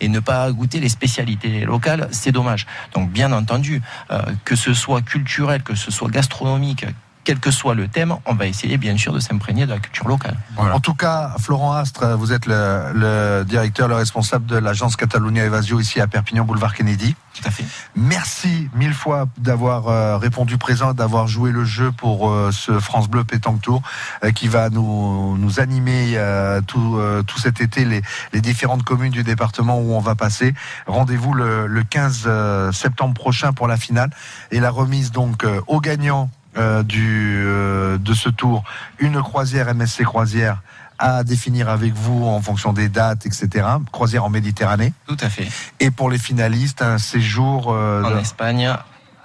[0.01, 2.67] et ne pas goûter les spécialités locales, c'est dommage.
[2.93, 3.81] Donc bien entendu,
[4.11, 6.85] euh, que ce soit culturel, que ce soit gastronomique,
[7.27, 10.07] quel que soit le thème, on va essayer bien sûr de s'imprégner de la culture
[10.07, 10.37] locale.
[10.55, 15.43] En tout cas, Florent Astre, vous êtes le, le directeur, le responsable de l'agence Catalunya
[15.43, 17.15] Evasio ici à Perpignan, boulevard Kennedy.
[17.33, 17.65] Tout à fait.
[17.97, 23.09] Merci mille fois d'avoir euh, répondu présent, d'avoir joué le jeu pour euh, ce France
[23.09, 23.81] Bleu Pétanque Tour
[24.23, 28.01] euh, qui va nous, nous animer euh, tout, euh, tout cet été les,
[28.31, 30.55] les différentes communes du département où on va passer.
[30.87, 34.11] Rendez-vous le, le 15 euh, septembre prochain pour la finale
[34.49, 38.63] et la remise donc euh, aux gagnants euh, du, euh, de ce tour,
[38.99, 40.61] une croisière MSC Croisière
[40.99, 43.65] à définir avec vous en fonction des dates, etc.
[43.91, 44.93] Croisière en Méditerranée.
[45.07, 45.47] Tout à fait.
[45.79, 48.73] Et pour les finalistes, un séjour euh, En de- Espagne,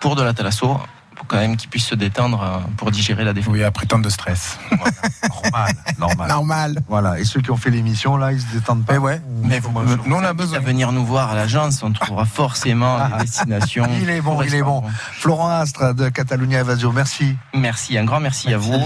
[0.01, 0.87] pour de la thalasso, pour
[1.33, 3.51] quand même qu'ils puissent se détendre euh, pour digérer la défaite.
[3.53, 4.59] Oui, après tant de stress.
[5.29, 6.29] normal, normal.
[6.29, 6.83] Normal.
[6.89, 7.19] Voilà.
[7.19, 8.95] Et ceux qui ont fait l'émission, là, ils se détendent pas.
[8.95, 9.21] Eh ouais.
[9.43, 9.73] Mais vous-
[10.07, 10.59] nous on a À besoin.
[10.61, 13.09] venir nous voir à l'agence, on trouvera forcément Ah.
[13.19, 13.89] des destinations.
[14.01, 14.83] Il est bon, il est bon.
[15.13, 17.37] Florent Astre de Catalunya Evasio, merci.
[17.55, 18.79] Merci, un grand merci, à vous.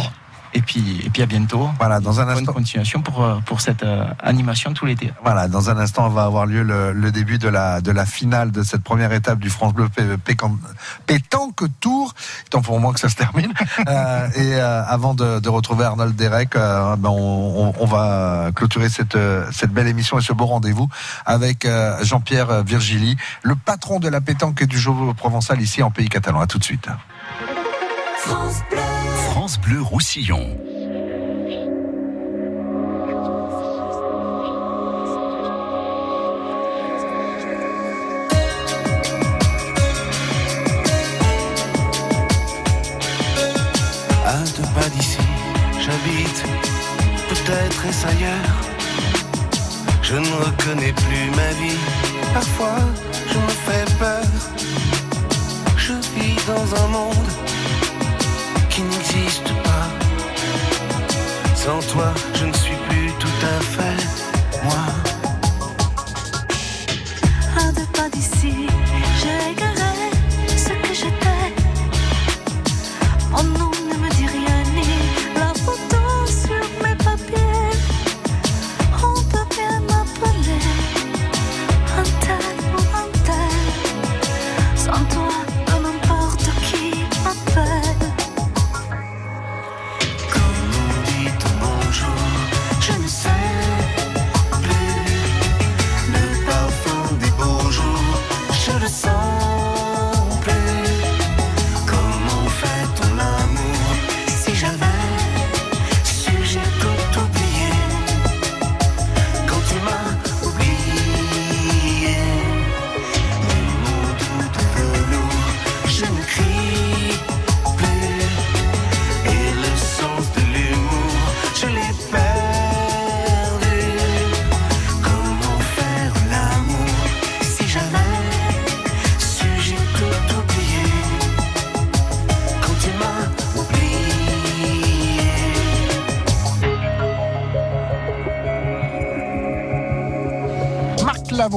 [0.56, 1.68] Et puis, et puis à bientôt.
[1.78, 2.52] Voilà, dans un Bonne instant.
[2.54, 5.12] continuation pour, euh, pour cette euh, animation tout l'été.
[5.22, 8.52] Voilà, dans un instant, va avoir lieu le, le début de la, de la finale
[8.52, 9.88] de cette première étape du France Bleu
[11.06, 12.14] Pétanque Tour.
[12.50, 13.52] Tant pour moi que ça se termine.
[13.88, 18.50] Euh, et euh, avant de, de retrouver Arnold Derek, euh, ben on, on- on va
[18.54, 19.16] clôturer cette,
[19.52, 20.88] cette belle émission et ce beau rendez-vous
[21.26, 21.66] avec
[22.02, 26.40] Jean-Pierre Virgili, le patron de la pétanque et du jeu provençal ici en pays catalan.
[26.40, 26.88] À tout de suite.
[28.26, 28.80] France Bleu.
[29.30, 30.48] France Bleu Roussillon.
[44.26, 45.18] À deux pas d'ici,
[45.78, 46.44] j'habite,
[47.28, 48.56] peut-être est-ce ailleurs.
[50.02, 51.78] Je ne reconnais plus ma vie,
[52.34, 52.78] parfois
[53.30, 54.24] je me fais peur.
[55.76, 57.45] Je vis dans un monde
[61.66, 62.52] Sans toi, je ne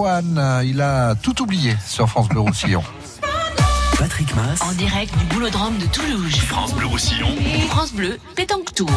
[0.09, 2.81] Lavoine, il a tout oublié sur France Bleu Roussillon.
[3.99, 4.59] Patrick Mass.
[4.61, 6.35] En direct du Boulodrome de Toulouse.
[6.35, 7.27] France Bleu Roussillon.
[7.69, 8.89] France Bleu, Pétanque Tour.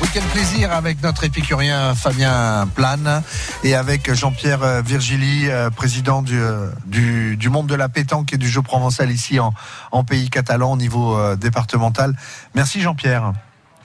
[0.00, 3.22] Week-end plaisir avec notre épicurien Fabien Plane
[3.62, 8.38] et avec Jean-Pierre Virgili, euh, président du, euh, du, du, monde de la pétanque et
[8.38, 9.52] du jeu provençal ici en,
[9.90, 12.16] en pays catalan au niveau euh, départemental.
[12.54, 13.34] Merci Jean-Pierre.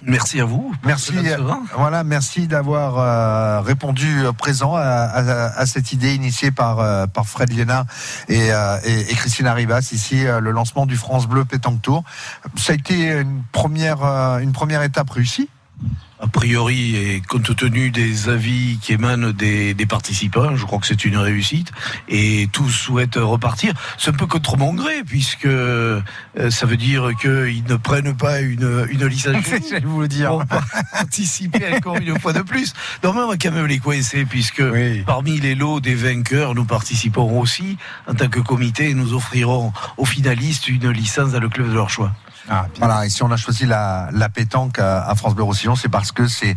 [0.03, 0.74] Merci à vous.
[0.85, 1.14] Merci.
[1.76, 7.26] Voilà, merci d'avoir euh, répondu présent à, à, à, cette idée initiée par euh, par
[7.26, 7.85] Fred Liénard
[8.30, 12.03] et, euh, et, et, Christina Rivas ici le lancement du France Bleu Pétanque Tour.
[12.56, 14.03] Ça a été une première
[14.40, 15.50] une première étape réussie
[16.19, 20.87] a priori, et compte tenu des avis qui émanent des, des participants, je crois que
[20.87, 21.71] c'est une réussite.
[22.09, 23.73] Et tous souhaitent repartir.
[23.97, 26.01] C'est un peu contre mon gré, puisque euh,
[26.49, 29.35] ça veut dire qu'ils ne prennent pas une, une licence.
[29.69, 30.29] J'allais vous le dire.
[30.29, 30.45] Pour
[30.91, 32.73] participer encore une fois de plus.
[33.03, 35.03] Non, mais on va quand même les coincer, puisque oui.
[35.05, 39.71] parmi les lots des vainqueurs, nous participerons aussi, en tant que comité, et nous offrirons
[39.97, 42.11] aux finalistes une licence dans le club de leur choix.
[42.50, 45.76] Ah, voilà, et si on a choisi la, la pétanque à, à France Bleu Roussillon,
[45.76, 46.56] c'est parce que c'est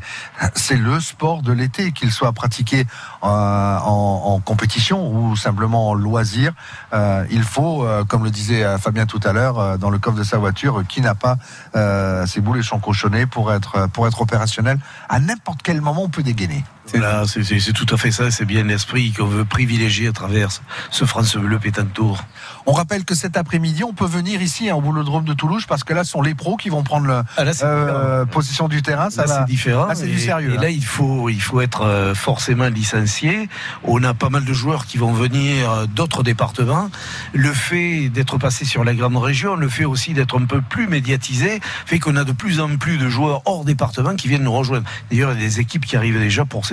[0.54, 5.94] c'est le sport de l'été, qu'il soit pratiqué euh, en, en, compétition ou simplement en
[5.94, 6.52] loisir.
[6.92, 10.16] Euh, il faut, euh, comme le disait Fabien tout à l'heure, euh, dans le coffre
[10.16, 11.36] de sa voiture, qui n'a pas
[11.74, 14.78] euh, ses boules et champs cochonnés pour être pour être opérationnel
[15.08, 16.64] à n'importe quel moment, on peut dégainer.
[16.92, 20.48] Voilà, c'est tout à fait ça, c'est bien l'esprit qu'on veut privilégier à travers
[20.90, 22.24] ce France Bleu Pétanque Tour.
[22.66, 25.84] On rappelle que cet après-midi, on peut venir ici hein, au Boulodrome de Toulouse parce
[25.84, 28.82] que là, ce sont les pros qui vont prendre le, ah, là, euh, possession du
[28.82, 29.10] terrain.
[29.10, 29.86] Ça c'est différent.
[29.86, 30.54] Là, c'est du sérieux.
[30.54, 33.48] Et là, il faut, il faut être euh, forcément licencié.
[33.84, 36.90] On a pas mal de joueurs qui vont venir euh, d'autres départements.
[37.32, 40.86] Le fait d'être passé sur la grande région, le fait aussi d'être un peu plus
[40.86, 44.52] médiatisé, fait qu'on a de plus en plus de joueurs hors département qui viennent nous
[44.52, 44.84] rejoindre.
[45.10, 46.66] D'ailleurs, il y a des équipes qui arrivent déjà pour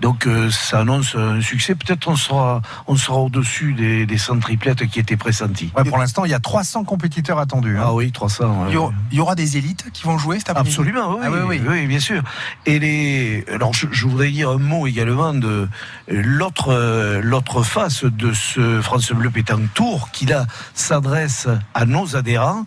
[0.00, 1.74] Donc, euh, ça annonce un succès.
[1.74, 5.72] Peut-être on sera, on sera au-dessus des, des 100 triplettes qui étaient pressentis.
[5.76, 7.78] Ouais, pour l'instant, il y a 300 compétiteurs attendus.
[7.78, 7.84] Hein.
[7.86, 8.44] Ah oui, 300.
[8.44, 8.68] Ouais.
[8.68, 11.20] Il, y aura, il, y aura, des élites qui vont jouer cet après-midi Absolument, oui,
[11.24, 11.60] ah, oui, oui.
[11.66, 12.22] oui, bien sûr.
[12.66, 15.68] Et les, alors, je, je, voudrais dire un mot également de
[16.08, 22.66] l'autre, l'autre face de ce France Bleu Pétanque Tour qui là s'adresse à nos adhérents.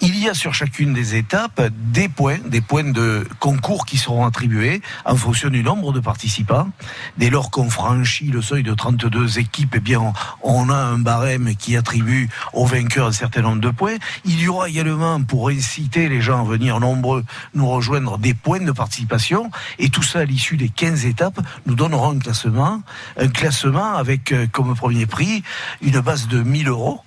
[0.00, 1.60] Il y a sur chacune des étapes
[1.92, 6.70] des points, des points de concours qui seront attribués en fonction du nombre de participants.
[7.16, 10.12] Dès lors qu'on franchit le seuil de 32 équipes, eh bien,
[10.42, 13.96] on a un barème qui attribue aux vainqueurs un certain nombre de points.
[14.24, 18.60] Il y aura également, pour inciter les gens à venir nombreux nous rejoindre, des points
[18.60, 19.50] de participation.
[19.80, 22.82] Et tout ça, à l'issue des 15 étapes, nous donnera un classement.
[23.18, 25.42] Un classement avec euh, comme premier prix
[25.82, 27.00] une base de 1000 euros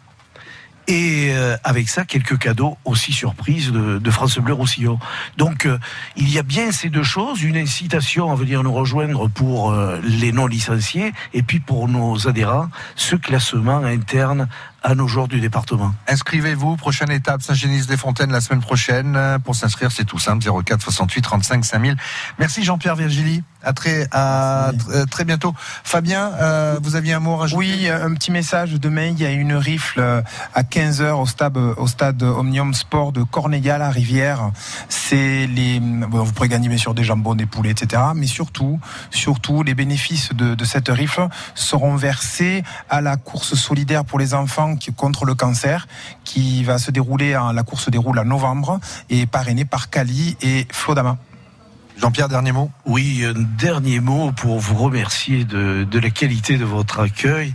[0.92, 5.00] et euh, avec ça quelques cadeaux aussi surprises de, de France Bleu Roussillon.
[5.38, 5.80] Donc euh,
[6.18, 10.00] il y a bien ces deux choses, une incitation à venir nous rejoindre pour euh,
[10.04, 14.50] les non licenciés et puis pour nos adhérents, ce classement interne
[14.84, 15.94] à nos joueurs du département.
[16.08, 19.18] Inscrivez-vous, prochaine étape Saint-Génis-des-Fontaines la semaine prochaine.
[19.44, 21.98] Pour s'inscrire, c'est tout simple, 04 68 35 5000.
[22.40, 23.44] Merci Jean-Pierre Virgili.
[23.64, 25.54] À très, à très, très bientôt.
[25.84, 27.60] Fabien, euh, vous aviez un mot à rajouter?
[27.60, 28.74] Oui, un petit message.
[28.74, 30.24] Demain, il y a une rifle
[30.56, 34.50] à 15h au stade, au stade Omnium Sport de Corneilla, la Rivière.
[34.90, 38.02] C'est les, bon, vous pourrez gagner bien sûr des jambons, des poulets, etc.
[38.16, 38.80] Mais surtout,
[39.12, 44.34] surtout, les bénéfices de, de cette rifle seront versés à la course solidaire pour les
[44.34, 45.88] enfants qui, contre le cancer,
[46.24, 50.38] qui va se dérouler, en, la course se déroule en novembre et parrainé par Cali
[50.42, 51.18] et Flodama.
[51.98, 56.66] Jean-Pierre, dernier mot Oui, un dernier mot pour vous remercier de, de la qualité de
[56.66, 57.54] votre accueil.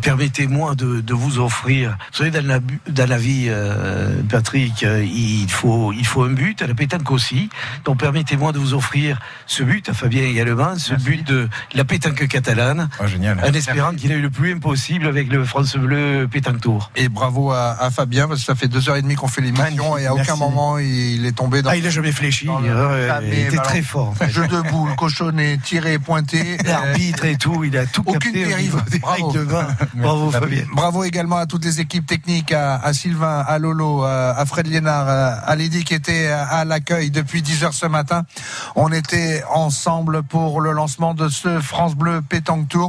[0.00, 1.96] Permettez-moi de, de, vous offrir.
[2.12, 6.30] Vous savez, dans la, dans la vie, euh, Patrick, euh, il faut, il faut un
[6.30, 7.50] but, à la pétanque aussi.
[7.84, 11.04] Donc permettez-moi de vous offrir ce but, à Fabien également, ce Merci.
[11.06, 12.88] but de la pétanque catalane.
[13.00, 13.38] Oh, génial.
[13.40, 16.90] En espérant qu'il ait eu le plus impossible avec le France Bleu Pétanque Tour.
[16.96, 19.40] Et bravo à, à, Fabien, parce que ça fait deux heures et demie qu'on fait
[19.40, 21.70] l'émission et à aucun moment il est tombé dans.
[21.70, 22.46] Ah, il a jamais fléchi.
[22.46, 23.10] Le...
[23.10, 24.08] Ah, il était très fort.
[24.08, 24.30] En fait.
[24.30, 26.56] Jeu de boule, cochonné, tiré, pointé.
[26.64, 28.44] L'arbitre et tout, il a tout Aucune capté.
[28.44, 28.82] dérive.
[29.00, 29.32] Bravo.
[29.94, 30.64] Bravo Fabien.
[30.74, 35.08] Bravo également à toutes les équipes techniques, à, à Sylvain, à Lolo, à Fred Liénard,
[35.08, 38.24] à Lydie qui était à l'accueil depuis 10 heures ce matin.
[38.76, 42.80] On était ensemble pour le lancement de ce France Bleu Pétanque Tour.